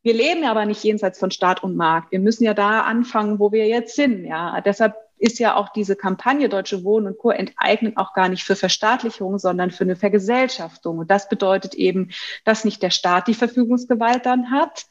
Wir 0.02 0.14
leben 0.14 0.42
ja 0.42 0.50
aber 0.50 0.64
nicht 0.64 0.82
jenseits 0.84 1.18
von 1.18 1.30
Staat 1.30 1.62
und 1.62 1.76
Markt. 1.76 2.12
Wir 2.12 2.20
müssen 2.20 2.44
ja 2.44 2.54
da 2.54 2.82
anfangen, 2.82 3.38
wo 3.38 3.52
wir 3.52 3.66
jetzt 3.66 3.96
sind. 3.96 4.24
Ja, 4.24 4.60
deshalb 4.60 4.94
ist 5.18 5.38
ja 5.38 5.56
auch 5.56 5.70
diese 5.70 5.96
Kampagne 5.96 6.48
Deutsche 6.48 6.84
Wohnen 6.84 7.08
und 7.08 7.18
Co. 7.18 7.30
enteignen 7.30 7.96
auch 7.96 8.14
gar 8.14 8.28
nicht 8.28 8.44
für 8.44 8.56
Verstaatlichung, 8.56 9.38
sondern 9.38 9.70
für 9.70 9.84
eine 9.84 9.96
Vergesellschaftung. 9.96 10.98
Und 10.98 11.10
das 11.10 11.28
bedeutet 11.28 11.74
eben, 11.74 12.10
dass 12.44 12.64
nicht 12.64 12.82
der 12.82 12.90
Staat 12.90 13.26
die 13.28 13.34
Verfügungsgewalt 13.34 14.24
dann 14.26 14.50
hat, 14.50 14.86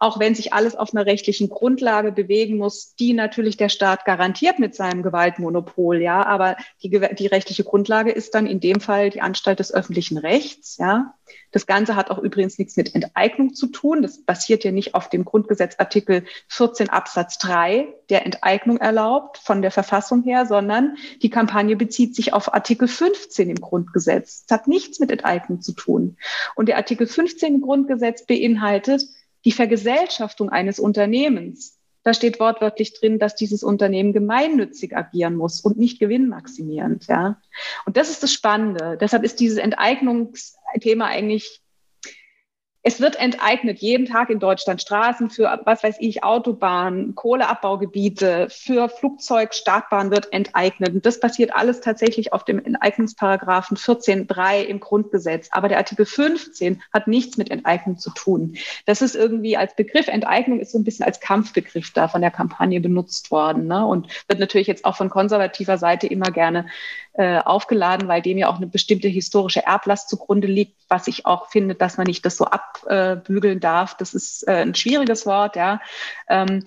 auch 0.00 0.18
wenn 0.18 0.34
sich 0.34 0.54
alles 0.54 0.74
auf 0.74 0.94
einer 0.94 1.04
rechtlichen 1.04 1.50
Grundlage 1.50 2.10
bewegen 2.10 2.56
muss, 2.56 2.96
die 2.96 3.12
natürlich 3.12 3.58
der 3.58 3.68
Staat 3.68 4.06
garantiert 4.06 4.58
mit 4.58 4.74
seinem 4.74 5.02
Gewaltmonopol, 5.02 6.00
ja, 6.00 6.24
aber 6.24 6.56
die, 6.82 6.88
die 6.88 7.26
rechtliche 7.26 7.64
Grundlage 7.64 8.10
ist 8.10 8.34
dann 8.34 8.46
in 8.46 8.60
dem 8.60 8.80
Fall 8.80 9.10
die 9.10 9.20
Anstalt 9.20 9.60
des 9.60 9.72
öffentlichen 9.72 10.16
Rechts, 10.16 10.78
ja. 10.78 11.14
Das 11.52 11.66
Ganze 11.66 11.96
hat 11.96 12.10
auch 12.10 12.18
übrigens 12.18 12.58
nichts 12.58 12.76
mit 12.76 12.94
Enteignung 12.94 13.54
zu 13.54 13.66
tun. 13.68 14.02
Das 14.02 14.22
basiert 14.24 14.64
ja 14.64 14.72
nicht 14.72 14.94
auf 14.94 15.08
dem 15.08 15.24
Grundgesetz 15.24 15.76
Artikel 15.78 16.24
14 16.48 16.90
Absatz 16.90 17.38
3, 17.38 17.88
der 18.08 18.26
Enteignung 18.26 18.78
erlaubt 18.78 19.38
von 19.38 19.62
der 19.62 19.70
Verfassung 19.70 20.22
her, 20.22 20.46
sondern 20.46 20.96
die 21.22 21.30
Kampagne 21.30 21.76
bezieht 21.76 22.14
sich 22.14 22.32
auf 22.32 22.52
Artikel 22.54 22.88
15 22.88 23.50
im 23.50 23.60
Grundgesetz. 23.60 24.46
Das 24.46 24.60
hat 24.60 24.68
nichts 24.68 25.00
mit 25.00 25.10
Enteignung 25.10 25.60
zu 25.60 25.72
tun. 25.72 26.16
Und 26.54 26.68
der 26.68 26.76
Artikel 26.76 27.06
15 27.06 27.56
im 27.56 27.60
Grundgesetz 27.60 28.26
beinhaltet, 28.26 29.02
die 29.44 29.52
Vergesellschaftung 29.52 30.50
eines 30.50 30.78
Unternehmens, 30.78 31.78
da 32.02 32.14
steht 32.14 32.40
wortwörtlich 32.40 32.98
drin, 32.98 33.18
dass 33.18 33.34
dieses 33.34 33.62
Unternehmen 33.62 34.12
gemeinnützig 34.12 34.96
agieren 34.96 35.36
muss 35.36 35.60
und 35.60 35.76
nicht 35.76 35.98
gewinnmaximierend. 35.98 37.06
Ja. 37.08 37.40
Und 37.84 37.96
das 37.96 38.10
ist 38.10 38.22
das 38.22 38.32
Spannende. 38.32 38.96
Deshalb 38.98 39.22
ist 39.22 39.38
dieses 39.38 39.58
Enteignungsthema 39.58 41.06
eigentlich 41.06 41.60
es 42.82 43.00
wird 43.00 43.16
enteignet 43.16 43.80
jeden 43.80 44.06
Tag 44.06 44.30
in 44.30 44.38
Deutschland 44.38 44.80
Straßen 44.80 45.28
für, 45.28 45.60
was 45.64 45.82
weiß 45.82 45.96
ich, 46.00 46.24
Autobahnen, 46.24 47.14
Kohleabbaugebiete, 47.14 48.48
für 48.50 48.88
Flugzeugstartbahnen 48.88 50.10
wird 50.10 50.32
enteignet. 50.32 50.94
Und 50.94 51.04
das 51.04 51.20
passiert 51.20 51.54
alles 51.54 51.82
tatsächlich 51.82 52.32
auf 52.32 52.44
dem 52.44 52.58
Enteignungsparagraphen 52.64 53.76
14.3 53.76 54.62
im 54.62 54.80
Grundgesetz. 54.80 55.48
Aber 55.50 55.68
der 55.68 55.76
Artikel 55.76 56.06
15 56.06 56.82
hat 56.92 57.06
nichts 57.06 57.36
mit 57.36 57.50
Enteignung 57.50 57.98
zu 57.98 58.10
tun. 58.10 58.56
Das 58.86 59.02
ist 59.02 59.14
irgendwie 59.14 59.58
als 59.58 59.76
Begriff, 59.76 60.08
Enteignung 60.08 60.58
ist 60.58 60.72
so 60.72 60.78
ein 60.78 60.84
bisschen 60.84 61.04
als 61.04 61.20
Kampfbegriff 61.20 61.92
da 61.92 62.08
von 62.08 62.22
der 62.22 62.30
Kampagne 62.30 62.80
benutzt 62.80 63.30
worden. 63.30 63.66
Ne? 63.66 63.84
Und 63.84 64.08
wird 64.26 64.40
natürlich 64.40 64.68
jetzt 64.68 64.86
auch 64.86 64.96
von 64.96 65.10
konservativer 65.10 65.76
Seite 65.76 66.06
immer 66.06 66.30
gerne 66.30 66.66
äh, 67.12 67.40
aufgeladen, 67.40 68.08
weil 68.08 68.22
dem 68.22 68.38
ja 68.38 68.48
auch 68.48 68.56
eine 68.56 68.66
bestimmte 68.66 69.08
historische 69.08 69.66
Erblast 69.66 70.08
zugrunde 70.08 70.46
liegt, 70.46 70.80
was 70.88 71.08
ich 71.08 71.26
auch 71.26 71.50
finde, 71.50 71.74
dass 71.74 71.98
man 71.98 72.06
nicht 72.06 72.24
das 72.24 72.36
so 72.36 72.46
abbügeln 72.86 73.60
darf. 73.60 73.96
Das 73.96 74.14
ist 74.14 74.46
äh, 74.46 74.62
ein 74.62 74.74
schwieriges 74.74 75.26
Wort, 75.26 75.56
ja. 75.56 75.80
Ähm, 76.28 76.64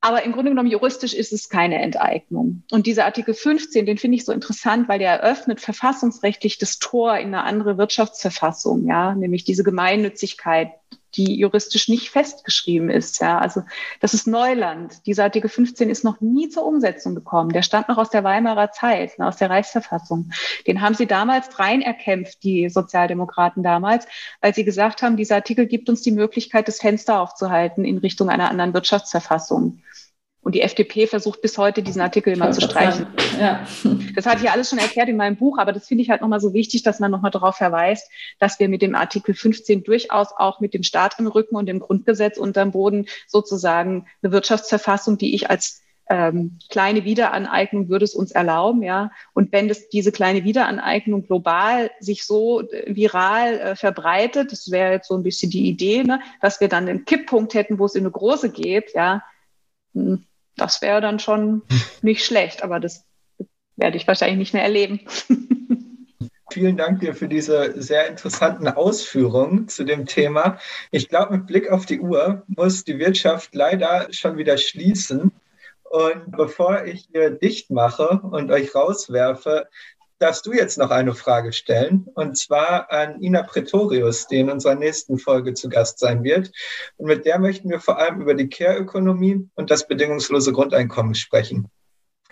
aber 0.00 0.22
im 0.22 0.32
Grunde 0.32 0.52
genommen 0.52 0.70
juristisch 0.70 1.12
ist 1.12 1.32
es 1.32 1.48
keine 1.48 1.82
Enteignung. 1.82 2.62
Und 2.70 2.86
dieser 2.86 3.04
Artikel 3.04 3.34
15, 3.34 3.84
den 3.84 3.98
finde 3.98 4.16
ich 4.16 4.24
so 4.24 4.32
interessant, 4.32 4.88
weil 4.88 5.00
der 5.00 5.20
eröffnet 5.20 5.60
verfassungsrechtlich 5.60 6.58
das 6.58 6.78
Tor 6.78 7.16
in 7.16 7.28
eine 7.28 7.42
andere 7.42 7.78
Wirtschaftsverfassung, 7.78 8.86
ja, 8.86 9.14
nämlich 9.16 9.44
diese 9.44 9.64
Gemeinnützigkeit, 9.64 10.70
die 11.14 11.38
juristisch 11.38 11.88
nicht 11.88 12.10
festgeschrieben 12.10 12.90
ist. 12.90 13.20
Ja, 13.20 13.38
also 13.38 13.62
das 14.00 14.14
ist 14.14 14.26
Neuland. 14.26 15.06
Dieser 15.06 15.24
Artikel 15.24 15.48
15 15.48 15.90
ist 15.90 16.04
noch 16.04 16.20
nie 16.20 16.48
zur 16.48 16.64
Umsetzung 16.64 17.14
gekommen. 17.14 17.50
Der 17.50 17.62
stammt 17.62 17.88
noch 17.88 17.98
aus 17.98 18.10
der 18.10 18.24
Weimarer 18.24 18.72
Zeit, 18.72 19.18
ne, 19.18 19.26
aus 19.26 19.36
der 19.36 19.50
Reichsverfassung. 19.50 20.30
Den 20.66 20.80
haben 20.80 20.94
sie 20.94 21.06
damals 21.06 21.58
rein 21.58 21.82
erkämpft, 21.82 22.42
die 22.42 22.68
Sozialdemokraten 22.68 23.62
damals, 23.62 24.06
weil 24.40 24.54
sie 24.54 24.64
gesagt 24.64 25.02
haben, 25.02 25.16
dieser 25.16 25.36
Artikel 25.36 25.66
gibt 25.66 25.88
uns 25.88 26.02
die 26.02 26.12
Möglichkeit, 26.12 26.68
das 26.68 26.78
Fenster 26.80 27.20
aufzuhalten 27.20 27.84
in 27.84 27.98
Richtung 27.98 28.28
einer 28.28 28.50
anderen 28.50 28.74
Wirtschaftsverfassung. 28.74 29.82
Und 30.48 30.54
die 30.54 30.62
FDP 30.62 31.06
versucht 31.06 31.42
bis 31.42 31.58
heute, 31.58 31.82
diesen 31.82 32.00
Artikel 32.00 32.32
immer 32.32 32.52
zu 32.52 32.62
streichen. 32.62 33.06
Ja. 33.38 33.66
Das 34.14 34.24
hatte 34.24 34.38
ich 34.38 34.44
ja 34.44 34.52
alles 34.52 34.70
schon 34.70 34.78
erklärt 34.78 35.10
in 35.10 35.18
meinem 35.18 35.36
Buch, 35.36 35.58
aber 35.58 35.74
das 35.74 35.86
finde 35.86 36.00
ich 36.00 36.08
halt 36.08 36.22
nochmal 36.22 36.40
so 36.40 36.54
wichtig, 36.54 36.82
dass 36.82 37.00
man 37.00 37.10
nochmal 37.10 37.30
darauf 37.30 37.56
verweist, 37.56 38.10
dass 38.38 38.58
wir 38.58 38.70
mit 38.70 38.80
dem 38.80 38.94
Artikel 38.94 39.34
15 39.34 39.84
durchaus 39.84 40.28
auch 40.34 40.60
mit 40.60 40.72
dem 40.72 40.84
Staat 40.84 41.18
im 41.18 41.26
Rücken 41.26 41.54
und 41.54 41.66
dem 41.66 41.80
Grundgesetz 41.80 42.38
unterm 42.38 42.70
Boden 42.70 43.08
sozusagen 43.26 44.06
eine 44.22 44.32
Wirtschaftsverfassung, 44.32 45.18
die 45.18 45.34
ich 45.34 45.50
als 45.50 45.82
ähm, 46.08 46.58
kleine 46.70 47.04
Wiederaneignung 47.04 47.90
würde 47.90 48.06
es 48.06 48.14
uns 48.14 48.32
erlauben, 48.32 48.82
ja. 48.82 49.10
Und 49.34 49.52
wenn 49.52 49.68
das, 49.68 49.90
diese 49.90 50.12
kleine 50.12 50.44
Wiederaneignung 50.44 51.26
global 51.26 51.90
sich 52.00 52.24
so 52.24 52.62
äh, 52.62 52.96
viral 52.96 53.58
äh, 53.58 53.76
verbreitet, 53.76 54.50
das 54.50 54.70
wäre 54.70 54.92
jetzt 54.92 55.08
so 55.08 55.14
ein 55.14 55.22
bisschen 55.22 55.50
die 55.50 55.68
Idee, 55.68 56.04
ne, 56.04 56.20
dass 56.40 56.58
wir 56.62 56.70
dann 56.70 56.88
einen 56.88 57.04
Kipppunkt 57.04 57.52
hätten, 57.52 57.78
wo 57.78 57.84
es 57.84 57.94
in 57.94 58.04
eine 58.04 58.12
große 58.12 58.48
geht, 58.48 58.94
ja, 58.94 59.22
hm, 59.92 60.24
das 60.60 60.82
wäre 60.82 61.00
dann 61.00 61.18
schon 61.18 61.62
nicht 62.02 62.24
schlecht, 62.24 62.62
aber 62.62 62.80
das 62.80 63.04
werde 63.76 63.96
ich 63.96 64.06
wahrscheinlich 64.06 64.38
nicht 64.38 64.54
mehr 64.54 64.62
erleben. 64.64 65.00
Vielen 66.50 66.78
Dank 66.78 67.00
dir 67.00 67.14
für 67.14 67.28
diese 67.28 67.80
sehr 67.80 68.08
interessanten 68.08 68.68
Ausführungen 68.68 69.68
zu 69.68 69.84
dem 69.84 70.06
Thema. 70.06 70.58
Ich 70.90 71.08
glaube, 71.08 71.36
mit 71.36 71.46
Blick 71.46 71.70
auf 71.70 71.84
die 71.84 72.00
Uhr 72.00 72.42
muss 72.48 72.84
die 72.84 72.98
Wirtschaft 72.98 73.54
leider 73.54 74.08
schon 74.12 74.38
wieder 74.38 74.56
schließen. 74.56 75.30
Und 75.82 76.30
bevor 76.30 76.84
ich 76.84 77.08
hier 77.12 77.30
dicht 77.30 77.70
mache 77.70 78.20
und 78.22 78.50
euch 78.50 78.74
rauswerfe, 78.74 79.68
darfst 80.18 80.46
du 80.46 80.52
jetzt 80.52 80.78
noch 80.78 80.90
eine 80.90 81.14
Frage 81.14 81.52
stellen, 81.52 82.08
und 82.14 82.36
zwar 82.36 82.90
an 82.90 83.20
Ina 83.22 83.42
Pretorius, 83.42 84.26
die 84.26 84.40
in 84.40 84.50
unserer 84.50 84.74
nächsten 84.74 85.18
Folge 85.18 85.54
zu 85.54 85.68
Gast 85.68 85.98
sein 85.98 86.24
wird. 86.24 86.50
Und 86.96 87.06
mit 87.06 87.24
der 87.24 87.38
möchten 87.38 87.70
wir 87.70 87.80
vor 87.80 87.98
allem 87.98 88.20
über 88.20 88.34
die 88.34 88.48
Care-Ökonomie 88.48 89.48
und 89.54 89.70
das 89.70 89.86
bedingungslose 89.86 90.52
Grundeinkommen 90.52 91.14
sprechen. 91.14 91.70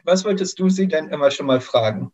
Was 0.05 0.25
wolltest 0.25 0.59
du 0.59 0.69
sie 0.69 0.89
denn 0.89 1.09
immer 1.09 1.31
schon 1.31 1.47
mal 1.47 1.61
fragen? 1.61 2.13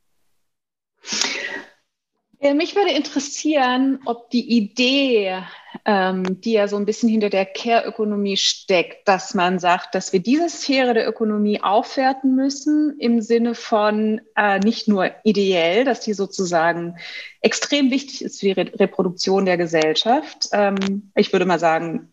Mich 2.42 2.74
würde 2.74 2.90
interessieren, 2.90 4.00
ob 4.04 4.28
die 4.30 4.56
Idee, 4.56 5.44
ähm, 5.84 6.40
die 6.40 6.52
ja 6.52 6.66
so 6.66 6.76
ein 6.76 6.86
bisschen 6.86 7.08
hinter 7.08 7.30
der 7.30 7.46
Care-Ökonomie 7.46 8.36
steckt, 8.36 9.06
dass 9.06 9.34
man 9.34 9.60
sagt, 9.60 9.94
dass 9.94 10.12
wir 10.12 10.18
diese 10.18 10.48
Sphäre 10.48 10.92
der 10.92 11.08
Ökonomie 11.08 11.62
aufwerten 11.62 12.34
müssen 12.34 12.96
im 12.98 13.20
Sinne 13.20 13.54
von 13.54 14.20
äh, 14.34 14.58
nicht 14.58 14.88
nur 14.88 15.12
ideell, 15.22 15.84
dass 15.84 16.00
die 16.00 16.14
sozusagen 16.14 16.96
extrem 17.42 17.92
wichtig 17.92 18.22
ist 18.24 18.40
für 18.40 18.46
die 18.46 18.60
Re 18.60 18.72
Reproduktion 18.74 19.44
der 19.44 19.56
Gesellschaft. 19.56 20.48
Ähm, 20.52 21.12
ich 21.14 21.32
würde 21.32 21.46
mal 21.46 21.60
sagen, 21.60 22.11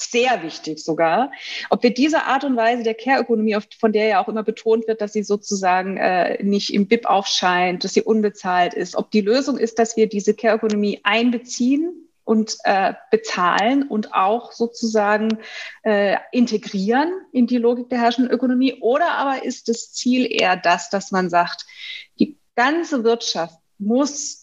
sehr 0.00 0.42
wichtig 0.42 0.82
sogar, 0.82 1.30
ob 1.68 1.82
wir 1.82 1.92
diese 1.92 2.24
Art 2.24 2.44
und 2.44 2.56
Weise 2.56 2.82
der 2.82 2.94
Care-Ökonomie, 2.94 3.58
von 3.78 3.92
der 3.92 4.06
ja 4.06 4.22
auch 4.22 4.28
immer 4.28 4.42
betont 4.42 4.88
wird, 4.88 5.00
dass 5.00 5.12
sie 5.12 5.22
sozusagen 5.22 5.96
äh, 5.96 6.42
nicht 6.42 6.72
im 6.72 6.88
BIP 6.88 7.06
aufscheint, 7.06 7.84
dass 7.84 7.94
sie 7.94 8.02
unbezahlt 8.02 8.74
ist, 8.74 8.96
ob 8.96 9.10
die 9.10 9.20
Lösung 9.20 9.58
ist, 9.58 9.78
dass 9.78 9.96
wir 9.96 10.08
diese 10.08 10.34
Care-Ökonomie 10.34 11.00
einbeziehen 11.02 12.10
und 12.24 12.58
äh, 12.62 12.94
bezahlen 13.10 13.82
und 13.88 14.14
auch 14.14 14.52
sozusagen 14.52 15.38
äh, 15.82 16.16
integrieren 16.30 17.12
in 17.32 17.48
die 17.48 17.58
Logik 17.58 17.88
der 17.88 18.00
herrschenden 18.00 18.32
Ökonomie? 18.32 18.74
Oder 18.80 19.12
aber 19.12 19.44
ist 19.44 19.68
das 19.68 19.92
Ziel 19.92 20.30
eher 20.30 20.56
das, 20.56 20.90
dass 20.90 21.10
man 21.10 21.28
sagt, 21.28 21.66
die 22.20 22.38
ganze 22.54 23.02
Wirtschaft 23.02 23.58
muss 23.78 24.39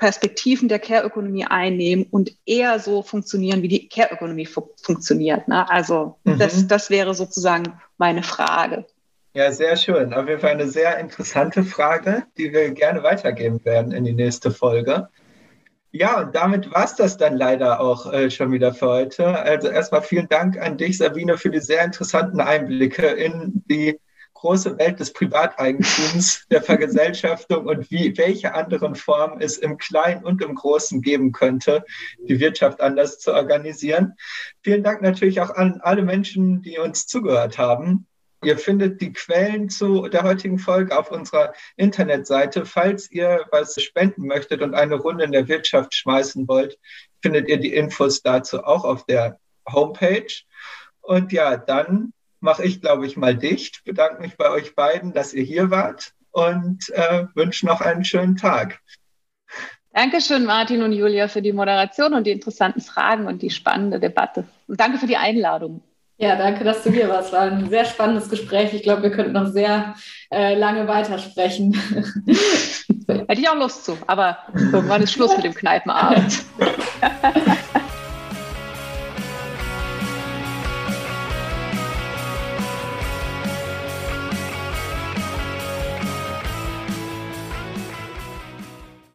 Perspektiven 0.00 0.68
der 0.68 0.78
Care-Ökonomie 0.78 1.44
einnehmen 1.44 2.06
und 2.10 2.32
eher 2.46 2.80
so 2.80 3.02
funktionieren, 3.02 3.62
wie 3.62 3.68
die 3.68 3.88
Care-Ökonomie 3.88 4.46
fu 4.46 4.70
funktioniert. 4.82 5.46
Ne? 5.46 5.70
Also 5.70 6.16
mhm. 6.24 6.38
das, 6.38 6.66
das 6.66 6.88
wäre 6.88 7.14
sozusagen 7.14 7.74
meine 7.98 8.22
Frage. 8.22 8.86
Ja, 9.34 9.52
sehr 9.52 9.76
schön. 9.76 10.12
Auf 10.14 10.26
jeden 10.26 10.40
Fall 10.40 10.52
eine 10.52 10.68
sehr 10.68 10.98
interessante 10.98 11.62
Frage, 11.62 12.24
die 12.38 12.52
wir 12.52 12.70
gerne 12.70 13.02
weitergeben 13.02 13.64
werden 13.64 13.92
in 13.92 14.04
die 14.04 14.14
nächste 14.14 14.50
Folge. 14.50 15.08
Ja, 15.92 16.20
und 16.22 16.34
damit 16.34 16.72
war 16.72 16.84
es 16.84 16.94
das 16.94 17.18
dann 17.18 17.36
leider 17.36 17.80
auch 17.80 18.10
äh, 18.10 18.30
schon 18.30 18.52
wieder 18.52 18.72
für 18.72 18.88
heute. 18.88 19.26
Also 19.26 19.68
erstmal 19.68 20.02
vielen 20.02 20.28
Dank 20.28 20.58
an 20.58 20.78
dich, 20.78 20.96
Sabine, 20.96 21.36
für 21.36 21.50
die 21.50 21.60
sehr 21.60 21.84
interessanten 21.84 22.40
Einblicke 22.40 23.06
in 23.06 23.62
die 23.68 24.00
große 24.40 24.78
Welt 24.78 24.98
des 24.98 25.12
Privateigentums, 25.12 26.46
der 26.50 26.62
Vergesellschaftung 26.62 27.66
und 27.66 27.90
wie, 27.90 28.16
welche 28.16 28.54
anderen 28.54 28.94
Formen 28.94 29.40
es 29.40 29.58
im 29.58 29.76
Kleinen 29.76 30.24
und 30.24 30.42
im 30.42 30.54
Großen 30.54 31.02
geben 31.02 31.32
könnte, 31.32 31.84
die 32.26 32.40
Wirtschaft 32.40 32.80
anders 32.80 33.18
zu 33.18 33.34
organisieren. 33.34 34.14
Vielen 34.62 34.82
Dank 34.82 35.02
natürlich 35.02 35.42
auch 35.42 35.50
an 35.50 35.80
alle 35.82 36.02
Menschen, 36.02 36.62
die 36.62 36.78
uns 36.78 37.06
zugehört 37.06 37.58
haben. 37.58 38.06
Ihr 38.42 38.56
findet 38.56 39.02
die 39.02 39.12
Quellen 39.12 39.68
zu 39.68 40.08
der 40.08 40.22
heutigen 40.22 40.58
Folge 40.58 40.98
auf 40.98 41.10
unserer 41.10 41.52
Internetseite. 41.76 42.64
Falls 42.64 43.10
ihr 43.10 43.44
was 43.50 43.74
spenden 43.82 44.26
möchtet 44.26 44.62
und 44.62 44.74
eine 44.74 44.94
Runde 44.94 45.24
in 45.24 45.32
der 45.32 45.48
Wirtschaft 45.48 45.94
schmeißen 45.94 46.48
wollt, 46.48 46.78
findet 47.20 47.48
ihr 47.50 47.58
die 47.58 47.74
Infos 47.74 48.22
dazu 48.22 48.64
auch 48.64 48.84
auf 48.84 49.04
der 49.04 49.38
Homepage. 49.70 50.32
Und 51.02 51.32
ja, 51.32 51.58
dann 51.58 52.14
mache 52.40 52.64
ich, 52.64 52.80
glaube 52.80 53.06
ich, 53.06 53.16
mal 53.16 53.36
dicht. 53.36 53.84
Bedanke 53.84 54.20
mich 54.20 54.36
bei 54.36 54.50
euch 54.50 54.74
beiden, 54.74 55.12
dass 55.12 55.32
ihr 55.32 55.42
hier 55.42 55.70
wart 55.70 56.12
und 56.32 56.88
äh, 56.90 57.26
wünsche 57.34 57.66
noch 57.66 57.80
einen 57.80 58.04
schönen 58.04 58.36
Tag. 58.36 58.80
Dankeschön, 59.92 60.44
Martin 60.44 60.82
und 60.82 60.92
Julia, 60.92 61.26
für 61.26 61.42
die 61.42 61.52
Moderation 61.52 62.14
und 62.14 62.26
die 62.26 62.30
interessanten 62.30 62.80
Fragen 62.80 63.26
und 63.26 63.42
die 63.42 63.50
spannende 63.50 63.98
Debatte. 63.98 64.44
Und 64.68 64.78
danke 64.78 64.98
für 64.98 65.06
die 65.06 65.16
Einladung. 65.16 65.82
Ja, 66.16 66.36
danke, 66.36 66.64
dass 66.64 66.82
du 66.82 66.90
hier 66.90 67.08
warst. 67.08 67.32
War 67.32 67.40
ein 67.40 67.70
sehr 67.70 67.86
spannendes 67.86 68.28
Gespräch. 68.28 68.74
Ich 68.74 68.82
glaube, 68.82 69.02
wir 69.02 69.10
könnten 69.10 69.32
noch 69.32 69.46
sehr 69.46 69.94
äh, 70.30 70.54
lange 70.54 70.86
weitersprechen. 70.86 71.72
Hätte 73.08 73.40
ich 73.40 73.48
auch 73.48 73.56
Lust 73.56 73.86
zu, 73.86 73.96
aber 74.06 74.38
irgendwann 74.54 75.02
ist 75.02 75.12
Schluss 75.12 75.34
mit 75.34 75.44
dem 75.44 75.54
Kneipenabend. 75.54 76.44